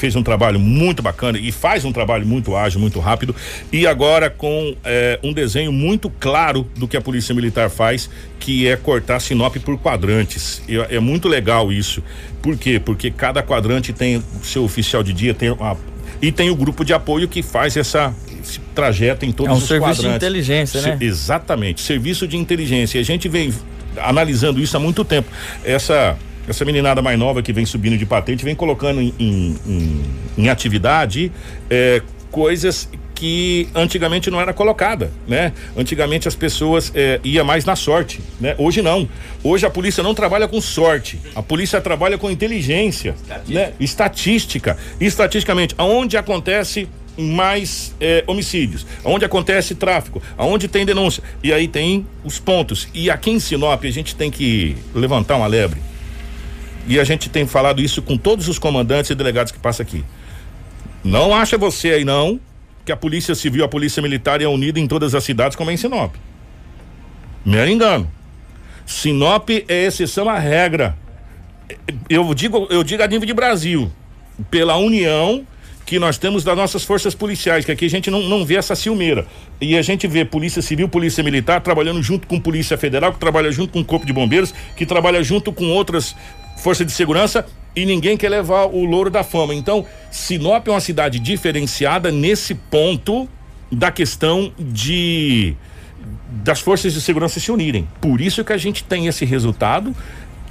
fez 0.04 0.18
um 0.18 0.22
trabalho 0.22 0.60
muito 0.60 1.02
bacana 1.02 1.40
e 1.40 1.50
faz 1.50 1.86
um 1.86 1.92
trabalho 1.94 2.28
muito 2.28 2.58
ágil, 2.58 2.78
muito 2.78 3.00
rápido, 3.00 3.34
e 3.72 3.88
agora 3.88 4.30
com 4.30 4.76
é, 4.84 5.18
um 5.24 5.32
desenho 5.32 5.72
muito 5.72 6.10
claro 6.20 6.68
do 6.76 6.90
que 6.90 6.98
a 6.98 7.02
Polícia 7.02 7.34
Militar 7.34 7.70
faz, 7.70 8.10
que 8.38 8.68
é 8.68 8.76
cortar 8.76 9.22
Sinop 9.22 9.56
por 9.60 9.78
quadrantes. 9.80 10.62
E, 10.68 10.76
é 10.76 11.00
muito 11.00 11.30
legal 11.30 11.72
isso. 11.72 12.04
Por 12.42 12.58
quê? 12.58 12.82
Porque 12.84 13.12
cada 13.12 13.42
quadrante 13.42 13.94
tem 13.94 14.18
o 14.18 14.24
seu 14.44 14.66
oficial 14.66 15.02
de 15.02 15.14
dia, 15.14 15.34
tem 15.34 15.52
uma, 15.52 15.78
e 16.22 16.34
tem 16.34 16.50
o 16.50 16.56
grupo 16.56 16.84
de 16.84 16.94
apoio 16.94 17.30
que 17.30 17.42
faz 17.42 17.78
essa 17.78 18.14
esse 18.44 18.60
trajeto 18.76 19.26
em 19.26 19.32
todos 19.32 19.52
é 19.52 19.56
um 19.56 19.58
os 19.58 19.66
serviço 19.66 20.02
de 20.02 20.08
inteligência, 20.10 20.82
né? 20.82 20.98
Exatamente, 21.00 21.80
serviço 21.80 22.28
de 22.28 22.36
inteligência. 22.36 22.98
E 22.98 23.02
a 23.02 23.06
gente 23.06 23.30
vem 23.30 23.54
analisando 23.96 24.60
isso 24.60 24.76
há 24.76 24.82
muito 24.82 25.06
tempo. 25.06 25.30
Essa 25.64 26.18
essa 26.48 26.66
meninada 26.66 27.02
mais 27.02 27.18
nova 27.18 27.42
que 27.42 27.54
vem 27.54 27.66
subindo 27.66 27.98
de 27.98 28.06
patente 28.06 28.44
vem 28.44 28.56
colocando 28.56 29.02
em, 29.02 29.14
em, 29.20 29.56
em, 29.66 30.04
em 30.38 30.50
atividade 30.50 31.32
é, 31.70 32.02
coisas 32.32 32.90
que 33.14 33.70
antigamente 33.74 34.30
não 34.30 34.42
era 34.42 34.52
colocada, 34.54 35.12
né? 35.26 35.54
Antigamente 35.78 36.28
as 36.28 36.36
pessoas 36.36 36.92
é, 36.94 37.22
ia 37.24 37.44
mais 37.44 37.64
na 37.64 37.76
sorte, 37.76 38.20
né? 38.42 38.56
Hoje 38.58 38.82
não. 38.82 39.08
Hoje 39.44 39.66
a 39.66 39.70
polícia 39.70 40.04
não 40.04 40.14
trabalha 40.14 40.48
com 40.48 40.60
sorte. 40.60 41.20
A 41.36 41.42
polícia 41.42 41.80
trabalha 41.80 42.18
com 42.18 42.30
inteligência, 42.30 43.12
Estatística. 43.22 43.54
né? 43.54 43.74
Estatística. 43.80 44.78
Estatisticamente, 45.00 45.76
aonde 45.78 46.18
acontece 46.18 46.90
mais 47.16 47.96
é, 48.02 48.24
homicídios, 48.28 48.86
aonde 49.06 49.24
acontece 49.24 49.76
tráfico, 49.76 50.22
aonde 50.38 50.68
tem 50.68 50.84
denúncia. 50.84 51.24
E 51.44 51.54
aí 51.54 51.68
tem 51.68 52.06
os 52.26 52.40
pontos. 52.40 52.90
E 52.94 53.10
aqui 53.10 53.30
em 53.30 53.40
Sinop 53.40 53.86
a 53.86 53.92
gente 53.92 54.16
tem 54.16 54.32
que 54.32 54.76
levantar 54.94 55.38
uma 55.38 55.48
lebre 55.48 55.80
e 56.88 57.00
a 57.00 57.04
gente 57.04 57.30
tem 57.30 57.48
falado 57.48 57.82
isso 57.82 58.02
com 58.02 58.18
todos 58.18 58.48
os 58.48 58.60
comandantes 58.60 59.10
e 59.12 59.16
delegados 59.16 59.52
que 59.52 59.60
passam 59.60 59.84
aqui. 59.84 60.04
Não 61.04 61.34
acha 61.34 61.58
você 61.58 61.90
aí 61.90 62.06
não 62.06 62.40
que 62.86 62.92
a 62.92 62.98
Polícia 62.98 63.34
Civil, 63.36 63.64
a 63.64 63.68
Polícia 63.68 64.02
Militar 64.02 64.42
é 64.42 64.48
unida 64.48 64.80
em 64.80 64.88
todas 64.88 65.16
as 65.16 65.24
cidades 65.24 65.56
como 65.56 65.70
é 65.70 65.74
em 65.74 65.78
Sinop. 65.78 66.16
Me 67.46 67.70
engano. 67.70 68.10
Sinop 68.86 69.50
é 69.50 69.86
exceção 69.86 70.30
à 70.30 70.38
regra. 70.38 70.98
Eu 72.10 72.34
digo, 72.34 72.68
eu 72.70 72.84
digo 72.84 73.02
a 73.02 73.08
nível 73.08 73.26
de 73.26 73.34
Brasil, 73.34 73.92
pela 74.52 74.76
união 74.78 75.46
que 75.86 76.00
nós 76.00 76.18
temos 76.18 76.44
das 76.44 76.56
nossas 76.56 76.84
forças 76.84 77.14
policiais, 77.14 77.66
que 77.66 77.72
aqui 77.72 77.86
a 77.86 77.90
gente 77.90 78.10
não, 78.10 78.22
não 78.22 78.46
vê 78.46 78.56
essa 78.56 78.76
ciumeira. 78.76 79.28
E 79.60 79.78
a 79.78 79.82
gente 79.82 80.08
vê 80.08 80.24
Polícia 80.24 80.62
Civil, 80.62 80.88
Polícia 80.88 81.24
Militar 81.24 81.62
trabalhando 81.62 82.02
junto 82.02 82.26
com 82.28 82.40
Polícia 82.40 82.78
Federal, 82.78 83.12
que 83.12 83.20
trabalha 83.20 83.52
junto 83.52 83.74
com 83.74 83.82
o 83.82 83.86
Corpo 83.86 84.06
de 84.06 84.14
Bombeiros, 84.14 84.54
que 84.78 84.86
trabalha 84.86 85.22
junto 85.22 85.52
com 85.52 85.70
outras 85.70 86.16
forças 86.64 86.88
de 86.88 86.94
segurança 86.94 87.46
e 87.76 87.86
ninguém 87.86 88.16
quer 88.16 88.30
levar 88.30 88.66
o 88.66 88.86
louro 88.86 89.10
da 89.10 89.24
fama. 89.24 89.54
Então, 89.54 89.86
Sinop 90.10 90.66
é 90.68 90.72
uma 90.72 90.80
cidade 90.80 91.20
diferenciada 91.20 92.10
nesse 92.10 92.56
ponto 92.56 93.28
da 93.70 93.92
questão 93.92 94.52
de 94.58 95.56
das 96.44 96.60
forças 96.60 96.94
de 96.94 97.02
segurança 97.02 97.40
se 97.40 97.52
unirem. 97.52 97.88
Por 98.02 98.20
isso 98.20 98.44
que 98.44 98.52
a 98.52 98.58
gente 98.58 98.84
tem 98.84 99.08
esse 99.08 99.24
resultado, 99.24 99.96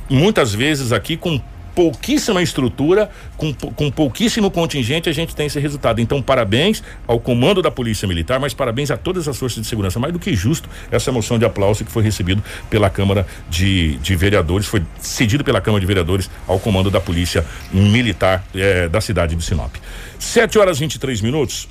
muitas 0.09 0.55
vezes 0.55 0.93
aqui 0.93 1.17
com 1.17 1.41
pouquíssima 1.75 2.43
estrutura, 2.43 3.11
com, 3.37 3.53
com 3.53 3.91
pouquíssimo 3.91 4.51
contingente, 4.51 5.09
a 5.09 5.13
gente 5.13 5.35
tem 5.35 5.47
esse 5.47 5.59
resultado. 5.59 6.01
Então, 6.01 6.21
parabéns 6.23 6.83
ao 7.07 7.19
comando 7.19 7.63
da 7.63 7.71
Polícia 7.71 8.07
Militar, 8.07 8.39
mas 8.39 8.55
parabéns 8.55 8.91
a 8.91 8.97
todas 8.97 9.27
as 9.29 9.39
forças 9.39 9.63
de 9.63 9.69
segurança. 9.69 9.99
Mais 9.99 10.13
do 10.13 10.19
que 10.19 10.35
justo 10.35 10.69
essa 10.91 11.11
moção 11.11 11.39
de 11.39 11.45
aplauso 11.45 11.85
que 11.85 11.91
foi 11.91 12.03
recebido 12.03 12.43
pela 12.69 12.91
Câmara 12.91 13.27
de, 13.49 13.97
de 13.99 14.15
Vereadores, 14.15 14.67
foi 14.67 14.83
cedido 14.99 15.45
pela 15.45 15.61
Câmara 15.61 15.81
de 15.81 15.87
Vereadores 15.87 16.31
ao 16.47 16.59
comando 16.59 16.91
da 16.91 17.01
Polícia 17.01 17.45
Militar 17.73 18.45
eh, 18.55 18.89
da 18.89 19.01
cidade 19.01 19.35
de 19.35 19.43
Sinop. 19.43 19.75
7 20.19 20.59
horas 20.59 20.77
e 20.77 20.81
23 20.81 21.21
minutos. 21.21 21.69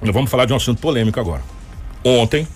Nós 0.00 0.12
vamos 0.12 0.30
falar 0.30 0.46
de 0.46 0.52
um 0.52 0.56
assunto 0.56 0.80
polêmico 0.80 1.20
agora. 1.20 1.42
Ontem, 2.04 2.46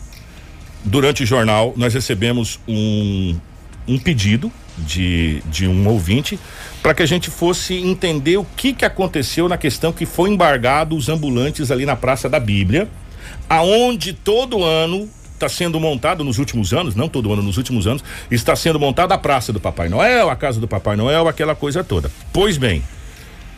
durante 0.85 1.23
o 1.23 1.27
jornal, 1.27 1.73
nós 1.77 1.95
recebemos 1.95 2.59
um, 2.67 3.39
um 3.87 3.99
pedido 3.99 4.51
de, 4.79 5.43
de 5.47 5.67
um 5.67 5.89
ouvinte 5.89 6.39
para 6.83 6.95
que 6.95 7.03
a 7.03 7.07
gente 7.07 7.31
fosse 7.31 7.75
entender 7.75 8.37
o 8.37 8.45
que 8.57 8.73
que 8.73 8.85
aconteceu 8.85 9.49
na 9.49 9.57
questão 9.57 9.93
que 9.93 10.07
foi 10.07 10.31
embargado 10.31 10.97
os 10.97 11.09
ambulantes 11.09 11.71
ali 11.71 11.85
na 11.85 11.97
Praça 11.97 12.29
da 12.29 12.39
Bíblia, 12.39 12.89
aonde 13.49 14.13
todo 14.13 14.63
ano 14.63 15.09
está 15.35 15.49
sendo 15.49 15.79
montado 15.79 16.25
nos 16.25 16.39
últimos 16.39 16.73
anos, 16.73 16.95
não 16.95 17.09
todo 17.09 17.33
ano, 17.33 17.43
nos 17.43 17.57
últimos 17.57 17.87
anos, 17.87 18.03
está 18.31 18.57
sendo 18.57 18.81
montada 18.81 19.15
a 19.15 19.19
Praça 19.19 19.53
do 19.53 19.61
Papai 19.61 19.89
Noel, 19.89 20.31
a 20.31 20.37
Casa 20.37 20.61
do 20.61 20.69
Papai 20.69 20.97
Noel, 20.97 21.29
aquela 21.29 21.55
coisa 21.55 21.85
toda. 21.85 22.11
Pois 22.33 22.57
bem, 22.57 22.83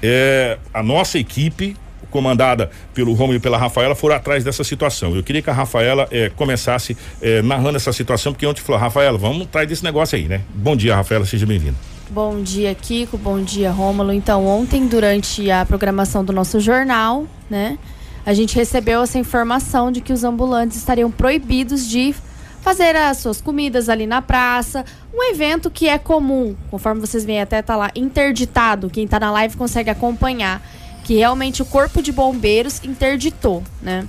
é, 0.02 0.58
a 0.72 0.82
nossa 0.82 1.18
equipe 1.18 1.76
comandada 2.10 2.70
pelo 2.94 3.12
Romulo 3.12 3.36
e 3.36 3.40
pela 3.40 3.58
Rafaela, 3.58 3.94
foram 3.94 4.16
atrás 4.16 4.44
dessa 4.44 4.64
situação. 4.64 5.14
Eu 5.14 5.22
queria 5.22 5.42
que 5.42 5.50
a 5.50 5.52
Rafaela 5.52 6.08
eh, 6.10 6.30
começasse 6.36 6.96
eh, 7.20 7.42
narrando 7.42 7.76
essa 7.76 7.92
situação, 7.92 8.32
porque 8.32 8.46
ontem 8.46 8.60
falou, 8.60 8.80
Rafaela, 8.80 9.18
vamos 9.18 9.42
atrás 9.42 9.68
desse 9.68 9.84
negócio 9.84 10.16
aí, 10.16 10.28
né? 10.28 10.42
Bom 10.54 10.76
dia, 10.76 10.94
Rafaela, 10.96 11.24
seja 11.24 11.46
bem-vinda. 11.46 11.76
Bom 12.10 12.42
dia, 12.42 12.74
Kiko. 12.74 13.18
Bom 13.18 13.42
dia, 13.42 13.70
Rômulo. 13.70 14.12
Então, 14.12 14.46
ontem, 14.46 14.86
durante 14.86 15.50
a 15.50 15.66
programação 15.66 16.24
do 16.24 16.32
nosso 16.32 16.58
jornal, 16.58 17.26
né, 17.50 17.78
a 18.24 18.32
gente 18.32 18.56
recebeu 18.56 19.02
essa 19.02 19.18
informação 19.18 19.92
de 19.92 20.00
que 20.00 20.12
os 20.12 20.24
ambulantes 20.24 20.78
estariam 20.78 21.10
proibidos 21.10 21.86
de 21.86 22.14
fazer 22.62 22.96
as 22.96 23.18
suas 23.18 23.40
comidas 23.40 23.88
ali 23.88 24.06
na 24.06 24.22
praça. 24.22 24.84
Um 25.12 25.22
evento 25.30 25.70
que 25.70 25.88
é 25.88 25.98
comum, 25.98 26.56
conforme 26.70 27.00
vocês 27.00 27.24
veem 27.24 27.40
até 27.40 27.60
tá 27.62 27.76
lá 27.76 27.90
interditado. 27.94 28.90
Quem 28.90 29.06
tá 29.06 29.20
na 29.20 29.30
live 29.30 29.56
consegue 29.56 29.90
acompanhar 29.90 30.62
que 31.08 31.14
realmente 31.14 31.62
o 31.62 31.64
corpo 31.64 32.02
de 32.02 32.12
bombeiros 32.12 32.82
interditou, 32.84 33.64
né? 33.80 34.06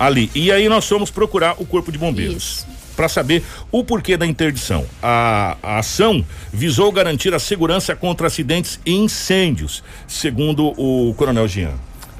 Ali. 0.00 0.30
E 0.34 0.50
aí 0.50 0.66
nós 0.66 0.88
fomos 0.88 1.10
procurar 1.10 1.56
o 1.58 1.66
corpo 1.66 1.92
de 1.92 1.98
bombeiros. 1.98 2.64
Para 2.96 3.06
saber 3.06 3.44
o 3.70 3.84
porquê 3.84 4.16
da 4.16 4.26
interdição. 4.26 4.86
A, 5.02 5.58
a, 5.62 5.78
ação 5.78 6.24
visou 6.50 6.90
garantir 6.90 7.34
a 7.34 7.38
segurança 7.38 7.94
contra 7.94 8.28
acidentes 8.28 8.80
e 8.86 8.94
incêndios, 8.94 9.84
segundo 10.08 10.72
o 10.80 11.12
Coronel 11.18 11.46
Jean. 11.46 11.74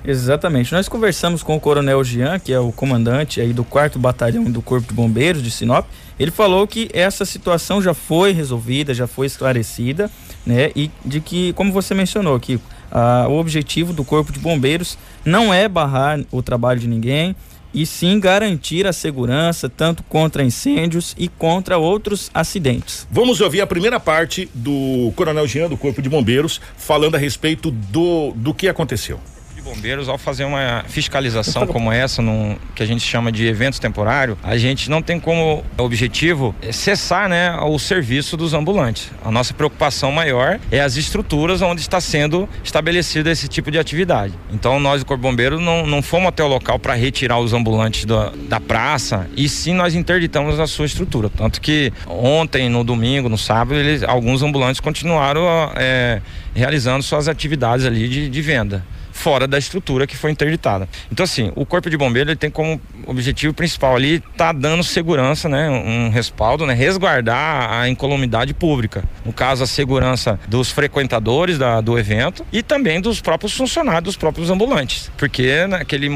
Exatamente. 0.05 0.75
Nós 0.75 0.91
conversamos 0.91 1.43
com 1.43 1.57
o 1.57 1.61
Coronel 1.61 2.05
Jean, 2.05 2.39
que 2.39 2.53
é 2.53 2.61
o 2.61 2.71
comandante 2.73 3.41
aí 3.41 3.55
do 3.55 3.65
4 3.65 3.99
Batalhão 3.99 4.45
do 4.45 4.61
Corpo 4.61 4.89
de 4.89 4.95
Bombeiros 4.95 5.43
de 5.43 5.51
Sinop. 5.51 5.87
Ele 6.21 6.31
falou 6.31 6.67
que 6.67 6.91
essa 6.93 7.25
situação 7.25 7.81
já 7.81 7.95
foi 7.95 8.33
resolvida, 8.33 8.93
já 8.93 9.07
foi 9.07 9.27
esclarecida, 9.27 10.11
né? 10.45 10.71
E 10.77 10.91
de 11.03 11.19
que, 11.23 11.55
como 11.55 11.73
você 11.73 11.95
mencionou, 11.95 12.39
que 12.39 12.61
ah, 12.91 13.27
o 13.29 13.39
objetivo 13.39 13.93
do 13.93 14.05
Corpo 14.05 14.33
de 14.33 14.39
Bombeiros 14.39 14.99
não 15.25 15.53
é 15.53 15.69
barrar 15.69 16.21
o 16.31 16.43
trabalho 16.43 16.81
de 16.81 16.89
ninguém, 16.89 17.35
e 17.77 17.85
sim 17.85 18.19
garantir 18.19 18.87
a 18.87 18.93
segurança 18.93 19.69
tanto 19.69 20.03
contra 20.05 20.43
incêndios 20.43 21.15
e 21.19 21.29
contra 21.29 21.77
outros 21.77 22.31
acidentes. 22.33 23.07
Vamos 23.11 23.41
ouvir 23.43 23.61
a 23.61 23.67
primeira 23.67 24.01
parte 24.01 24.49
do 24.55 25.13
Coronel 25.15 25.47
Jean 25.47 25.69
do 25.69 25.77
Corpo 25.77 26.01
de 26.01 26.09
Bombeiros 26.09 26.59
falando 26.79 27.17
a 27.17 27.19
respeito 27.19 27.71
do, 27.71 28.33
do 28.35 28.55
que 28.55 28.67
aconteceu 28.67 29.21
bombeiros, 29.77 30.09
ao 30.09 30.19
fazer 30.19 30.45
uma 30.45 30.85
fiscalização 30.89 31.67
como 31.67 31.93
essa, 31.93 32.23
num, 32.23 32.57
que 32.75 32.83
a 32.83 32.87
gente 32.87 33.03
chama 33.03 33.31
de 33.31 33.47
evento 33.47 33.81
temporário, 33.81 34.37
a 34.43 34.57
gente 34.57 34.91
não 34.91 35.03
tem 35.03 35.21
como 35.21 35.63
objetivo 35.77 36.55
cessar 36.73 37.29
né, 37.29 37.57
o 37.61 37.79
serviço 37.79 38.37
dos 38.37 38.55
ambulantes. 38.55 39.11
A 39.25 39.31
nossa 39.31 39.53
preocupação 39.53 40.11
maior 40.11 40.59
é 40.71 40.81
as 40.81 40.97
estruturas 40.97 41.63
onde 41.63 41.81
está 41.81 42.01
sendo 42.01 42.49
estabelecido 42.65 43.29
esse 43.31 43.47
tipo 43.49 43.71
de 43.71 43.79
atividade. 43.79 44.33
Então, 44.53 44.81
nós 44.81 45.03
do 45.03 45.07
Corpo 45.07 45.23
Bombeiro 45.23 45.61
não, 45.61 45.87
não 45.87 46.03
fomos 46.03 46.29
até 46.29 46.43
o 46.43 46.49
local 46.49 46.79
para 46.79 46.95
retirar 46.95 47.39
os 47.39 47.53
ambulantes 47.53 48.05
da, 48.05 48.33
da 48.49 48.59
praça, 48.59 49.29
e 49.37 49.49
sim 49.49 49.75
nós 49.75 49.95
interditamos 49.95 50.59
a 50.59 50.67
sua 50.67 50.87
estrutura. 50.87 51.29
Tanto 51.29 51.61
que 51.61 51.93
ontem, 52.07 52.69
no 52.69 52.83
domingo, 52.83 53.29
no 53.29 53.39
sábado, 53.39 53.75
eles, 53.75 54.03
alguns 54.03 54.43
ambulantes 54.43 54.81
continuaram 54.81 55.47
é, 55.77 56.21
realizando 56.55 57.03
suas 57.03 57.29
atividades 57.29 57.85
ali 57.85 58.09
de, 58.09 58.29
de 58.29 58.43
venda 58.43 58.85
fora 59.17 59.49
da 59.49 59.59
estrutura 59.59 60.07
que 60.07 60.17
foi 60.17 60.31
interditada. 60.31 60.89
Então, 61.11 61.25
assim, 61.25 61.51
o 61.57 61.65
Corpo 61.65 61.91
de 61.91 61.97
Bombeiro 61.97 62.31
ele 62.31 62.37
tem 62.37 62.51
como 62.51 62.81
objetivo 63.07 63.55
principal 63.55 63.97
ali 63.97 64.21
tá 64.37 64.53
dando 64.53 64.83
segurança, 64.83 65.49
né, 65.49 65.69
um 65.71 66.11
respaldo, 66.11 66.67
né, 66.67 66.75
resguardar 66.75 67.73
a 67.73 67.89
incolumidade 67.89 68.53
pública. 68.55 69.05
No 69.25 69.33
caso, 69.33 69.65
a 69.65 69.67
segurança 69.67 70.39
dos 70.47 70.71
frequentadores 70.71 71.59
da, 71.59 71.81
do 71.81 71.99
evento 71.99 72.45
e 72.53 72.63
também 72.63 73.01
dos 73.01 73.21
próprios 73.21 73.53
funcionários, 73.55 74.05
dos 74.05 74.17
próprios 74.17 74.51
ambulantes, 74.51 75.11
porque 75.17 75.67
naquele 75.67 76.09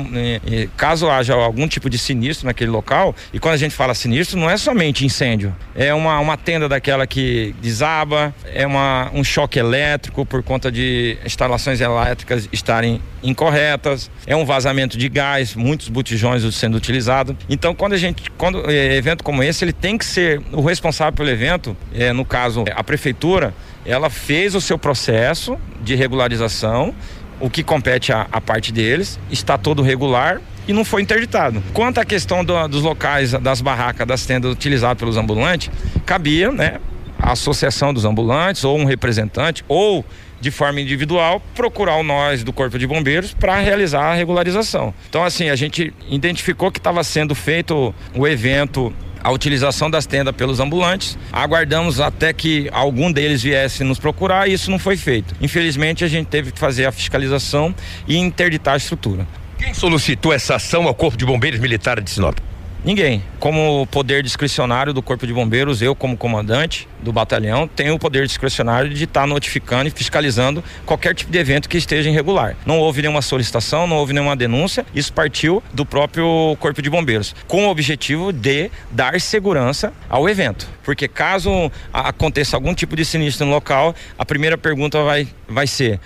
eh, 0.47 0.69
caso 0.77 1.09
haja 1.09 1.35
algum 1.35 1.67
tipo 1.67 1.89
de 1.89 1.99
sinistro 1.99 2.47
naquele 2.47 2.71
local 2.71 3.15
e 3.33 3.39
quando 3.39 3.55
a 3.55 3.57
gente 3.57 3.75
fala 3.75 3.95
sinistro 3.95 4.39
não 4.39 4.51
é 4.51 4.57
somente 4.57 5.05
incêndio, 5.05 5.55
é 5.75 5.95
uma, 5.95 6.19
uma 6.19 6.37
tenda 6.37 6.69
daquela 6.69 7.07
que 7.07 7.55
desaba, 7.61 8.35
é 8.53 8.67
uma, 8.67 9.11
um 9.15 9.25
choque 9.25 9.59
elétrico 9.59 10.27
por 10.27 10.43
conta 10.43 10.71
de 10.71 11.17
instalações 11.25 11.81
elétricas 11.81 12.49
estarem 12.53 12.90
incorretas, 13.23 14.11
é 14.27 14.35
um 14.35 14.45
vazamento 14.45 14.97
de 14.97 15.09
gás, 15.09 15.55
muitos 15.55 15.89
botijões 15.89 16.43
sendo 16.55 16.77
utilizados. 16.77 17.37
Então, 17.49 17.75
quando 17.75 17.93
a 17.93 17.99
gente, 17.99 18.31
quando 18.39 18.71
é, 18.71 18.97
evento 18.97 19.23
como 19.23 19.43
esse, 19.43 19.65
ele 19.65 19.73
tem 19.73 19.99
que 19.99 20.05
ser 20.05 20.41
o 20.53 20.63
responsável 20.63 21.13
pelo 21.13 21.29
evento, 21.29 21.77
é, 21.95 22.13
no 22.13 22.25
caso 22.25 22.65
a 22.75 22.83
prefeitura, 22.83 23.55
ela 23.85 24.09
fez 24.09 24.55
o 24.55 24.61
seu 24.61 24.79
processo 24.79 25.59
de 25.83 25.95
regularização, 25.95 26.95
o 27.39 27.49
que 27.49 27.63
compete 27.63 28.13
à, 28.13 28.41
parte 28.41 28.73
deles, 28.73 29.19
está 29.31 29.57
todo 29.57 29.83
regular 29.83 30.41
e 30.69 30.73
não 30.73 30.85
foi 30.85 31.03
interditado. 31.03 31.63
Quanto 31.73 31.99
à 31.99 32.05
questão 32.05 32.45
do, 32.45 32.69
dos 32.69 32.83
locais, 32.83 33.33
das 33.33 33.61
barracas, 33.61 34.07
das 34.07 34.27
tendas 34.27 34.53
utilizadas 34.53 34.99
pelos 34.99 35.17
ambulantes, 35.17 35.71
cabia, 36.05 36.53
né, 36.53 36.79
a 37.21 37.33
associação 37.33 37.93
dos 37.93 38.05
ambulantes 38.05 38.65
ou 38.65 38.79
um 38.79 38.85
representante 38.85 39.65
ou 39.69 40.05
de 40.41 40.51
forma 40.51 40.81
individual, 40.81 41.43
procurar 41.55 41.97
o 41.97 42.03
nós 42.03 42.43
do 42.43 42.53
Corpo 42.53 42.79
de 42.79 42.87
Bombeiros 42.87 43.35
para 43.35 43.59
realizar 43.61 44.05
a 44.05 44.15
regularização. 44.15 44.95
Então, 45.09 45.23
assim, 45.23 45.51
a 45.51 45.57
gente 45.57 45.93
identificou 46.09 46.71
que 46.71 46.79
estava 46.79 47.05
sendo 47.05 47.35
feito 47.35 47.95
o 48.15 48.27
evento 48.27 48.93
a 49.23 49.31
utilização 49.31 49.91
das 49.91 50.07
tendas 50.07 50.35
pelos 50.35 50.61
ambulantes. 50.61 51.19
Aguardamos 51.31 52.01
até 52.01 52.33
que 52.33 52.69
algum 52.73 53.13
deles 53.13 53.43
viesse 53.43 53.85
nos 53.85 53.99
procurar 53.99 54.49
e 54.49 54.55
isso 54.55 54.71
não 54.71 54.79
foi 54.79 54.97
feito. 54.97 55.35
Infelizmente, 55.41 56.05
a 56.05 56.09
gente 56.09 56.27
teve 56.27 56.53
que 56.53 56.59
fazer 56.59 56.87
a 56.87 56.93
fiscalização 56.93 57.75
e 58.09 58.17
interditar 58.17 58.75
a 58.75 58.77
estrutura. 58.79 59.27
Quem 59.59 59.75
solicitou 59.75 60.33
essa 60.33 60.55
ação 60.55 60.87
ao 60.87 60.95
Corpo 60.95 61.19
de 61.19 61.27
Bombeiros 61.27 61.61
Militar 61.61 62.01
de 62.01 62.11
Sinop? 62.11 62.39
Ninguém. 62.83 63.23
Como 63.39 63.87
poder 63.89 64.23
discricionário 64.23 64.93
do 64.93 65.03
Corpo 65.03 65.27
de 65.27 65.33
Bombeiros, 65.35 65.83
eu, 65.83 65.95
como 65.95 66.17
comandante 66.17 66.89
do 67.03 67.13
batalhão, 67.13 67.69
tenho 67.69 67.95
o 67.95 67.99
poder 67.99 68.27
discricionário 68.27 68.89
de 68.89 69.05
estar 69.05 69.23
tá 69.23 69.27
notificando 69.27 69.89
e 69.89 69.91
fiscalizando 69.91 70.65
qualquer 70.87 71.15
tipo 71.15 71.31
de 71.31 71.39
evento 71.39 71.69
que 71.69 71.77
esteja 71.77 72.09
irregular. 72.09 72.57
Não 72.65 72.79
houve 72.79 73.03
nenhuma 73.03 73.21
solicitação, 73.21 73.87
não 73.87 73.97
houve 73.97 74.15
nenhuma 74.15 74.35
denúncia. 74.35 74.87
Isso 74.95 75.13
partiu 75.13 75.63
do 75.75 75.85
próprio 75.85 76.57
Corpo 76.59 76.81
de 76.81 76.89
Bombeiros, 76.89 77.35
com 77.47 77.67
o 77.67 77.71
objetivo 77.71 78.33
de 78.33 78.71
dar 78.91 79.21
segurança 79.21 79.93
ao 80.09 80.27
evento. 80.27 80.67
Porque 80.83 81.07
caso 81.07 81.71
aconteça 81.93 82.57
algum 82.57 82.75
tipo 82.75 82.97
de 82.97 83.05
sinistro 83.05 83.47
no 83.47 83.53
local, 83.53 83.95
a 84.19 84.25
primeira 84.25 84.57
pergunta 84.57 85.03
vai, 85.03 85.29
vai 85.47 85.67
ser: 85.67 86.01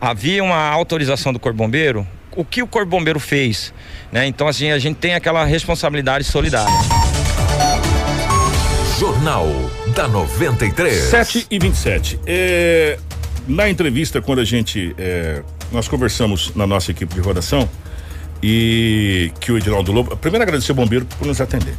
havia 0.00 0.42
uma 0.42 0.68
autorização 0.70 1.34
do 1.34 1.38
Corpo 1.38 1.58
Bombeiro? 1.58 2.06
O 2.36 2.44
que 2.44 2.62
o 2.62 2.66
Corpo 2.66 2.90
Bombeiro 2.90 3.20
fez. 3.20 3.72
Né? 4.12 4.26
Então, 4.26 4.46
assim, 4.48 4.70
a 4.70 4.78
gente 4.78 4.96
tem 4.96 5.14
aquela 5.14 5.44
responsabilidade 5.44 6.24
solidária. 6.24 6.72
Jornal 8.98 9.48
da 9.94 10.06
93. 10.06 10.94
7 10.94 11.46
e 11.50 11.58
27. 11.58 12.20
É, 12.26 12.98
na 13.46 13.68
entrevista, 13.68 14.20
quando 14.22 14.40
a 14.40 14.44
gente. 14.44 14.94
É, 14.96 15.42
nós 15.72 15.88
conversamos 15.88 16.54
na 16.54 16.66
nossa 16.66 16.90
equipe 16.90 17.12
de 17.14 17.20
rodação 17.20 17.68
e 18.42 19.32
que 19.40 19.50
o 19.50 19.58
Edinaldo 19.58 19.90
Lobo. 19.90 20.16
Primeiro, 20.16 20.42
agradecer 20.42 20.72
ao 20.72 20.76
bombeiro 20.76 21.06
por 21.18 21.26
nos 21.26 21.40
atender. 21.40 21.74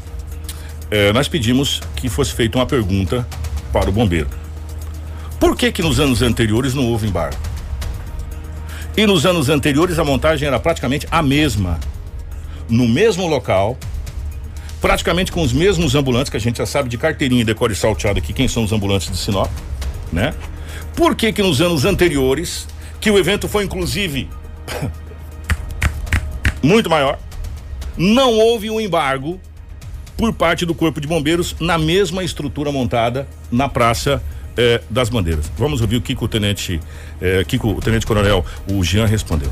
É, 0.92 1.14
nós 1.14 1.28
pedimos 1.28 1.82
que 1.96 2.10
fosse 2.10 2.34
feita 2.34 2.58
uma 2.58 2.66
pergunta 2.66 3.28
para 3.72 3.90
o 3.90 3.94
bombeiro. 3.94 4.30
Por 5.40 5.56
que 5.56 5.72
que 5.72 5.82
nos 5.82 6.00
anos 6.00 6.22
anteriores 6.22 6.74
não 6.74 6.86
houve 6.86 7.08
embargo? 7.08 7.38
E 8.98 9.06
nos 9.06 9.26
anos 9.26 9.50
anteriores 9.50 10.00
a 10.00 10.06
montagem 10.06 10.48
era 10.48 10.58
praticamente 10.58 11.06
a 11.12 11.22
mesma. 11.22 11.80
No 12.70 12.88
mesmo 12.88 13.28
local, 13.28 13.78
praticamente 14.80 15.32
com 15.32 15.42
os 15.42 15.52
mesmos 15.52 15.96
ambulantes, 15.96 16.30
que 16.30 16.38
a 16.38 16.40
gente 16.40 16.58
já 16.60 16.66
sabe 16.66 16.88
de 16.88 16.98
carteirinha 16.98 17.42
e 17.42 17.46
decore 17.46 17.76
salteado 17.76 18.20
aqui 18.20 18.32
quem 18.32 18.48
são 18.48 18.64
os 18.64 18.72
ambulantes 18.72 19.12
de 19.12 19.18
Sinop, 19.18 19.52
né? 20.14 20.34
Por 20.96 21.14
que 21.14 21.34
que 21.34 21.44
nos 21.44 21.60
anos 21.60 21.84
anteriores, 21.84 22.68
que 23.02 23.12
o 23.12 23.18
evento 23.18 23.50
foi 23.50 23.66
inclusive 23.66 24.30
muito 26.64 26.90
maior, 26.90 27.20
não 27.98 28.34
houve 28.34 28.70
um 28.70 28.80
embargo 28.80 29.40
por 30.16 30.34
parte 30.34 30.66
do 30.66 30.74
Corpo 30.74 31.02
de 31.02 31.08
Bombeiros 31.08 31.56
na 31.60 31.78
mesma 31.78 32.24
estrutura 32.24 32.72
montada 32.72 33.28
na 33.52 33.68
Praça 33.68 34.24
é, 34.58 34.82
das 34.90 35.10
bandeiras. 35.10 35.52
Vamos 35.58 35.82
ouvir 35.82 35.98
o 35.98 36.02
que 36.02 36.16
o 36.20 36.28
tenente, 36.28 36.80
é, 37.22 37.44
que 37.44 37.58
o 37.62 37.80
tenente 37.82 38.06
coronel, 38.06 38.46
o 38.72 38.84
Jean 38.84 39.06
respondeu. 39.06 39.52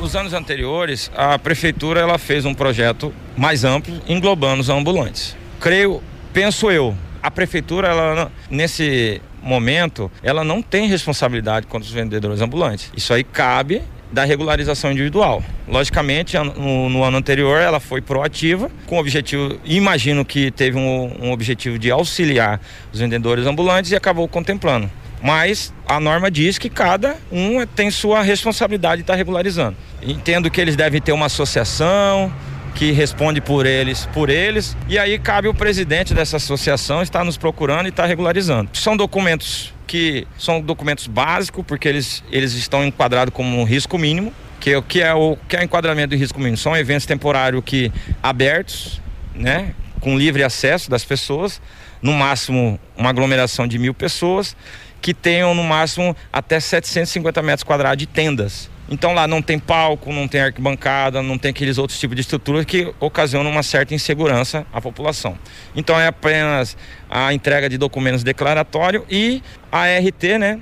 Os 0.00 0.14
anos 0.14 0.32
anteriores, 0.32 1.10
a 1.16 1.38
prefeitura 1.38 2.00
ela 2.00 2.18
fez 2.18 2.44
um 2.44 2.54
projeto 2.54 3.12
mais 3.36 3.64
amplo, 3.64 3.94
englobando 4.08 4.60
os 4.60 4.68
ambulantes. 4.68 5.36
Creio, 5.60 6.02
penso 6.32 6.70
eu, 6.70 6.94
a 7.22 7.30
prefeitura 7.30 7.88
ela 7.88 8.32
nesse 8.50 9.20
momento 9.42 10.10
ela 10.22 10.42
não 10.42 10.62
tem 10.62 10.88
responsabilidade 10.88 11.66
contra 11.66 11.86
os 11.86 11.92
vendedores 11.92 12.40
ambulantes. 12.40 12.90
Isso 12.96 13.12
aí 13.12 13.22
cabe 13.22 13.82
da 14.14 14.24
regularização 14.24 14.92
individual. 14.92 15.42
Logicamente, 15.68 16.38
no, 16.38 16.88
no, 16.88 17.02
ano 17.02 17.18
anterior 17.18 17.60
ela 17.60 17.80
foi 17.80 18.00
proativa, 18.00 18.70
com 18.86 18.98
objetivo, 18.98 19.58
imagino 19.64 20.24
que 20.24 20.50
teve 20.52 20.78
um, 20.78 21.26
um 21.26 21.32
objetivo 21.32 21.78
de 21.78 21.90
auxiliar 21.90 22.60
os 22.92 23.00
vendedores 23.00 23.44
ambulantes 23.44 23.90
e 23.90 23.96
acabou 23.96 24.26
contemplando. 24.28 24.88
Mas 25.20 25.74
a 25.88 25.98
norma 25.98 26.30
diz 26.30 26.58
que 26.58 26.70
cada 26.70 27.16
um 27.32 27.66
tem 27.66 27.90
sua 27.90 28.22
responsabilidade 28.22 28.96
de 28.96 29.02
estar 29.02 29.16
regularizando. 29.16 29.76
Entendo 30.02 30.50
que 30.50 30.60
eles 30.60 30.76
devem 30.76 31.00
ter 31.00 31.12
uma 31.12 31.26
associação, 31.26 32.32
que 32.74 32.92
responde 32.92 33.40
por 33.40 33.66
eles, 33.66 34.06
por 34.12 34.28
eles, 34.30 34.76
e 34.88 34.98
aí 34.98 35.18
cabe 35.18 35.48
o 35.48 35.54
presidente 35.54 36.14
dessa 36.14 36.36
associação 36.36 37.02
estar 37.02 37.24
nos 37.24 37.36
procurando 37.36 37.86
e 37.86 37.88
estar 37.88 38.06
regularizando. 38.06 38.70
São 38.74 38.96
documentos 38.96 39.73
que 39.86 40.26
são 40.38 40.60
documentos 40.60 41.06
básicos, 41.06 41.64
porque 41.66 41.88
eles, 41.88 42.22
eles 42.30 42.54
estão 42.54 42.84
enquadrados 42.84 43.34
como 43.34 43.60
um 43.60 43.64
risco 43.64 43.98
mínimo, 43.98 44.32
que, 44.60 44.80
que, 44.82 45.02
é 45.02 45.12
o 45.14 45.36
que 45.48 45.56
é 45.56 45.60
o 45.60 45.62
enquadramento 45.62 46.10
de 46.10 46.16
risco 46.16 46.38
mínimo. 46.38 46.56
São 46.56 46.76
eventos 46.76 47.06
temporários 47.06 47.62
que 47.64 47.92
abertos, 48.22 49.00
né? 49.34 49.74
Com 50.00 50.18
livre 50.18 50.42
acesso 50.42 50.90
das 50.90 51.04
pessoas, 51.04 51.60
no 52.00 52.12
máximo 52.12 52.78
uma 52.96 53.10
aglomeração 53.10 53.66
de 53.66 53.78
mil 53.78 53.94
pessoas, 53.94 54.56
que 55.00 55.12
tenham 55.12 55.54
no 55.54 55.62
máximo 55.62 56.16
até 56.32 56.58
750 56.58 57.42
metros 57.42 57.62
quadrados 57.62 57.98
de 57.98 58.06
tendas. 58.06 58.70
Então 58.90 59.14
lá 59.14 59.26
não 59.26 59.40
tem 59.40 59.58
palco, 59.58 60.12
não 60.12 60.28
tem 60.28 60.42
arquibancada, 60.42 61.22
não 61.22 61.38
tem 61.38 61.50
aqueles 61.50 61.78
outros 61.78 61.98
tipos 61.98 62.14
de 62.14 62.20
estrutura 62.20 62.64
que 62.64 62.92
ocasionam 63.00 63.50
uma 63.50 63.62
certa 63.62 63.94
insegurança 63.94 64.66
à 64.72 64.80
população. 64.80 65.38
Então 65.74 65.98
é 65.98 66.06
apenas 66.06 66.76
a 67.08 67.32
entrega 67.32 67.68
de 67.68 67.78
documentos 67.78 68.22
declaratórios 68.22 69.04
e 69.10 69.42
a 69.72 69.84
RT, 69.86 70.38
né? 70.38 70.60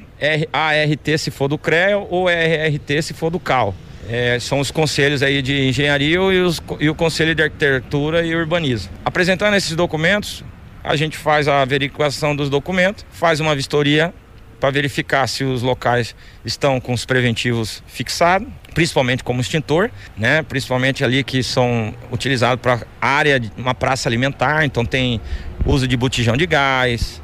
ART 0.52 1.18
se 1.18 1.30
for 1.30 1.48
do 1.48 1.58
CREA 1.58 1.98
ou 1.98 2.28
RRT 2.28 3.02
se 3.02 3.14
for 3.14 3.30
do 3.30 3.40
CAL. 3.40 3.74
É, 4.08 4.38
são 4.40 4.60
os 4.60 4.70
conselhos 4.70 5.22
aí 5.22 5.40
de 5.42 5.68
engenharia 5.68 6.16
e, 6.16 6.40
os, 6.40 6.60
e 6.80 6.88
o 6.88 6.94
conselho 6.94 7.34
de 7.34 7.42
arquitetura 7.42 8.24
e 8.24 8.34
urbanismo. 8.34 8.92
Apresentando 9.04 9.54
esses 9.54 9.76
documentos, 9.76 10.44
a 10.82 10.96
gente 10.96 11.16
faz 11.16 11.46
a 11.46 11.64
verificação 11.64 12.34
dos 12.34 12.50
documentos, 12.50 13.06
faz 13.10 13.38
uma 13.38 13.54
vistoria 13.54 14.12
para 14.62 14.70
verificar 14.70 15.26
se 15.26 15.42
os 15.42 15.60
locais 15.60 16.14
estão 16.44 16.80
com 16.80 16.92
os 16.92 17.04
preventivos 17.04 17.82
fixados, 17.88 18.46
principalmente 18.72 19.24
como 19.24 19.40
extintor, 19.40 19.90
né? 20.16 20.40
Principalmente 20.44 21.02
ali 21.02 21.24
que 21.24 21.42
são 21.42 21.92
utilizados 22.12 22.62
para 22.62 22.86
área 23.00 23.40
de 23.40 23.50
uma 23.56 23.74
praça 23.74 24.08
alimentar, 24.08 24.64
então 24.64 24.84
tem 24.84 25.20
uso 25.66 25.88
de 25.88 25.96
botijão 25.96 26.36
de 26.36 26.46
gás, 26.46 27.20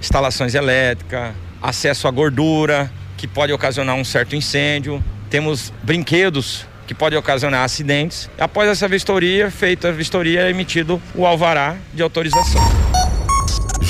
instalações 0.00 0.54
elétricas, 0.54 1.34
acesso 1.60 2.06
à 2.06 2.10
gordura, 2.12 2.88
que 3.16 3.26
pode 3.26 3.52
ocasionar 3.52 3.96
um 3.96 4.04
certo 4.04 4.36
incêndio. 4.36 5.02
Temos 5.28 5.72
brinquedos 5.82 6.68
que 6.86 6.94
pode 6.94 7.16
ocasionar 7.16 7.64
acidentes. 7.64 8.30
Após 8.38 8.68
essa 8.68 8.86
vistoria, 8.86 9.50
feita 9.50 9.88
a 9.88 9.90
vistoria, 9.90 10.42
é 10.42 10.50
emitido 10.50 11.02
o 11.16 11.26
alvará 11.26 11.74
de 11.92 12.00
autorização. 12.00 12.62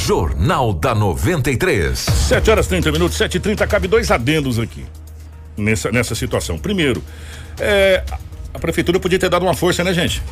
Jornal 0.06 0.72
da 0.72 0.94
93. 0.94 1.98
7 1.98 2.48
horas 2.48 2.68
30 2.68 2.92
minutos, 2.92 3.18
7 3.18 3.38
e 3.38 3.40
30 3.40 3.66
cabe 3.66 3.88
dois 3.88 4.08
adendos 4.12 4.56
aqui. 4.56 4.86
Nessa, 5.56 5.90
nessa 5.90 6.14
situação. 6.14 6.56
Primeiro, 6.56 7.02
é, 7.58 8.04
a 8.54 8.58
prefeitura 8.60 9.00
podia 9.00 9.18
ter 9.18 9.28
dado 9.28 9.42
uma 9.42 9.54
força, 9.54 9.82
né, 9.82 9.92
gente? 9.92 10.22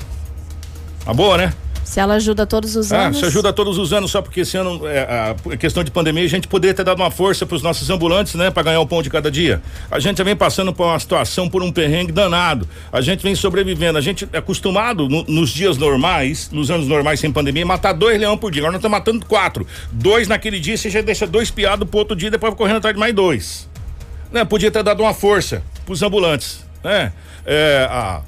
Uma 1.04 1.12
boa, 1.12 1.36
né? 1.36 1.52
Se 1.84 2.00
ela 2.00 2.14
ajuda 2.14 2.46
todos 2.46 2.74
os 2.76 2.90
ah, 2.92 3.06
anos. 3.06 3.18
Se 3.18 3.26
ajuda 3.26 3.52
todos 3.52 3.78
os 3.78 3.92
anos, 3.92 4.10
só 4.10 4.22
porque 4.22 4.40
esse 4.40 4.56
ano, 4.56 4.86
é, 4.86 5.34
a 5.52 5.56
questão 5.56 5.84
de 5.84 5.90
pandemia, 5.90 6.24
a 6.24 6.28
gente 6.28 6.48
poderia 6.48 6.74
ter 6.74 6.82
dado 6.82 7.00
uma 7.00 7.10
força 7.10 7.44
para 7.44 7.54
os 7.54 7.62
nossos 7.62 7.88
ambulantes, 7.90 8.34
né? 8.34 8.50
Para 8.50 8.64
ganhar 8.64 8.80
o 8.80 8.86
pão 8.86 9.02
de 9.02 9.10
cada 9.10 9.30
dia. 9.30 9.62
A 9.90 10.00
gente 10.00 10.22
vem 10.22 10.34
passando 10.34 10.72
por 10.72 10.86
uma 10.86 10.98
situação, 10.98 11.48
por 11.48 11.62
um 11.62 11.70
perrengue 11.70 12.10
danado. 12.10 12.66
A 12.92 13.00
gente 13.00 13.22
vem 13.22 13.34
sobrevivendo. 13.34 13.98
A 13.98 14.00
gente 14.00 14.28
é 14.32 14.38
acostumado 14.38 15.08
no, 15.08 15.24
nos 15.24 15.50
dias 15.50 15.76
normais, 15.76 16.50
nos 16.50 16.70
anos 16.70 16.88
normais 16.88 17.20
sem 17.20 17.30
pandemia, 17.30 17.66
matar 17.66 17.92
dois 17.92 18.18
leão 18.18 18.36
por 18.36 18.50
dia. 18.50 18.62
Agora 18.62 18.72
nós 18.72 18.80
estamos 18.80 18.98
matando 18.98 19.26
quatro. 19.26 19.66
Dois 19.92 20.26
naquele 20.26 20.58
dia, 20.58 20.76
você 20.76 20.88
já 20.88 21.02
deixa 21.02 21.26
dois 21.26 21.50
piados 21.50 21.88
pro 21.88 21.98
outro 21.98 22.16
dia, 22.16 22.30
depois 22.30 22.54
correndo 22.54 22.78
atrás 22.78 22.94
de 22.94 23.00
mais 23.00 23.14
dois. 23.14 23.68
Né? 24.32 24.44
Podia 24.44 24.70
ter 24.70 24.82
dado 24.82 25.02
uma 25.02 25.14
força 25.14 25.62
pros 25.84 26.02
ambulantes, 26.02 26.64
né? 26.82 27.12
É, 27.46 27.86
a 27.90 28.22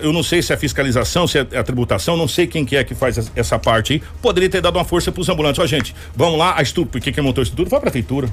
eu 0.00 0.12
não 0.12 0.22
sei 0.22 0.42
se 0.42 0.52
é 0.52 0.56
fiscalização, 0.56 1.26
se 1.26 1.38
é 1.38 1.58
a 1.58 1.62
tributação, 1.62 2.16
não 2.16 2.28
sei 2.28 2.46
quem 2.46 2.64
que 2.64 2.76
é 2.76 2.84
que 2.84 2.94
faz 2.94 3.30
essa 3.34 3.58
parte 3.58 3.94
aí. 3.94 4.02
Poderia 4.22 4.48
ter 4.48 4.60
dado 4.60 4.76
uma 4.76 4.84
força 4.84 5.10
para 5.10 5.20
os 5.20 5.28
ambulantes. 5.28 5.58
Ó, 5.58 5.66
gente, 5.66 5.94
vamos 6.14 6.38
lá, 6.38 6.54
a 6.56 6.62
estrutura, 6.62 6.92
porque 6.92 7.12
quem 7.12 7.22
montou 7.22 7.42
a 7.42 7.44
estrutura 7.44 7.68
foi 7.68 7.78
a 7.78 7.80
prefeitura. 7.80 8.28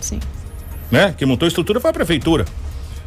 Sim. 0.00 0.20
Né? 0.90 1.14
Quem 1.16 1.26
montou 1.26 1.46
a 1.46 1.48
estrutura 1.48 1.80
foi 1.80 1.90
a 1.90 1.92
prefeitura. 1.92 2.44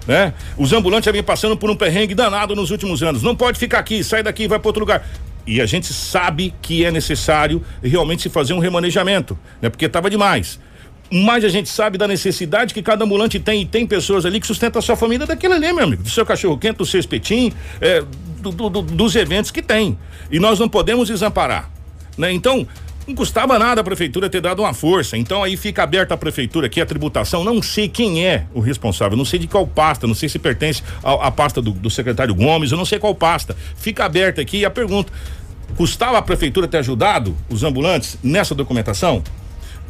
Né? 0.07 0.33
Os 0.57 0.73
ambulantes 0.73 1.05
já 1.05 1.11
vêm 1.11 1.23
passando 1.23 1.55
por 1.55 1.69
um 1.69 1.75
perrengue 1.75 2.13
danado 2.13 2.55
nos 2.55 2.71
últimos 2.71 3.01
anos. 3.01 3.23
Não 3.23 3.35
pode 3.35 3.57
ficar 3.57 3.79
aqui, 3.79 4.03
sai 4.03 4.21
daqui 4.21 4.47
vai 4.47 4.59
para 4.59 4.69
outro 4.69 4.81
lugar. 4.81 5.07
E 5.45 5.59
a 5.59 5.65
gente 5.65 5.93
sabe 5.93 6.53
que 6.61 6.85
é 6.85 6.91
necessário 6.91 7.63
realmente 7.81 8.23
se 8.23 8.29
fazer 8.29 8.53
um 8.53 8.59
remanejamento, 8.59 9.37
né? 9.61 9.69
Porque 9.69 9.85
estava 9.85 10.09
demais 10.09 10.59
mas 11.11 11.43
a 11.43 11.49
gente 11.49 11.69
sabe 11.69 11.97
da 11.97 12.07
necessidade 12.07 12.73
que 12.73 12.81
cada 12.81 13.05
ambulante 13.05 13.39
tem 13.39 13.61
e 13.61 13.65
tem 13.65 13.85
pessoas 13.85 14.25
ali 14.25 14.39
que 14.39 14.47
sustentam 14.47 14.79
a 14.79 14.81
sua 14.81 14.95
família 14.95 15.27
daquele 15.27 15.53
ali, 15.53 15.71
meu 15.71 15.83
amigo, 15.83 16.03
do 16.03 16.09
seu 16.09 16.25
cachorro 16.25 16.57
quente, 16.57 16.77
do 16.77 16.85
seu 16.85 16.99
espetinho, 16.99 17.53
é, 17.79 18.03
do, 18.39 18.51
do, 18.51 18.69
do, 18.69 18.81
dos 18.81 19.15
eventos 19.15 19.51
que 19.51 19.61
tem. 19.61 19.97
E 20.31 20.39
nós 20.39 20.59
não 20.59 20.67
podemos 20.67 21.07
desamparar, 21.07 21.69
né? 22.17 22.31
Então, 22.31 22.67
não 23.07 23.15
custava 23.15 23.59
nada 23.59 23.81
a 23.81 23.83
prefeitura 23.83 24.29
ter 24.29 24.41
dado 24.41 24.61
uma 24.61 24.73
força. 24.73 25.17
Então 25.17 25.43
aí 25.43 25.57
fica 25.57 25.83
aberta 25.83 26.13
a 26.13 26.17
prefeitura 26.17 26.67
aqui 26.67 26.79
a 26.79 26.85
tributação. 26.85 27.43
Não 27.43 27.61
sei 27.61 27.87
quem 27.87 28.25
é 28.25 28.45
o 28.53 28.59
responsável, 28.59 29.17
não 29.17 29.25
sei 29.25 29.39
de 29.39 29.47
qual 29.47 29.67
pasta, 29.67 30.07
não 30.07 30.15
sei 30.15 30.29
se 30.29 30.39
pertence 30.39 30.81
à, 31.03 31.29
pasta 31.29 31.61
do, 31.61 31.71
do, 31.71 31.89
secretário 31.89 32.33
Gomes, 32.33 32.71
eu 32.71 32.77
não 32.77 32.85
sei 32.85 32.99
qual 32.99 33.13
pasta. 33.13 33.55
Fica 33.75 34.05
aberta 34.05 34.41
aqui 34.41 34.63
a 34.63 34.69
pergunta: 34.69 35.11
custava 35.75 36.17
a 36.17 36.21
prefeitura 36.21 36.67
ter 36.67 36.77
ajudado 36.77 37.35
os 37.49 37.63
ambulantes 37.63 38.17
nessa 38.23 38.55
documentação? 38.55 39.21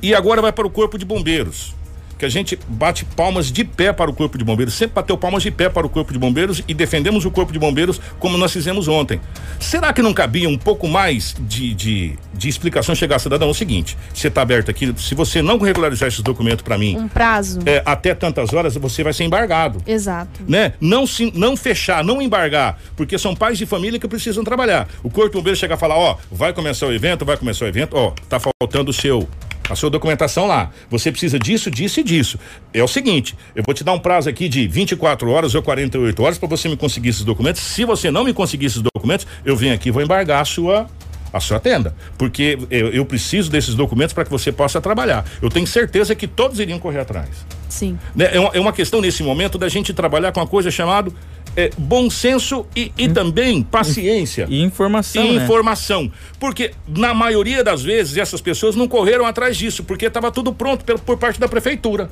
E 0.03 0.13
agora 0.13 0.41
vai 0.41 0.51
para 0.51 0.67
o 0.67 0.69
Corpo 0.69 0.97
de 0.97 1.05
Bombeiros. 1.05 1.73
que 2.19 2.25
a 2.27 2.29
gente 2.29 2.57
bate 2.69 3.03
palmas 3.03 3.51
de 3.51 3.65
pé 3.65 3.91
para 3.91 4.09
o 4.09 4.13
Corpo 4.13 4.37
de 4.37 4.45
Bombeiros, 4.45 4.75
sempre 4.75 4.95
bateu 4.95 5.17
palmas 5.17 5.43
de 5.43 5.51
pé 5.51 5.67
para 5.67 5.85
o 5.85 5.89
Corpo 5.89 6.13
de 6.13 6.19
Bombeiros 6.19 6.61
e 6.69 6.73
defendemos 6.73 7.25
o 7.25 7.31
Corpo 7.31 7.51
de 7.51 7.59
Bombeiros 7.59 7.99
como 8.17 8.37
nós 8.37 8.53
fizemos 8.53 8.87
ontem. 8.87 9.19
Será 9.59 9.91
que 9.91 10.01
não 10.01 10.13
cabia 10.13 10.47
um 10.47 10.57
pouco 10.57 10.87
mais 10.87 11.35
de, 11.41 11.73
de, 11.73 12.15
de 12.33 12.47
explicação 12.47 12.95
chegar 12.95 13.15
ao 13.15 13.19
cidadão? 13.19 13.49
É 13.49 13.51
o 13.51 13.53
seguinte: 13.53 13.97
você 14.13 14.29
está 14.29 14.41
aberto 14.41 14.69
aqui, 14.69 14.93
se 14.97 15.13
você 15.15 15.41
não 15.41 15.57
regularizar 15.57 16.07
esses 16.07 16.21
documentos 16.21 16.61
para 16.61 16.77
mim, 16.77 16.95
Um 16.97 17.07
prazo. 17.09 17.59
é, 17.65 17.81
até 17.85 18.13
tantas 18.15 18.53
horas 18.53 18.75
você 18.75 19.03
vai 19.03 19.11
ser 19.11 19.25
embargado 19.25 19.81
Exato. 19.85 20.43
né? 20.47 20.73
Não 20.79 21.05
se, 21.05 21.29
não 21.35 21.57
fechar, 21.57 22.05
não 22.05 22.21
embargar, 22.21 22.79
porque 22.95 23.17
são 23.17 23.35
pais 23.35 23.57
de 23.57 23.65
família 23.65 23.99
que 23.99 24.07
precisam 24.07 24.45
trabalhar. 24.45 24.87
O 25.01 25.09
corpo 25.09 25.31
de 25.31 25.37
bombeiro 25.37 25.57
chegar 25.59 25.75
e 25.75 25.79
falar, 25.79 25.97
ó, 25.97 26.15
vai 26.31 26.53
começar 26.53 26.85
o 26.87 26.93
evento, 26.93 27.25
vai 27.25 27.35
começar 27.35 27.65
o 27.65 27.67
evento, 27.67 27.97
ó, 27.97 28.13
tá 28.29 28.39
faltando 28.39 28.91
o 28.91 28.93
seu 28.93 29.27
a 29.69 29.75
sua 29.75 29.89
documentação 29.89 30.45
lá. 30.45 30.71
Você 30.89 31.11
precisa 31.11 31.39
disso, 31.39 31.71
disso 31.71 31.99
e 31.99 32.03
disso. 32.03 32.39
É 32.73 32.83
o 32.83 32.87
seguinte, 32.87 33.35
eu 33.55 33.63
vou 33.63 33.73
te 33.73 33.83
dar 33.83 33.93
um 33.93 33.99
prazo 33.99 34.29
aqui 34.29 34.49
de 34.49 34.67
24 34.67 35.29
horas 35.29 35.55
ou 35.55 35.61
48 35.61 36.23
horas 36.23 36.37
para 36.37 36.49
você 36.49 36.67
me 36.67 36.77
conseguir 36.77 37.09
esses 37.09 37.23
documentos. 37.23 37.61
Se 37.61 37.85
você 37.85 38.11
não 38.11 38.23
me 38.23 38.33
conseguir 38.33 38.65
esses 38.65 38.81
documentos, 38.81 39.25
eu 39.45 39.55
venho 39.55 39.73
aqui 39.73 39.89
e 39.89 39.91
vou 39.91 40.01
embargar 40.01 40.41
a 40.41 40.45
sua 40.45 40.87
a 41.33 41.39
sua 41.39 41.59
tenda, 41.59 41.95
porque 42.15 42.59
eu, 42.69 42.89
eu 42.89 43.03
preciso 43.03 43.49
desses 43.49 43.73
documentos 43.73 44.13
para 44.13 44.23
que 44.23 44.29
você 44.29 44.51
possa 44.51 44.79
trabalhar. 44.79 45.25
Eu 45.41 45.49
tenho 45.49 45.65
certeza 45.65 46.13
que 46.13 46.27
todos 46.27 46.59
iriam 46.59 46.77
correr 46.77 46.99
atrás. 46.99 47.29
Sim. 47.67 47.97
Né? 48.15 48.29
É, 48.33 48.39
uma, 48.39 48.49
é 48.53 48.59
uma 48.59 48.71
questão 48.71 49.01
nesse 49.01 49.23
momento 49.23 49.57
da 49.57 49.67
gente 49.67 49.91
trabalhar 49.95 50.31
com 50.31 50.39
uma 50.39 50.45
coisa 50.45 50.69
chamada 50.69 51.11
é, 51.55 51.69
bom 51.77 52.09
senso 52.09 52.65
e, 52.75 52.91
e 52.97 53.07
também 53.09 53.61
paciência. 53.61 54.47
E 54.49 54.61
informação. 54.61 55.23
E 55.23 55.35
né? 55.35 55.43
informação. 55.43 56.11
Porque, 56.39 56.71
na 56.87 57.13
maioria 57.13 57.63
das 57.63 57.83
vezes, 57.83 58.17
essas 58.17 58.41
pessoas 58.41 58.75
não 58.75 58.87
correram 58.87 59.25
atrás 59.25 59.57
disso, 59.57 59.83
porque 59.83 60.05
estava 60.05 60.31
tudo 60.31 60.53
pronto 60.53 60.83
por, 60.83 60.99
por 60.99 61.17
parte 61.17 61.39
da 61.39 61.47
prefeitura. 61.47 62.09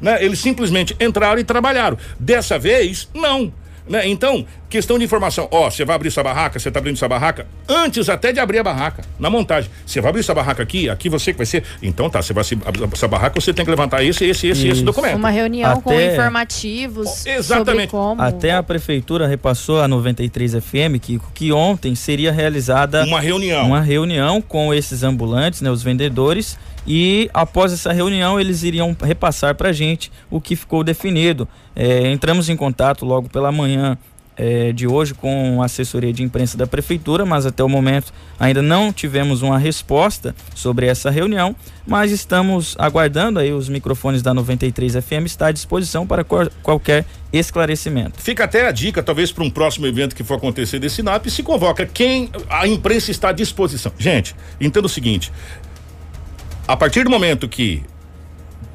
Né? 0.00 0.24
Eles 0.24 0.38
simplesmente 0.38 0.94
entraram 1.00 1.40
e 1.40 1.44
trabalharam. 1.44 1.96
Dessa 2.18 2.58
vez, 2.58 3.08
não. 3.14 3.52
Né? 3.88 4.08
Então, 4.08 4.46
questão 4.74 4.98
de 4.98 5.04
informação. 5.04 5.46
Ó, 5.52 5.70
você 5.70 5.84
vai 5.84 5.94
abrir 5.94 6.10
sua 6.10 6.24
barraca, 6.24 6.58
você 6.58 6.66
está 6.68 6.80
abrindo 6.80 6.96
sua 6.96 7.06
barraca, 7.08 7.46
antes 7.68 8.08
até 8.08 8.32
de 8.32 8.40
abrir 8.40 8.58
a 8.58 8.62
barraca, 8.64 9.04
na 9.20 9.30
montagem. 9.30 9.70
Você 9.86 10.00
vai 10.00 10.10
abrir 10.10 10.24
sua 10.24 10.34
barraca 10.34 10.62
aqui, 10.64 10.90
aqui 10.90 11.08
você 11.08 11.32
que 11.32 11.36
vai 11.38 11.46
ser. 11.46 11.62
Então 11.80 12.10
tá, 12.10 12.20
você 12.20 12.32
vai 12.32 12.42
se- 12.42 12.58
abrir 12.66 12.88
sua 12.98 13.06
barraca, 13.08 13.40
você 13.40 13.54
tem 13.54 13.64
que 13.64 13.70
levantar 13.70 14.02
esse, 14.02 14.24
esse, 14.24 14.48
esse, 14.48 14.66
esse 14.66 14.76
Isso. 14.78 14.84
documento. 14.84 15.14
Uma 15.16 15.30
reunião 15.30 15.80
com 15.80 15.90
Até- 15.90 16.12
informativos 16.12 17.24
Exatamente. 17.24 17.66
sobre 17.68 17.86
como. 17.86 18.20
Até 18.20 18.52
a 18.52 18.62
prefeitura 18.64 19.28
repassou 19.28 19.80
a 19.80 19.86
93 19.86 20.54
FM 20.54 20.98
que, 21.00 21.20
que 21.32 21.52
ontem 21.52 21.94
seria 21.94 22.32
realizada 22.32 23.04
Uma 23.04 23.20
reunião. 23.20 23.66
uma 23.66 23.80
reunião 23.80 24.40
com 24.42 24.74
esses 24.74 25.04
ambulantes, 25.04 25.60
né, 25.60 25.70
os 25.70 25.82
vendedores, 25.84 26.58
e 26.86 27.30
após 27.32 27.72
essa 27.72 27.92
reunião 27.92 28.40
eles 28.40 28.62
iriam 28.64 28.94
repassar 29.02 29.54
para 29.54 29.68
a 29.68 29.72
gente 29.72 30.10
o 30.30 30.40
que 30.40 30.56
ficou 30.56 30.82
definido. 30.82 31.48
É, 31.76 32.10
entramos 32.10 32.48
em 32.48 32.56
contato 32.56 33.04
logo 33.06 33.28
pela 33.28 33.50
manhã 33.52 33.96
é, 34.36 34.72
de 34.72 34.86
hoje 34.86 35.14
com 35.14 35.62
a 35.62 35.66
assessoria 35.66 36.12
de 36.12 36.22
imprensa 36.22 36.56
da 36.58 36.66
prefeitura, 36.66 37.24
mas 37.24 37.46
até 37.46 37.62
o 37.62 37.68
momento 37.68 38.12
ainda 38.38 38.60
não 38.60 38.92
tivemos 38.92 39.42
uma 39.42 39.58
resposta 39.58 40.34
sobre 40.54 40.86
essa 40.86 41.10
reunião, 41.10 41.54
mas 41.86 42.10
estamos 42.10 42.74
aguardando 42.78 43.38
aí 43.38 43.52
os 43.52 43.68
microfones 43.68 44.22
da 44.22 44.34
93 44.34 44.94
FM 44.96 45.26
está 45.26 45.46
à 45.48 45.52
disposição 45.52 46.06
para 46.06 46.24
qual- 46.24 46.50
qualquer 46.62 47.04
esclarecimento. 47.32 48.20
Fica 48.20 48.44
até 48.44 48.66
a 48.66 48.72
dica, 48.72 49.02
talvez 49.02 49.30
para 49.32 49.44
um 49.44 49.50
próximo 49.50 49.86
evento 49.86 50.14
que 50.16 50.24
for 50.24 50.34
acontecer 50.34 50.78
desse 50.78 51.02
NAP, 51.02 51.26
se 51.26 51.42
convoca 51.42 51.86
quem 51.86 52.30
a 52.48 52.66
imprensa 52.66 53.10
está 53.10 53.28
à 53.28 53.32
disposição. 53.32 53.92
Gente, 53.98 54.34
entenda 54.60 54.86
o 54.86 54.90
seguinte: 54.90 55.32
a 56.66 56.76
partir 56.76 57.04
do 57.04 57.10
momento 57.10 57.48
que 57.48 57.82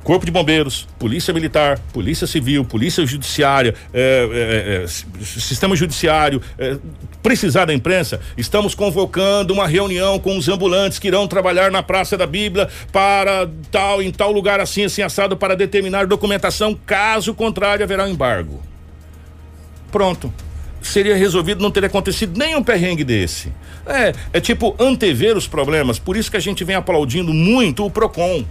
Corpo 0.03 0.25
de 0.25 0.31
Bombeiros, 0.31 0.87
Polícia 0.97 1.33
Militar, 1.33 1.79
Polícia 1.93 2.25
Civil, 2.25 2.63
Polícia 2.63 3.05
Judiciária, 3.05 3.75
é, 3.93 4.29
é, 4.31 4.83
é, 4.83 4.87
Sistema 4.87 5.75
Judiciário, 5.75 6.41
é, 6.57 6.77
precisar 7.21 7.65
da 7.65 7.73
imprensa, 7.73 8.19
estamos 8.37 8.73
convocando 8.73 9.53
uma 9.53 9.67
reunião 9.67 10.17
com 10.17 10.37
os 10.37 10.47
ambulantes 10.47 10.99
que 10.99 11.07
irão 11.07 11.27
trabalhar 11.27 11.69
na 11.69 11.83
Praça 11.83 12.17
da 12.17 12.25
Bíblia 12.25 12.69
para 12.91 13.47
tal, 13.69 14.01
em 14.01 14.11
tal 14.11 14.31
lugar 14.31 14.59
assim, 14.59 14.85
assim, 14.85 15.01
assado, 15.01 15.35
para 15.35 15.55
determinar 15.55 16.07
documentação, 16.07 16.77
caso 16.85 17.33
contrário 17.33 17.83
haverá 17.83 18.05
um 18.05 18.09
embargo. 18.09 18.61
Pronto. 19.91 20.33
Seria 20.81 21.15
resolvido, 21.15 21.61
não 21.61 21.71
teria 21.71 21.87
acontecido 21.87 22.37
nenhum 22.37 22.63
perrengue 22.63 23.03
desse. 23.03 23.51
É, 23.85 24.13
é 24.31 24.39
tipo 24.39 24.75
antever 24.79 25.35
os 25.35 25.45
problemas, 25.45 25.99
por 25.99 26.15
isso 26.15 26.31
que 26.31 26.37
a 26.37 26.39
gente 26.39 26.63
vem 26.63 26.75
aplaudindo 26.75 27.33
muito 27.33 27.85
o 27.85 27.91
PROCON. 27.91 28.45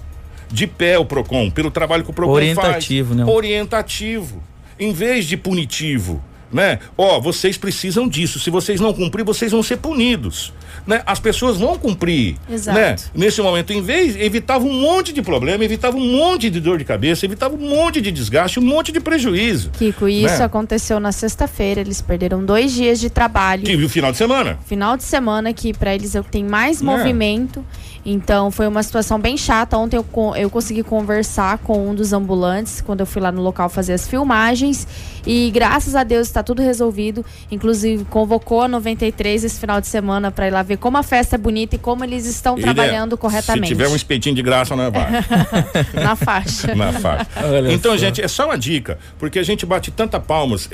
De 0.50 0.66
pé 0.66 0.98
o 0.98 1.04
PROCON, 1.04 1.50
pelo 1.50 1.70
trabalho 1.70 2.04
que 2.04 2.10
o 2.10 2.14
PROCON 2.14 2.32
Orientativo, 2.32 3.14
faz. 3.14 3.26
né? 3.26 3.32
Orientativo. 3.32 4.42
Em 4.78 4.92
vez 4.92 5.26
de 5.26 5.36
punitivo. 5.36 6.22
Né? 6.50 6.78
Ó, 6.96 7.20
vocês 7.20 7.58
precisam 7.58 8.08
disso. 8.08 8.40
Se 8.40 8.48
vocês 8.48 8.80
não 8.80 8.94
cumprir, 8.94 9.22
vocês 9.22 9.52
vão 9.52 9.62
ser 9.62 9.76
punidos. 9.76 10.50
Né? 10.86 11.02
As 11.04 11.20
pessoas 11.20 11.58
vão 11.58 11.76
cumprir. 11.78 12.36
Exato. 12.48 12.78
Né? 12.78 12.96
Nesse 13.14 13.42
momento, 13.42 13.70
em 13.70 13.82
vez, 13.82 14.16
evitava 14.16 14.64
um 14.64 14.72
monte 14.72 15.12
de 15.12 15.20
problema, 15.20 15.62
evitava 15.62 15.98
um 15.98 16.10
monte 16.10 16.48
de 16.48 16.58
dor 16.58 16.78
de 16.78 16.86
cabeça, 16.86 17.26
evitava 17.26 17.54
um 17.54 17.58
monte 17.68 18.00
de 18.00 18.10
desgaste, 18.10 18.58
um 18.58 18.62
monte 18.64 18.90
de 18.90 18.98
prejuízo. 18.98 19.68
Kiko, 19.78 20.08
e 20.08 20.24
isso 20.24 20.38
Né? 20.38 20.44
aconteceu 20.46 20.98
na 20.98 21.12
sexta-feira. 21.12 21.82
Eles 21.82 22.00
perderam 22.00 22.42
dois 22.42 22.72
dias 22.72 22.98
de 22.98 23.10
trabalho. 23.10 23.64
Que 23.64 23.76
o 23.76 23.86
final 23.88 24.10
de 24.10 24.16
semana. 24.16 24.58
Final 24.64 24.96
de 24.96 25.02
semana 25.02 25.52
que 25.52 25.74
para 25.74 25.94
eles 25.94 26.14
é 26.14 26.20
o 26.20 26.24
que 26.24 26.30
tem 26.30 26.44
mais 26.44 26.80
É. 26.80 26.84
movimento. 26.84 27.62
Então 28.10 28.50
foi 28.50 28.66
uma 28.66 28.82
situação 28.82 29.18
bem 29.18 29.36
chata. 29.36 29.76
Ontem 29.76 29.96
eu, 29.96 30.06
eu 30.36 30.48
consegui 30.48 30.82
conversar 30.82 31.58
com 31.58 31.90
um 31.90 31.94
dos 31.94 32.14
ambulantes 32.14 32.80
quando 32.80 33.00
eu 33.00 33.06
fui 33.06 33.20
lá 33.20 33.30
no 33.30 33.42
local 33.42 33.68
fazer 33.68 33.92
as 33.92 34.08
filmagens. 34.08 34.86
E 35.28 35.50
graças 35.50 35.94
a 35.94 36.02
Deus 36.02 36.26
está 36.26 36.42
tudo 36.42 36.62
resolvido. 36.62 37.22
Inclusive 37.50 38.04
convocou 38.06 38.62
a 38.62 38.68
93 38.68 39.44
esse 39.44 39.60
final 39.60 39.78
de 39.78 39.86
semana 39.86 40.30
para 40.30 40.48
ir 40.48 40.50
lá 40.50 40.62
ver 40.62 40.78
como 40.78 40.96
a 40.96 41.02
festa 41.02 41.36
é 41.36 41.38
bonita 41.38 41.76
e 41.76 41.78
como 41.78 42.02
eles 42.02 42.24
estão 42.24 42.54
Ele 42.54 42.62
trabalhando 42.62 43.14
é- 43.14 43.18
corretamente. 43.18 43.68
Se 43.68 43.74
tiver 43.74 43.88
um 43.88 43.94
espetinho 43.96 44.34
de 44.34 44.40
graça, 44.40 44.74
não 44.74 44.84
é. 44.84 44.90
Na 46.02 46.16
faixa. 46.16 46.72
na 46.74 46.92
faixa. 46.94 47.26
Olha 47.44 47.72
Então, 47.72 47.92
só. 47.92 47.98
gente, 47.98 48.22
é 48.22 48.28
só 48.28 48.46
uma 48.46 48.56
dica, 48.56 48.98
porque 49.18 49.38
a 49.38 49.42
gente 49.42 49.66
bate 49.66 49.90
tanta 49.90 50.18
palmas 50.18 50.68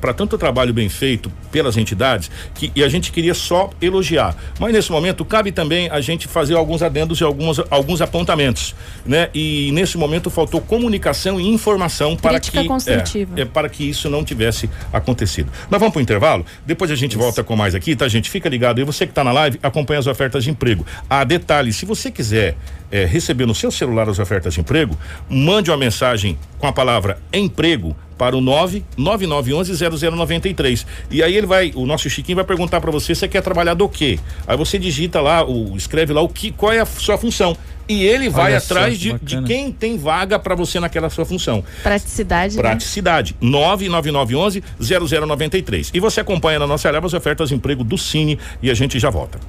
para 0.00 0.12
tanto 0.12 0.36
trabalho 0.36 0.74
bem 0.74 0.88
feito 0.88 1.30
pelas 1.52 1.76
entidades 1.76 2.30
que 2.54 2.72
e 2.74 2.82
a 2.82 2.88
gente 2.88 3.12
queria 3.12 3.34
só 3.34 3.70
elogiar. 3.80 4.34
Mas 4.58 4.72
nesse 4.72 4.90
momento 4.90 5.24
cabe 5.24 5.52
também 5.52 5.88
a 5.88 6.00
gente 6.00 6.26
fazer 6.26 6.54
alguns 6.56 6.82
adendos 6.82 7.20
e 7.20 7.24
alguns, 7.24 7.60
alguns 7.70 8.00
apontamentos, 8.00 8.74
né? 9.06 9.28
E 9.32 9.70
nesse 9.72 9.96
momento 9.96 10.30
faltou 10.30 10.60
comunicação 10.60 11.40
e 11.40 11.46
informação 11.48 12.16
para 12.16 12.40
Crítica 12.40 12.62
que 12.62 13.20
é, 13.36 13.42
é 13.42 13.44
para 13.44 13.68
que 13.68 13.84
isso 13.88 13.99
não 14.08 14.24
tivesse 14.24 14.70
acontecido. 14.92 15.50
Nós 15.70 15.80
vamos 15.80 15.92
para 15.92 16.00
o 16.00 16.02
intervalo, 16.02 16.44
depois 16.64 16.90
a 16.90 16.94
gente 16.94 17.16
volta 17.16 17.42
com 17.42 17.56
mais 17.56 17.74
aqui, 17.74 17.94
tá, 17.94 18.08
gente? 18.08 18.30
Fica 18.30 18.48
ligado. 18.48 18.80
E 18.80 18.84
você 18.84 19.06
que 19.06 19.12
está 19.12 19.24
na 19.24 19.32
live, 19.32 19.58
acompanha 19.62 20.00
as 20.00 20.06
ofertas 20.06 20.44
de 20.44 20.50
emprego. 20.50 20.86
Ah, 21.08 21.24
detalhe, 21.24 21.72
se 21.72 21.84
você 21.84 22.10
quiser 22.10 22.56
é, 22.90 23.04
receber 23.04 23.46
no 23.46 23.54
seu 23.54 23.70
celular 23.70 24.08
as 24.08 24.18
ofertas 24.18 24.54
de 24.54 24.60
emprego, 24.60 24.96
mande 25.28 25.70
uma 25.70 25.76
mensagem 25.76 26.38
com 26.58 26.66
a 26.66 26.72
palavra 26.72 27.18
emprego 27.32 27.94
para 28.20 28.36
o 28.36 28.40
999110093. 28.42 30.84
E 31.10 31.22
aí 31.22 31.34
ele 31.34 31.46
vai, 31.46 31.72
o 31.74 31.86
nosso 31.86 32.10
Chiquinho 32.10 32.36
vai 32.36 32.44
perguntar 32.44 32.78
para 32.78 32.90
você 32.90 33.14
se 33.14 33.20
você 33.20 33.28
quer 33.28 33.40
trabalhar 33.40 33.72
do 33.72 33.88
quê? 33.88 34.20
Aí 34.46 34.58
você 34.58 34.78
digita 34.78 35.22
lá, 35.22 35.42
o, 35.42 35.74
escreve 35.74 36.12
lá 36.12 36.20
o 36.20 36.28
que, 36.28 36.52
qual 36.52 36.70
é 36.70 36.80
a 36.80 36.84
sua 36.84 37.16
função. 37.16 37.56
E 37.90 38.04
ele 38.04 38.30
vai 38.30 38.52
Olha 38.52 38.60
só 38.60 38.74
atrás 38.74 38.98
de, 38.98 39.12
de 39.18 39.42
quem 39.42 39.70
tem 39.72 39.98
vaga 39.98 40.38
para 40.38 40.54
você 40.54 40.78
naquela 40.78 41.10
sua 41.10 41.24
função. 41.24 41.64
Praticidade. 41.82 42.56
né? 42.56 42.62
Praticidade. 42.62 43.34
99911-0093. 43.42 45.90
E 45.92 45.98
você 45.98 46.20
acompanha 46.20 46.60
na 46.60 46.68
nossa 46.68 46.88
leva 46.88 47.06
as 47.06 47.14
ofertas 47.14 47.48
de 47.48 47.56
emprego 47.56 47.82
do 47.82 47.98
Cine 47.98 48.38
e 48.62 48.70
a 48.70 48.74
gente 48.74 48.96
já 49.00 49.10
volta. 49.10 49.40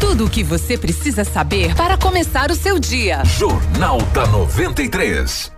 Tudo 0.00 0.24
o 0.24 0.30
que 0.30 0.42
você 0.42 0.78
precisa 0.78 1.24
saber 1.24 1.74
para 1.74 1.98
começar 1.98 2.50
o 2.50 2.54
seu 2.54 2.73
dia. 2.78 3.24
Jornal 3.24 4.00
da 4.12 4.26
93. 4.26 5.54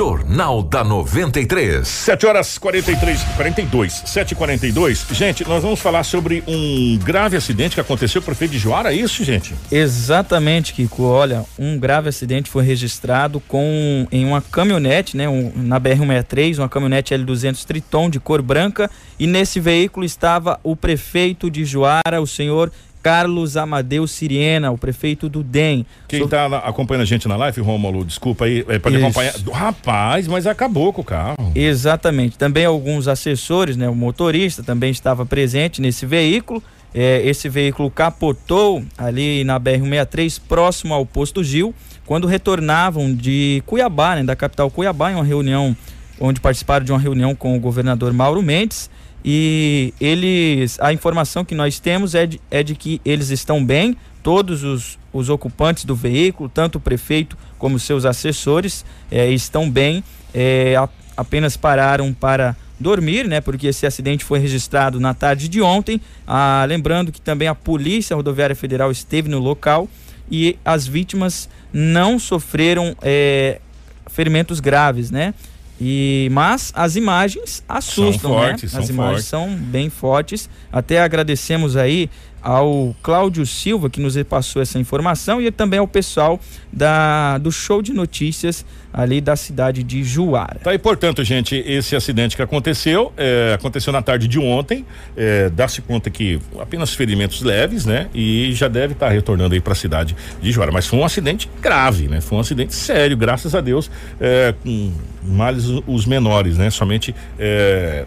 Jornal 0.00 0.62
da 0.62 0.84
93. 0.84 1.86
7 1.86 2.26
horas 2.26 2.56
43, 2.58 3.22
42, 3.36 4.02
7 4.06 4.32
e 4.32 4.34
42 4.34 5.06
Gente, 5.10 5.46
nós 5.46 5.62
vamos 5.62 5.80
falar 5.80 6.04
sobre 6.04 6.44
um 6.46 6.96
grave 6.98 7.36
acidente 7.36 7.74
que 7.74 7.80
aconteceu 7.80 8.22
com 8.22 8.24
o 8.24 8.26
prefeito 8.26 8.52
de 8.52 8.58
Joara, 8.58 8.94
é 8.94 8.96
isso, 8.96 9.24
gente? 9.24 9.52
Exatamente, 9.70 10.72
Kiko. 10.72 11.02
Olha, 11.02 11.44
um 11.58 11.76
grave 11.76 12.08
acidente 12.08 12.48
foi 12.48 12.64
registrado 12.64 13.40
com 13.40 14.06
em 14.12 14.24
uma 14.24 14.40
caminhonete, 14.40 15.16
né, 15.16 15.28
um, 15.28 15.52
na 15.56 15.80
BR-163, 15.80 16.58
uma 16.58 16.68
caminhonete 16.68 17.12
L200 17.12 17.64
Triton 17.64 18.08
de 18.08 18.20
cor 18.20 18.40
branca, 18.42 18.90
e 19.18 19.26
nesse 19.26 19.58
veículo 19.58 20.06
estava 20.06 20.60
o 20.62 20.76
prefeito 20.76 21.50
de 21.50 21.64
Joara, 21.64 22.22
o 22.22 22.26
senhor 22.26 22.70
Carlos 23.02 23.56
Amadeu 23.56 24.06
Siriena, 24.06 24.70
o 24.70 24.78
prefeito 24.78 25.28
do 25.28 25.42
DEM. 25.42 25.86
Quem 26.08 26.26
tá 26.28 26.48
na- 26.48 26.58
acompanhando 26.58 27.02
a 27.02 27.06
gente 27.06 27.26
na 27.26 27.36
live, 27.36 27.60
Rômulo, 27.60 28.04
desculpa 28.04 28.44
aí, 28.44 28.64
é, 28.68 28.78
pode 28.78 28.96
Isso. 28.96 29.04
acompanhar. 29.04 29.34
Rapaz, 29.52 30.28
mas 30.28 30.46
acabou 30.46 30.92
com 30.92 31.00
o 31.00 31.04
carro. 31.04 31.52
Exatamente. 31.54 32.36
Também 32.36 32.64
alguns 32.64 33.08
assessores, 33.08 33.76
né? 33.76 33.88
O 33.88 33.94
motorista 33.94 34.62
também 34.62 34.90
estava 34.90 35.24
presente 35.24 35.80
nesse 35.80 36.04
veículo. 36.04 36.62
É, 36.94 37.22
esse 37.24 37.48
veículo 37.48 37.90
capotou 37.90 38.82
ali 38.98 39.44
na 39.44 39.58
BR-163, 39.60 40.40
próximo 40.48 40.92
ao 40.92 41.06
posto 41.06 41.42
Gil, 41.44 41.72
quando 42.04 42.26
retornavam 42.26 43.14
de 43.14 43.62
Cuiabá, 43.64 44.16
né, 44.16 44.24
da 44.24 44.34
capital 44.34 44.68
Cuiabá, 44.70 45.12
em 45.12 45.14
uma 45.14 45.24
reunião 45.24 45.76
onde 46.18 46.40
participaram 46.40 46.84
de 46.84 46.90
uma 46.92 46.98
reunião 46.98 47.34
com 47.34 47.56
o 47.56 47.60
governador 47.60 48.12
Mauro 48.12 48.42
Mendes. 48.42 48.90
E 49.24 49.92
eles, 50.00 50.78
a 50.80 50.92
informação 50.92 51.44
que 51.44 51.54
nós 51.54 51.78
temos 51.78 52.14
é 52.14 52.26
de, 52.26 52.40
é 52.50 52.62
de 52.62 52.74
que 52.74 53.00
eles 53.04 53.30
estão 53.30 53.64
bem, 53.64 53.96
todos 54.22 54.64
os, 54.64 54.98
os 55.12 55.28
ocupantes 55.28 55.84
do 55.84 55.94
veículo, 55.94 56.48
tanto 56.48 56.76
o 56.76 56.80
prefeito 56.80 57.36
como 57.58 57.78
seus 57.78 58.04
assessores, 58.04 58.84
é, 59.10 59.30
estão 59.30 59.70
bem, 59.70 60.02
é, 60.32 60.76
a, 60.76 60.88
apenas 61.16 61.56
pararam 61.56 62.12
para 62.12 62.56
dormir, 62.78 63.28
né? 63.28 63.40
Porque 63.42 63.66
esse 63.66 63.86
acidente 63.86 64.24
foi 64.24 64.38
registrado 64.38 64.98
na 64.98 65.12
tarde 65.12 65.48
de 65.48 65.60
ontem. 65.60 66.00
Ah, 66.26 66.64
lembrando 66.66 67.12
que 67.12 67.20
também 67.20 67.46
a 67.46 67.54
Polícia 67.54 68.16
Rodoviária 68.16 68.56
Federal 68.56 68.90
esteve 68.90 69.28
no 69.28 69.38
local 69.38 69.86
e 70.30 70.56
as 70.64 70.86
vítimas 70.86 71.48
não 71.72 72.18
sofreram 72.18 72.96
é, 73.02 73.60
ferimentos 74.06 74.60
graves, 74.60 75.10
né? 75.10 75.34
E, 75.80 76.28
mas 76.30 76.72
as 76.76 76.94
imagens 76.94 77.64
assustam, 77.66 78.30
São 78.32 78.38
fortes, 78.38 78.72
né? 78.74 78.78
As 78.80 78.86
são 78.86 78.94
imagens 78.94 79.28
fortes. 79.30 79.56
são 79.56 79.56
bem 79.56 79.88
fortes. 79.88 80.50
Até 80.70 81.00
agradecemos 81.00 81.74
aí 81.76 82.10
ao 82.42 82.94
Cláudio 83.02 83.44
Silva 83.46 83.90
que 83.90 84.00
nos 84.00 84.20
passou 84.22 84.60
essa 84.62 84.78
informação 84.78 85.40
e 85.40 85.50
também 85.50 85.78
ao 85.78 85.88
pessoal 85.88 86.40
da, 86.72 87.38
do 87.38 87.50
show 87.50 87.82
de 87.82 87.92
notícias 87.92 88.64
ali 88.92 89.20
da 89.20 89.36
cidade 89.36 89.82
de 89.82 90.02
Juara. 90.02 90.58
Tá, 90.62 90.74
e 90.74 90.78
portanto, 90.78 91.22
gente, 91.22 91.54
esse 91.54 91.94
acidente 91.94 92.34
que 92.34 92.42
aconteceu, 92.42 93.12
é, 93.16 93.52
aconteceu 93.54 93.92
na 93.92 94.02
tarde 94.02 94.26
de 94.26 94.38
ontem, 94.38 94.84
é, 95.16 95.48
dá-se 95.48 95.80
conta 95.80 96.10
que 96.10 96.40
apenas 96.58 96.92
ferimentos 96.92 97.42
leves, 97.42 97.86
né? 97.86 98.08
E 98.12 98.52
já 98.52 98.68
deve 98.68 98.94
estar 98.94 99.08
retornando 99.08 99.54
aí 99.54 99.60
para 99.60 99.72
a 99.72 99.76
cidade 99.76 100.16
de 100.42 100.50
Juara, 100.50 100.72
mas 100.72 100.86
foi 100.86 100.98
um 100.98 101.04
acidente 101.04 101.48
grave, 101.60 102.08
né? 102.08 102.20
Foi 102.20 102.38
um 102.38 102.40
acidente 102.40 102.74
sério, 102.74 103.16
graças 103.16 103.54
a 103.54 103.60
Deus, 103.60 103.90
é, 104.20 104.54
com 104.62 104.92
males 105.22 105.66
os 105.86 106.04
menores, 106.04 106.58
né? 106.58 106.68
Somente 106.70 107.14
é, 107.38 108.04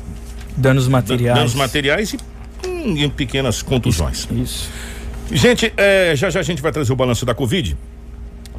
danos 0.58 0.88
materiais. 0.88 1.38
Danos 1.38 1.56
materiais 1.56 2.14
e 2.14 2.33
em 2.84 3.10
pequenas 3.10 3.62
contusões. 3.62 4.28
Isso. 4.32 4.70
Gente, 5.32 5.74
é, 5.78 6.14
já 6.16 6.30
já 6.30 6.40
a 6.40 6.44
gente 6.44 6.62
vai 6.62 6.72
trazer 6.72 6.92
o 6.92 6.96
balanço 6.96 7.26
da 7.26 7.34
Covid. 7.34 7.76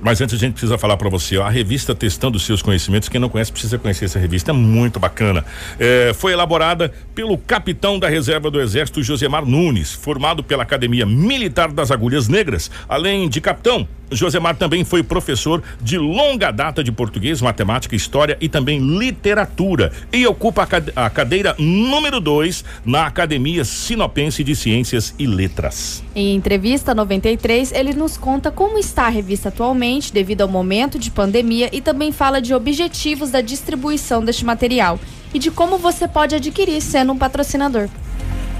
Mas 0.05 0.20
antes 0.20 0.35
a 0.35 0.39
gente 0.39 0.53
precisa 0.53 0.77
falar 0.77 0.99
para 0.99 1.09
você, 1.09 1.39
ó, 1.39 1.47
a 1.47 1.49
revista 1.49 1.95
Testando 1.95 2.39
Seus 2.39 2.61
Conhecimentos, 2.61 3.09
quem 3.09 3.18
não 3.18 3.31
conhece 3.31 3.51
precisa 3.51 3.79
conhecer 3.79 4.05
essa 4.05 4.18
revista, 4.18 4.51
é 4.51 4.55
muito 4.55 5.01
bacana. 5.01 5.43
É, 5.79 6.12
foi 6.12 6.33
elaborada 6.33 6.93
pelo 7.14 7.39
capitão 7.39 7.99
da 7.99 8.07
reserva 8.07 8.51
do 8.51 8.61
Exército, 8.61 9.03
Josemar 9.03 9.47
Nunes, 9.47 9.95
formado 9.95 10.45
pela 10.45 10.62
Academia 10.62 11.07
Militar 11.07 11.72
das 11.72 11.91
Agulhas 11.91 12.29
Negras. 12.29 12.70
Além 12.87 13.31
de 13.31 13.41
capitão, 13.41 13.89
Josemar 14.15 14.57
também 14.57 14.85
foi 14.85 15.03
professor 15.03 15.62
de 15.81 15.99
longa 15.99 16.51
data 16.51 16.83
de 16.83 16.93
português, 16.93 17.41
matemática, 17.41 17.97
história 17.97 18.37
e 18.41 18.49
também 18.49 18.79
literatura. 18.79 19.93
E 20.12 20.27
ocupa 20.27 20.62
a, 20.62 20.67
cade 20.67 20.93
a 20.95 21.11
cadeira 21.11 21.55
número 21.59 22.21
2 22.21 22.65
na 22.85 23.07
Academia 23.07 23.65
Sinopense 23.65 24.45
de 24.45 24.55
Ciências 24.55 25.15
e 25.19 25.27
Letras. 25.27 26.03
Em 26.15 26.35
entrevista 26.35 26.95
93, 26.95 27.73
ele 27.73 27.95
nos 27.95 28.17
conta 28.17 28.51
como 28.51 28.79
está 28.79 29.07
a 29.07 29.11
revista 29.11 29.49
atualmente, 29.49 30.12
devido 30.12 30.43
ao 30.43 30.49
momento 30.49 30.99
de 30.99 31.11
pandemia, 31.11 31.69
e 31.73 31.81
também 31.81 32.12
fala 32.12 32.41
de 32.41 32.55
objetivos 32.55 33.31
da 33.31 33.41
distribuição 33.41 34.25
deste 34.25 34.45
material 34.45 34.99
e 35.33 35.39
de 35.39 35.51
como 35.51 35.79
você 35.79 36.07
pode 36.07 36.35
adquirir 36.35 36.81
sendo 36.81 37.12
um 37.12 37.19
patrocinador. 37.19 37.89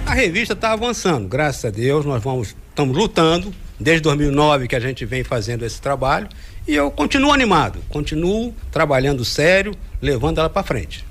A 0.07 0.13
revista 0.13 0.53
está 0.53 0.73
avançando, 0.73 1.29
graças 1.29 1.65
a 1.65 1.71
Deus, 1.71 2.05
nós 2.05 2.23
vamos 2.23 2.55
estamos 2.75 2.97
lutando 2.97 3.55
desde 3.79 4.03
2009 4.03 4.69
que 4.69 4.77
a 4.77 4.81
gente 4.81 5.05
vem 5.05 5.25
fazendo 5.25 5.65
esse 5.65 5.81
trabalho 5.81 6.29
e 6.67 6.75
eu 6.75 6.91
continuo 6.91 7.33
animado, 7.33 7.81
continuo 7.89 8.55
trabalhando 8.71 9.25
sério, 9.25 9.75
levando 10.01 10.39
ela 10.39 10.49
para 10.49 10.63
frente. 10.63 11.05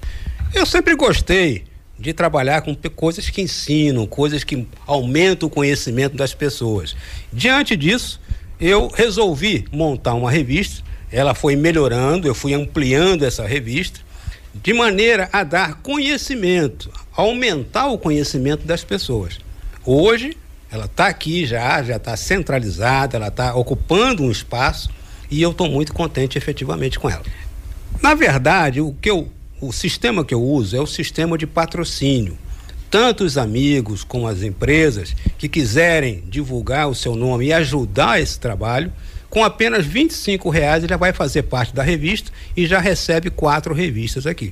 Eu 0.53 0.65
sempre 0.65 0.95
gostei 0.95 1.63
de 1.97 2.13
trabalhar 2.13 2.61
com 2.61 2.75
coisas 2.95 3.29
que 3.29 3.41
ensinam, 3.41 4.05
coisas 4.05 4.43
que 4.43 4.67
aumentam 4.85 5.47
o 5.47 5.51
conhecimento 5.51 6.17
das 6.17 6.33
pessoas. 6.33 6.95
Diante 7.31 7.75
disso, 7.75 8.19
eu 8.59 8.87
resolvi 8.87 9.65
montar 9.71 10.13
uma 10.13 10.31
revista. 10.31 10.83
Ela 11.11 11.35
foi 11.35 11.55
melhorando, 11.55 12.27
eu 12.27 12.33
fui 12.33 12.53
ampliando 12.53 13.23
essa 13.23 13.45
revista 13.45 13.99
de 14.53 14.73
maneira 14.73 15.29
a 15.31 15.43
dar 15.43 15.81
conhecimento, 15.81 16.91
aumentar 17.15 17.87
o 17.87 17.97
conhecimento 17.97 18.65
das 18.65 18.83
pessoas. 18.83 19.39
Hoje, 19.85 20.37
ela 20.73 20.85
está 20.85 21.05
aqui 21.05 21.45
já, 21.45 21.83
já 21.83 21.97
está 21.97 22.17
centralizada, 22.17 23.15
ela 23.15 23.27
está 23.27 23.53
ocupando 23.53 24.23
um 24.23 24.31
espaço 24.31 24.89
e 25.29 25.39
eu 25.39 25.51
estou 25.51 25.69
muito 25.69 25.93
contente 25.93 26.35
efetivamente 26.35 26.97
com 26.97 27.07
ela. 27.07 27.21
Na 28.01 28.15
verdade, 28.15 28.81
o 28.81 28.91
que 28.99 29.11
eu, 29.11 29.29
o 29.61 29.71
sistema 29.71 30.25
que 30.25 30.33
eu 30.33 30.41
uso 30.41 30.75
é 30.75 30.81
o 30.81 30.87
sistema 30.87 31.37
de 31.37 31.45
patrocínio. 31.45 32.35
Tanto 32.89 33.23
os 33.23 33.37
amigos 33.37 34.03
como 34.03 34.27
as 34.27 34.41
empresas 34.41 35.15
que 35.37 35.47
quiserem 35.47 36.23
divulgar 36.27 36.89
o 36.89 36.95
seu 36.95 37.15
nome 37.15 37.45
e 37.45 37.53
ajudar 37.53 38.19
esse 38.19 38.39
trabalho, 38.39 38.91
com 39.29 39.43
apenas 39.43 39.85
25 39.85 40.49
reais 40.49 40.83
já 40.85 40.97
vai 40.97 41.13
fazer 41.13 41.43
parte 41.43 41.73
da 41.73 41.83
revista 41.83 42.31
e 42.57 42.65
já 42.65 42.79
recebe 42.79 43.29
quatro 43.29 43.75
revistas 43.75 44.25
aqui. 44.25 44.51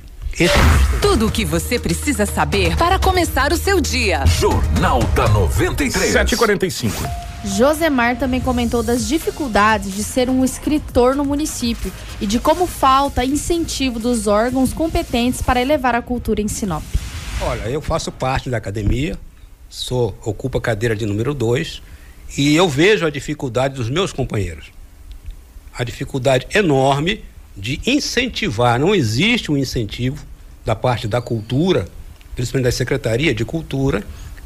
Tudo 1.02 1.26
o 1.26 1.30
que 1.30 1.44
você 1.44 1.78
precisa 1.78 2.24
saber 2.24 2.74
para 2.76 2.98
começar 2.98 3.52
o 3.52 3.56
seu 3.56 3.82
dia. 3.82 4.24
Jornal 4.26 5.02
da 5.14 5.28
93. 5.28 6.10
745. 6.10 6.96
Josemar 7.44 8.16
também 8.16 8.40
comentou 8.40 8.82
das 8.82 9.06
dificuldades 9.06 9.94
de 9.94 10.02
ser 10.02 10.30
um 10.30 10.42
escritor 10.42 11.14
no 11.14 11.22
município 11.22 11.92
e 12.18 12.26
de 12.26 12.38
como 12.38 12.66
falta 12.66 13.22
incentivo 13.24 13.98
dos 13.98 14.26
órgãos 14.26 14.72
competentes 14.72 15.42
para 15.42 15.60
elevar 15.60 15.94
a 15.94 16.00
cultura 16.00 16.40
em 16.40 16.48
Sinop. 16.48 16.82
Olha, 17.42 17.68
eu 17.68 17.82
faço 17.82 18.10
parte 18.10 18.48
da 18.48 18.56
academia, 18.56 19.18
sou 19.68 20.16
ocupo 20.24 20.56
a 20.56 20.60
cadeira 20.62 20.96
de 20.96 21.04
número 21.04 21.34
2 21.34 21.82
e 22.38 22.56
eu 22.56 22.68
vejo 22.70 23.04
a 23.04 23.10
dificuldade 23.10 23.74
dos 23.74 23.90
meus 23.90 24.14
companheiros. 24.14 24.72
A 25.74 25.84
dificuldade 25.84 26.46
enorme 26.54 27.22
de 27.56 27.80
incentivar, 27.86 28.78
não 28.78 28.94
existe 28.94 29.50
um 29.50 29.56
incentivo 29.56 30.24
da 30.64 30.74
parte 30.74 31.06
da 31.06 31.20
cultura, 31.20 31.86
principalmente 32.34 32.64
da 32.64 32.72
Secretaria 32.72 33.34
de 33.34 33.44
Cultura, 33.44 34.04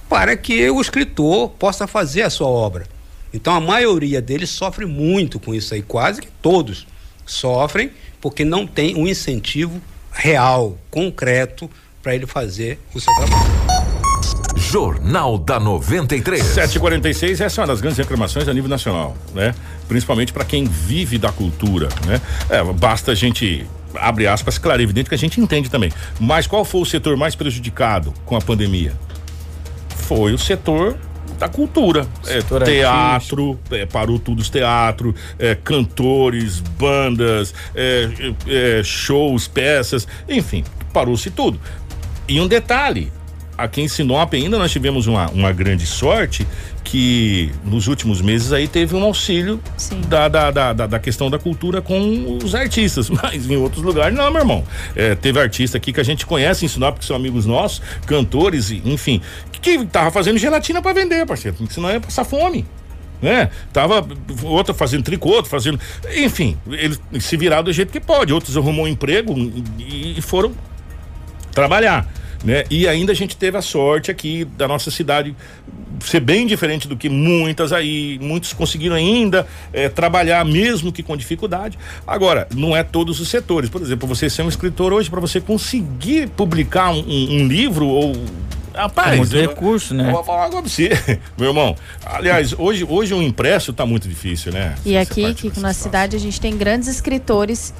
para 0.09 0.36
que 0.36 0.68
o 0.70 0.80
escritor 0.80 1.50
possa 1.50 1.86
fazer 1.86 2.22
a 2.22 2.30
sua 2.30 2.48
obra. 2.48 2.86
Então 3.32 3.52
a 3.52 3.61
maioria 3.61 4.20
deles 4.22 4.50
sofre 4.50 4.86
muito 4.86 5.38
com 5.38 5.54
isso 5.54 5.74
aí, 5.74 5.82
quase 5.82 6.20
que 6.20 6.28
todos 6.40 6.86
sofrem 7.24 7.90
porque 8.20 8.44
não 8.44 8.66
tem 8.66 8.96
um 8.96 9.07
incentivo 9.07 9.80
real, 10.11 10.78
concreto 10.90 11.70
para 12.02 12.14
ele 12.14 12.26
fazer 12.26 12.78
o 12.94 13.00
seu 13.00 13.12
trabalho. 13.14 14.05
Jornal 14.57 15.38
da 15.38 15.61
93. 15.61 16.42
746, 16.42 17.40
essa 17.40 17.61
é 17.61 17.62
uma 17.62 17.68
das 17.68 17.80
grandes 17.80 17.98
reclamações 17.98 18.48
a 18.48 18.54
nível 18.54 18.68
nacional, 18.68 19.16
né? 19.34 19.54
Principalmente 19.86 20.32
para 20.32 20.44
quem 20.44 20.64
vive 20.64 21.18
da 21.18 21.30
cultura, 21.30 21.88
né? 22.07 22.20
É, 22.48 22.64
basta 22.64 23.12
a 23.12 23.14
gente 23.14 23.66
abre 23.94 24.26
aspas, 24.26 24.59
claro, 24.59 24.80
é 24.80 24.84
evidente 24.84 25.09
que 25.09 25.14
a 25.14 25.18
gente 25.18 25.40
entende 25.40 25.70
também. 25.70 25.92
Mas 26.18 26.46
qual 26.46 26.64
foi 26.64 26.80
o 26.80 26.84
setor 26.84 27.16
mais 27.16 27.34
prejudicado 27.34 28.12
com 28.24 28.36
a 28.36 28.40
pandemia? 28.40 28.92
Foi 29.88 30.32
o 30.32 30.38
setor 30.38 30.96
da 31.38 31.48
cultura. 31.48 32.07
É, 32.26 32.40
teatro, 32.64 33.59
é, 33.70 33.86
parou 33.86 34.18
tudo 34.18 34.40
os 34.40 34.48
teatros, 34.48 35.14
é, 35.38 35.54
cantores, 35.54 36.61
bandas, 36.61 37.54
é, 37.74 38.09
é, 38.46 38.82
shows, 38.82 39.46
peças, 39.48 40.07
enfim, 40.28 40.64
parou-se 40.92 41.30
tudo. 41.30 41.61
E 42.28 42.40
um 42.40 42.48
detalhe, 42.48 43.12
aqui 43.57 43.80
em 43.80 43.88
Sinop 43.88 44.32
ainda 44.34 44.59
nós 44.59 44.70
tivemos 44.70 45.07
uma, 45.07 45.28
uma 45.30 45.52
grande 45.52 45.86
sorte 45.86 46.46
que 46.84 47.50
nos 47.64 47.88
últimos 47.88 48.20
meses 48.20 48.52
aí 48.52 48.68
teve 48.68 48.94
um 48.94 49.02
auxílio 49.02 49.61
da, 50.09 50.28
da, 50.28 50.50
da, 50.50 50.72
da, 50.72 50.98
questão 50.98 51.28
da 51.28 51.38
cultura 51.38 51.82
com 51.82 52.38
os 52.42 52.54
artistas, 52.54 53.11
mas 53.11 53.48
em 53.50 53.57
outros 53.57 53.82
lugares 53.82 54.16
não, 54.16 54.30
meu 54.30 54.40
irmão. 54.40 54.64
É, 54.94 55.14
teve 55.14 55.40
artista 55.40 55.76
aqui 55.78 55.92
que 55.92 56.00
a 56.00 56.04
gente 56.04 56.24
conhece 56.24 56.64
em 56.64 56.68
Sinop, 56.68 56.98
que 56.98 57.04
são 57.04 57.16
amigos 57.16 57.44
nossos, 57.44 57.82
cantores, 58.07 58.70
enfim, 58.70 59.20
que, 59.61 59.84
tava 59.86 60.11
fazendo 60.11 60.38
gelatina 60.38 60.80
para 60.80 60.92
vender, 60.92 61.26
parceiro, 61.26 61.57
senão 61.68 61.90
ia 61.90 62.00
passar 62.00 62.24
fome 62.24 62.64
né? 63.20 63.50
Tava 63.72 64.07
outro 64.42 64.74
fazendo 64.74 65.02
tricô, 65.02 65.30
outro 65.30 65.50
fazendo, 65.50 65.80
enfim, 66.14 66.57
eles 66.70 67.00
se 67.20 67.36
viraram 67.36 67.64
do 67.64 67.72
jeito 67.72 67.92
que 67.92 68.00
pode, 68.00 68.32
outros 68.32 68.57
arrumou 68.57 68.84
um 68.84 68.88
emprego 68.88 69.34
e, 69.78 70.18
e 70.18 70.22
foram 70.22 70.52
trabalhar, 71.52 72.07
né? 72.47 72.64
E 72.70 72.86
ainda 72.88 73.12
a 73.12 73.14
gente 73.14 73.36
teve 73.36 73.59
a 73.59 73.62
sorte 73.62 74.11
aqui 74.11 74.44
da 74.57 74.66
nossa 74.66 74.90
cidade 74.90 75.34
ser 76.01 76.20
bem 76.20 76.47
diferente 76.47 76.86
do 76.86 76.97
que 76.97 77.09
muitas 77.09 77.72
aí, 77.72 78.18
muitos 78.22 78.53
conseguiram 78.53 78.94
ainda 78.97 79.47
eh, 79.72 79.88
trabalhar 79.88 80.44
mesmo 80.44 80.92
que 80.92 81.03
com 81.03 81.16
dificuldade. 81.16 81.78
Agora, 82.07 82.47
não 82.55 82.76
é 82.76 82.82
todos 82.82 83.18
os 83.18 83.28
setores. 83.28 83.68
Por 83.68 83.80
exemplo, 83.82 84.07
você 84.07 84.30
ser 84.30 84.42
um 84.42 84.49
escritor 84.49 84.92
hoje 84.92 85.11
para 85.11 85.20
você 85.20 85.40
conseguir 85.40 86.28
publicar 86.30 86.90
um, 86.92 86.99
um- 87.01 87.42
um 87.42 87.47
livro 87.49 87.86
ou 87.86 88.12
Rapaz, 88.74 89.32
É 89.32 89.40
recurso, 89.40 89.94
né? 89.94 90.07
Eu 90.09 90.12
vou 90.12 90.22
falar 90.22 90.44
agora 90.44 90.61
pra 90.62 90.70
você, 90.70 90.90
meu 91.38 91.49
irmão. 91.49 91.74
Aliás, 92.05 92.55
hoje, 92.59 92.84
hoje 92.86 93.14
o 93.14 93.22
impresso 93.22 93.72
tá 93.72 93.86
muito 93.86 94.07
difícil, 94.07 94.53
né? 94.53 94.74
E 94.84 94.94
Essa 94.94 95.11
aqui, 95.12 95.22
Kiko, 95.32 95.49
dessa 95.49 95.61
na 95.62 95.72
situação. 95.72 95.82
cidade 95.82 96.14
a 96.14 96.18
gente 96.18 96.38
tem 96.38 96.55
grandes 96.59 96.86
escritores, 96.86 97.72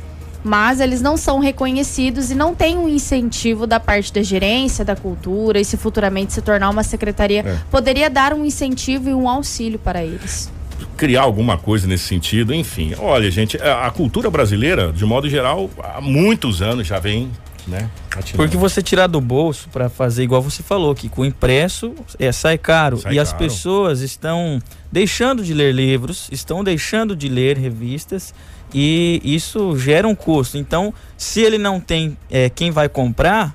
mas 0.47 0.80
eles 0.80 1.03
não 1.03 1.16
são 1.16 1.40
reconhecidos 1.40 2.30
e 2.30 2.34
não 2.34 2.55
tem 2.55 2.78
um 2.78 2.88
incentivo 2.88 3.66
da 3.66 3.80
parte 3.80 4.12
da 4.12 4.22
gerência, 4.22 4.84
da 4.84 4.94
cultura, 4.94 5.59
e 5.61 5.64
se 5.64 5.76
futuramente 5.76 6.32
se 6.32 6.40
tornar 6.40 6.70
uma 6.70 6.82
secretaria, 6.84 7.40
É. 7.44 7.59
poderia 7.70 8.09
dar 8.09 8.32
um 8.32 8.44
incentivo 8.44 9.11
e 9.11 9.14
um 9.14 9.28
auxílio 9.28 9.78
para 9.78 10.05
eles. 10.05 10.51
criar 10.97 11.22
alguma 11.22 11.59
coisa 11.59 11.86
nesse 11.86 12.05
sentido, 12.05 12.55
enfim. 12.55 12.94
Olha, 12.99 13.30
gente, 13.30 13.61
a, 13.61 13.86
a 13.86 13.90
cultura 13.90 14.30
brasileira, 14.30 14.92
de 14.92 15.05
modo 15.05 15.28
geral, 15.28 15.68
há 15.82 16.01
muitos 16.01 16.62
anos 16.62 16.86
já 16.86 16.99
vem, 16.99 17.30
né? 17.66 17.90
Porque 18.34 18.57
você 18.57 18.80
tirar 18.80 19.07
do 19.07 19.20
bolso 19.20 19.68
para 19.70 19.88
fazer 19.90 20.22
igual 20.22 20.40
você 20.40 20.62
falou, 20.62 20.94
que 20.94 21.09
com 21.09 21.20
o 21.22 21.24
impresso 21.24 21.92
é, 22.18 22.30
sai 22.32 22.57
caro. 22.57 22.97
Sai 22.99 23.14
e 23.14 23.18
as 23.18 23.30
caro. 23.32 23.44
pessoas 23.44 24.01
estão 24.01 24.59
deixando 24.90 25.42
de 25.44 25.53
ler 25.53 25.74
livros, 25.74 26.28
estão 26.32 26.62
deixando 26.64 27.14
de 27.16 27.28
ler 27.28 27.59
revistas 27.59 28.32
e 28.75 29.21
isso 29.25 29.79
gera 29.79 30.07
um 30.07 30.14
custo. 30.14 30.59
Então, 30.59 30.93
se 31.17 31.41
ele 31.41 31.59
não 31.59 31.81
tem 31.81 32.17
é, 32.31 32.49
quem 32.49 32.71
vai 32.71 32.89
comprar, 32.89 33.55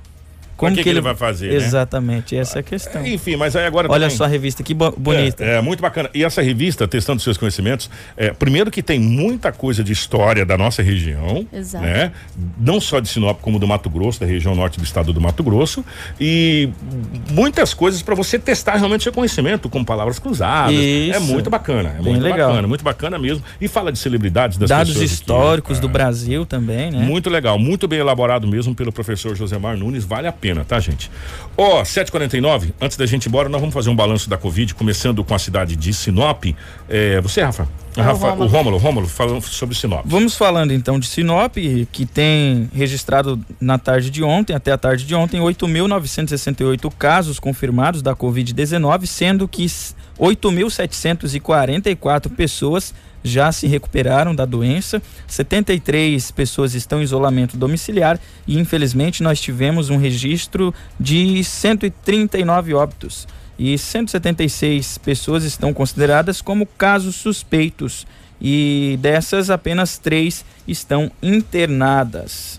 como 0.56 0.74
que 0.76 0.82
que 0.82 0.88
ele 0.88 1.00
vai 1.00 1.14
fazer, 1.14 1.48
né? 1.50 1.56
Exatamente, 1.56 2.36
essa 2.36 2.58
é 2.58 2.60
a 2.60 2.62
questão. 2.62 3.04
Enfim, 3.06 3.36
mas 3.36 3.56
aí 3.56 3.66
agora 3.66 3.88
Olha 3.90 4.02
também- 4.06 4.16
só 4.16 4.24
a 4.24 4.28
revista, 4.28 4.62
que 4.62 4.74
bo- 4.74 4.94
bonita. 4.96 5.44
É, 5.44 5.56
é, 5.56 5.60
muito 5.60 5.80
bacana. 5.80 6.08
E 6.14 6.22
essa 6.24 6.40
revista, 6.42 6.86
testando 6.86 7.20
seus 7.20 7.36
conhecimentos, 7.36 7.90
é, 8.16 8.30
primeiro 8.32 8.70
que 8.70 8.82
tem 8.82 9.00
muita 9.00 9.50
coisa 9.52 9.82
de 9.82 9.92
história 9.92 10.44
da 10.46 10.56
nossa 10.56 10.82
região, 10.82 11.46
Exato. 11.52 11.84
né? 11.84 12.12
Não 12.58 12.80
só 12.80 13.00
de 13.00 13.08
Sinop, 13.08 13.40
como 13.40 13.58
do 13.58 13.66
Mato 13.66 13.90
Grosso, 13.90 14.20
da 14.20 14.26
região 14.26 14.54
norte 14.54 14.78
do 14.78 14.84
estado 14.84 15.12
do 15.12 15.20
Mato 15.20 15.42
Grosso, 15.42 15.84
e 16.20 16.68
muitas 17.30 17.74
coisas 17.74 18.02
para 18.02 18.14
você 18.14 18.38
testar 18.38 18.76
realmente 18.76 19.02
seu 19.04 19.12
conhecimento, 19.12 19.68
com 19.68 19.84
palavras 19.84 20.18
cruzadas. 20.18 20.74
Isso. 20.74 21.16
É 21.16 21.18
muito 21.18 21.50
bacana, 21.50 21.90
é 21.90 22.02
Bem 22.02 22.12
muito 22.14 22.22
legal. 22.22 22.48
bacana, 22.50 22.68
muito 22.68 22.84
bacana 22.84 23.18
mesmo. 23.18 23.42
E 23.60 23.68
fala 23.68 23.90
de 23.92 23.98
celebridades 23.98 24.58
das 24.58 24.68
Dados 24.68 24.92
pessoas 24.92 25.10
aqui, 25.10 25.14
históricos 25.14 25.76
né? 25.78 25.80
do 25.82 25.88
Brasil 25.88 26.46
também, 26.46 26.90
né? 26.90 26.98
Muito 27.04 27.28
legal, 27.30 27.58
muito 27.58 27.86
bem 27.88 27.98
elaborado 27.98 28.46
mesmo 28.46 28.74
pelo 28.74 28.92
professor 28.92 29.34
Josemar 29.36 29.76
Nunes, 29.76 30.04
vale 30.04 30.26
a 30.28 30.32
pena, 30.32 30.51
tá, 30.64 30.78
gente? 30.78 31.10
Ó, 31.56 31.82
7h49, 31.82 32.72
antes 32.80 32.96
da 32.96 33.06
gente 33.06 33.26
ir 33.26 33.28
embora, 33.28 33.48
nós 33.48 33.60
vamos 33.60 33.74
fazer 33.74 33.90
um 33.90 33.96
balanço 33.96 34.28
da 34.28 34.36
Covid, 34.36 34.74
começando 34.74 35.22
com 35.24 35.34
a 35.34 35.38
cidade 35.38 35.76
de 35.76 35.92
Sinop. 35.92 36.44
É, 36.88 37.20
você, 37.20 37.42
Rafa? 37.42 37.68
É 37.96 38.00
o 38.00 38.04
Rafa, 38.04 38.30
Rômulo. 38.30 38.44
o 38.44 38.48
Rômulo, 38.48 38.78
Rômulo, 38.78 39.08
falando 39.08 39.42
sobre 39.42 39.74
Sinop. 39.74 40.02
Vamos 40.06 40.34
falando 40.34 40.72
então 40.72 40.98
de 40.98 41.06
Sinop, 41.06 41.56
que 41.90 42.06
tem 42.06 42.70
registrado 42.74 43.38
na 43.60 43.78
tarde 43.78 44.10
de 44.10 44.22
ontem, 44.22 44.54
até 44.54 44.72
a 44.72 44.78
tarde 44.78 45.04
de 45.04 45.14
ontem, 45.14 45.40
8.968 45.40 46.90
casos 46.98 47.38
confirmados 47.38 48.00
da 48.00 48.14
Covid-19, 48.16 49.06
sendo 49.06 49.46
que 49.46 49.66
8.744 50.18 52.34
pessoas 52.34 52.94
já 53.24 53.52
se 53.52 53.66
recuperaram 53.66 54.34
da 54.34 54.44
doença, 54.44 55.00
73 55.28 56.30
pessoas 56.32 56.74
estão 56.74 57.00
em 57.00 57.04
isolamento 57.04 57.56
domiciliar 57.56 58.18
e 58.46 58.58
infelizmente 58.58 59.22
nós 59.22 59.40
tivemos 59.40 59.88
um 59.90 59.96
registro 59.96 60.74
de 60.98 61.42
139 61.44 62.74
óbitos. 62.74 63.28
E 63.58 63.78
176 63.78 64.98
pessoas 64.98 65.44
estão 65.44 65.72
consideradas 65.72 66.42
como 66.42 66.66
casos 66.66 67.14
suspeitos. 67.16 68.06
E 68.40 68.98
dessas 69.00 69.50
apenas 69.50 69.98
três 69.98 70.44
estão 70.66 71.12
internadas. 71.22 72.58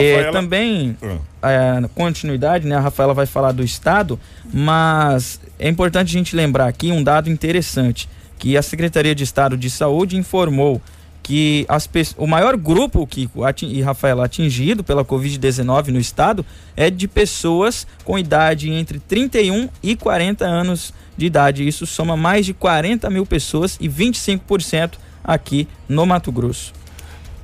É, 0.00 0.14
Rafaela- 0.16 0.32
também 0.32 0.96
Ah. 1.42 1.50
é, 1.50 1.88
continuidade, 1.94 2.66
né? 2.66 2.76
A 2.76 2.80
Rafaela 2.80 3.14
vai 3.14 3.26
falar 3.26 3.52
do 3.52 3.62
estado, 3.62 4.18
mas 4.52 5.40
é 5.58 5.68
importante 5.68 6.08
a 6.08 6.18
gente 6.18 6.34
lembrar 6.36 6.66
aqui 6.68 6.90
um 6.92 7.02
dado 7.02 7.28
interessante 7.30 8.08
que 8.38 8.56
a 8.56 8.62
Secretaria 8.62 9.14
de 9.14 9.22
Estado 9.24 9.56
de 9.56 9.68
Saúde 9.70 10.16
informou 10.16 10.80
que 11.22 11.64
as, 11.68 11.88
o 12.16 12.26
maior 12.26 12.56
grupo 12.56 13.06
que 13.06 13.30
e 13.62 13.80
Rafaela 13.80 14.24
atingido 14.24 14.82
pela 14.82 15.04
Covid-19 15.04 15.88
no 15.88 16.00
estado 16.00 16.44
é 16.76 16.90
de 16.90 17.06
pessoas 17.06 17.86
com 18.04 18.18
idade 18.18 18.68
entre 18.70 18.98
31 18.98 19.68
e 19.80 19.94
40 19.94 20.44
anos 20.44 20.92
de 21.16 21.26
idade. 21.26 21.66
Isso 21.66 21.86
soma 21.86 22.16
mais 22.16 22.44
de 22.44 22.52
40 22.52 23.08
mil 23.08 23.24
pessoas 23.24 23.78
e 23.80 23.88
25% 23.88 24.94
aqui 25.22 25.68
no 25.88 26.04
Mato 26.04 26.32
Grosso. 26.32 26.72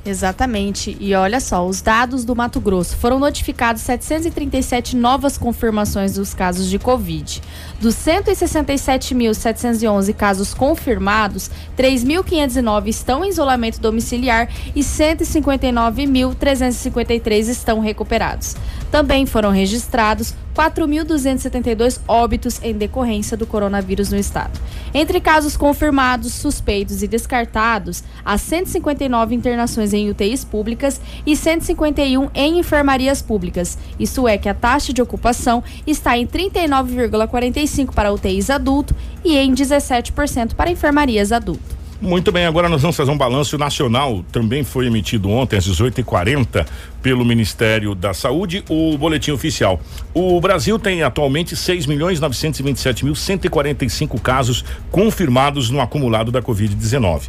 Exatamente. 0.09 0.97
E 0.99 1.15
olha 1.15 1.39
só, 1.39 1.67
os 1.67 1.83
dados 1.83 2.25
do 2.25 2.35
Mato 2.35 2.59
Grosso 2.59 2.97
foram 2.97 3.19
notificados 3.19 3.83
737 3.83 4.97
novas 4.97 5.37
confirmações 5.37 6.15
dos 6.15 6.33
casos 6.33 6.71
de 6.71 6.79
Covid. 6.79 7.43
Dos 7.79 7.95
167.711 7.97 10.15
casos 10.15 10.55
confirmados, 10.55 11.51
3.509 11.77 12.89
estão 12.89 13.23
em 13.23 13.29
isolamento 13.29 13.79
domiciliar 13.81 14.49
e 14.75 14.81
159.353 14.81 17.49
estão 17.49 17.79
recuperados. 17.79 18.57
Também 18.91 19.27
foram 19.27 19.51
registrados 19.51 20.35
4.272 20.59 22.01
óbitos 22.09 22.61
em 22.65 22.75
decorrência 22.75 23.37
do 23.37 23.47
coronavírus 23.47 24.11
no 24.11 24.19
estado. 24.19 24.59
Entre 24.93 25.21
casos 25.21 25.57
confirmados, 25.57 26.33
suspeitos 26.33 27.01
e 27.01 27.07
descartados, 27.07 28.03
há 28.25 28.37
159 28.37 29.37
internações 29.37 29.95
em 29.95 30.11
UTIs 30.11 30.45
públicas 30.45 31.01
e 31.25 31.37
151 31.37 32.29
em 32.35 32.59
enfermarias 32.59 33.23
públicas. 33.23 33.79
Isso 34.01 34.27
é 34.27 34.37
que 34.37 34.49
a 34.49 34.55
taxa 34.55 34.93
de 34.93 35.01
ocupação 35.01 35.63
está 35.87 36.19
em 36.19 36.27
39,45 36.27 37.95
para 37.95 38.13
UTIs 38.13 38.51
adulto 38.51 38.97
e 39.25 39.37
em 39.37 39.55
17% 39.55 40.55
para 40.55 40.73
enfermarias 40.73 41.31
adulto. 41.31 41.78
Muito 42.01 42.31
bem, 42.31 42.47
agora 42.47 42.69
nós 42.69 42.81
vamos 42.81 42.97
fazer 42.97 43.11
um 43.11 43.19
balanço 43.19 43.59
nacional. 43.59 44.25
Também 44.31 44.63
foi 44.63 44.87
emitido 44.87 45.29
ontem 45.29 45.57
às 45.57 45.67
18h40 45.67 46.65
pelo 47.03 47.25
Ministério 47.25 47.93
da 47.93 48.15
Saúde 48.15 48.63
o 48.69 48.97
boletim 48.97 49.33
oficial. 49.33 49.81
O 50.15 50.41
Brasil 50.41 50.79
tem 50.79 51.03
atualmente 51.03 51.57
6.927.145 51.57 54.21
casos 54.21 54.65
confirmados 54.93 55.71
no 55.71 55.81
acumulado 55.81 56.31
da 56.31 56.41
Covid-19, 56.41 57.23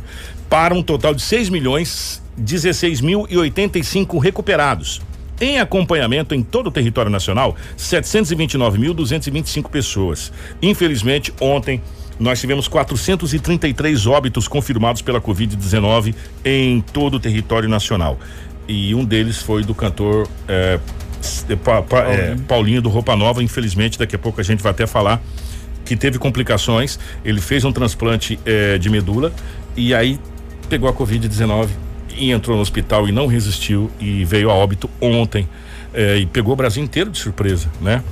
para 0.47 0.75
um 0.75 0.83
total 0.83 1.15
de 1.15 1.23
6 1.23 1.49
milhões 1.49 2.21
16.085 2.39 4.21
recuperados. 4.21 5.01
Em 5.41 5.57
acompanhamento 5.57 6.35
em 6.35 6.43
todo 6.43 6.67
o 6.67 6.71
território 6.71 7.09
nacional, 7.09 7.55
729.225 7.75 9.67
pessoas. 9.69 10.31
Infelizmente, 10.61 11.33
ontem 11.41 11.81
nós 12.19 12.39
tivemos 12.39 12.67
433 12.67 14.05
óbitos 14.07 14.47
confirmados 14.47 15.01
pela 15.01 15.21
Covid-19 15.21 16.13
em 16.43 16.81
todo 16.81 17.15
o 17.15 17.19
território 17.19 17.69
nacional. 17.69 18.19
E 18.67 18.93
um 18.93 19.03
deles 19.05 19.37
foi 19.37 19.63
do 19.63 19.73
cantor 19.73 20.27
s- 21.21 21.45
Pa- 21.57 21.81
Pa- 21.81 22.03
eh, 22.11 22.35
Paulinho 22.47 22.81
do 22.81 22.89
Roupa 22.89 23.15
Nova. 23.15 23.41
Infelizmente, 23.43 23.97
daqui 23.97 24.15
a 24.15 24.19
pouco 24.19 24.39
a 24.39 24.43
gente 24.43 24.61
vai 24.61 24.71
até 24.71 24.85
falar 24.85 25.21
que 25.85 25.95
teve 25.95 26.19
complicações. 26.19 26.99
Ele 27.25 27.41
fez 27.41 27.63
um 27.65 27.71
transplante 27.71 28.39
eh, 28.45 28.77
de 28.77 28.89
medula 28.89 29.31
e 29.75 29.93
aí 29.93 30.19
pegou 30.69 30.87
a 30.89 30.93
Covid-19 30.93 31.69
e 32.15 32.31
entrou 32.31 32.55
no 32.57 32.61
hospital 32.61 33.07
e 33.07 33.11
não 33.11 33.25
resistiu 33.27 33.89
e 33.99 34.23
veio 34.25 34.49
a 34.51 34.53
óbito 34.53 34.89
ontem. 35.01 35.47
eh, 35.93 36.17
e 36.19 36.25
pegou 36.27 36.53
o 36.53 36.55
Brasil 36.55 36.83
inteiro 36.83 37.09
de 37.09 37.17
surpresa, 37.17 37.67
né? 37.81 38.03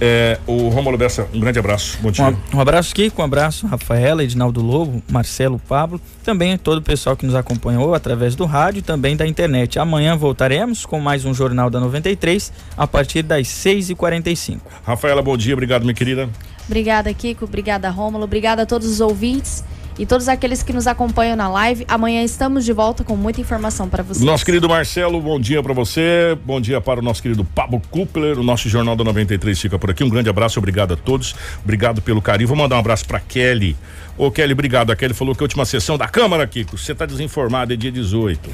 Eh, 0.02 0.40
o 0.48 0.70
Romulo 0.70 0.98
Bessa, 0.98 1.28
um 1.34 1.40
grande 1.40 1.60
abraço. 1.60 1.98
Bom 2.02 2.10
dia. 2.10 2.26
Um, 2.26 2.58
um 2.58 2.62
abraço 2.62 2.96
Kiko, 2.96 3.22
um 3.22 3.26
abraço 3.26 3.68
Rafaela, 3.68 4.24
Edinaldo 4.24 4.62
Lobo, 4.62 5.04
Marcelo 5.12 5.60
Pablo, 5.60 6.00
também 6.24 6.58
todo 6.58 6.78
o 6.78 6.82
pessoal 6.82 7.18
que 7.18 7.26
nos 7.26 7.36
acompanhou 7.36 7.94
através 7.94 8.36
do 8.36 8.46
rádio 8.46 8.80
e 8.80 8.82
também 8.82 9.18
da 9.18 9.28
internet. 9.28 9.78
Amanhã 9.78 10.16
voltaremos 10.16 10.86
com 10.86 11.00
mais 11.00 11.26
um 11.26 11.34
Jornal 11.34 11.70
da 11.70 11.80
93 11.80 12.52
a 12.78 12.88
partir 12.88 13.24
das 13.24 13.48
6h45. 13.48 14.60
Rafaela, 14.84 15.22
bom 15.22 15.36
dia, 15.36 15.54
obrigado, 15.54 15.82
minha 15.82 15.94
querida. 15.94 16.30
Obrigada, 16.66 17.14
Kiko. 17.14 17.46
Obrigada, 17.46 17.90
Rômulo. 17.90 18.24
Obrigada 18.24 18.62
a 18.62 18.66
todos 18.66 18.88
os 18.88 19.02
ouvintes. 19.02 19.64
E 20.00 20.06
todos 20.06 20.30
aqueles 20.30 20.64
que 20.64 20.72
nos 20.72 20.88
acompanham 20.88 21.36
na 21.36 21.50
live. 21.50 21.86
Amanhã 21.86 22.24
estamos 22.24 22.64
de 22.64 22.72
volta 22.72 23.04
com 23.04 23.18
muita 23.18 23.42
informação 23.42 23.90
para 23.90 24.02
vocês. 24.02 24.26
Nosso 24.26 24.46
querido 24.46 24.70
Marcelo, 24.70 25.20
bom 25.22 25.38
dia 25.38 25.62
para 25.62 25.74
você. 25.74 26.38
Bom 26.46 26.62
dia 26.62 26.80
para 26.80 27.02
o 27.02 27.04
nosso 27.04 27.22
querido 27.22 27.44
Pablo 27.44 27.82
Kupler. 27.92 28.40
O 28.40 28.44
nosso 28.44 28.70
Jornal 28.70 28.96
da 28.96 29.04
93 29.04 29.60
fica 29.60 29.78
por 29.78 29.92
aqui. 29.92 30.02
Um 30.02 30.10
grande 30.10 30.30
abraço, 30.30 30.58
obrigado 30.58 30.94
a 30.94 30.98
todos. 30.98 31.36
Obrigado 31.62 32.02
pelo 32.02 32.22
carinho. 32.22 32.48
Vou 32.48 32.56
mandar 32.56 32.78
um 32.78 32.80
abraço 32.80 33.06
para 33.06 33.20
Kelly. 33.20 33.76
Ô 34.20 34.30
Kelly, 34.30 34.52
obrigado. 34.52 34.92
A 34.92 34.98
Kelly 34.98 35.14
falou 35.14 35.34
que 35.34 35.42
a 35.42 35.46
última 35.46 35.64
sessão 35.64 35.98
da 35.98 36.06
Câmara, 36.06 36.46
Kiko, 36.46 36.78
você 36.78 36.94
tá 36.94 37.06
desinformado, 37.06 37.72
é 37.72 37.78
dia 37.78 37.90
18. 37.90 38.50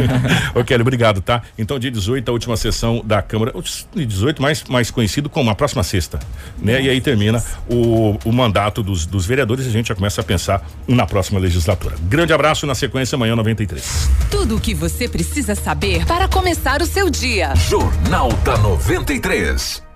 Ô 0.56 0.64
Kelly, 0.64 0.80
obrigado, 0.80 1.20
tá? 1.20 1.42
Então, 1.58 1.78
dia 1.78 1.90
18, 1.90 2.26
a 2.26 2.32
última 2.32 2.56
sessão 2.56 3.02
da 3.04 3.20
Câmara. 3.20 3.52
Dia 3.94 4.06
18, 4.06 4.40
mais, 4.40 4.64
mais 4.64 4.90
conhecido 4.90 5.28
como 5.28 5.50
a 5.50 5.54
próxima 5.54 5.82
sexta. 5.82 6.18
Né? 6.58 6.80
E 6.80 6.88
aí 6.88 7.02
termina 7.02 7.44
o, 7.68 8.18
o 8.24 8.32
mandato 8.32 8.82
dos, 8.82 9.04
dos 9.04 9.26
vereadores 9.26 9.66
e 9.66 9.68
a 9.68 9.72
gente 9.72 9.88
já 9.88 9.94
começa 9.94 10.22
a 10.22 10.24
pensar 10.24 10.66
na 10.94 11.06
próxima 11.06 11.38
legislatura. 11.38 11.96
Grande 12.02 12.32
abraço 12.32 12.66
na 12.66 12.74
sequência, 12.74 13.16
amanhã 13.16 13.36
93. 13.36 14.10
Tudo 14.30 14.56
o 14.56 14.60
que 14.60 14.74
você 14.74 15.08
precisa 15.08 15.54
saber 15.54 16.04
para 16.06 16.28
começar 16.28 16.82
o 16.82 16.86
seu 16.86 17.08
dia. 17.08 17.54
Jornal 17.56 18.32
da 18.44 18.56
93. 18.58 19.89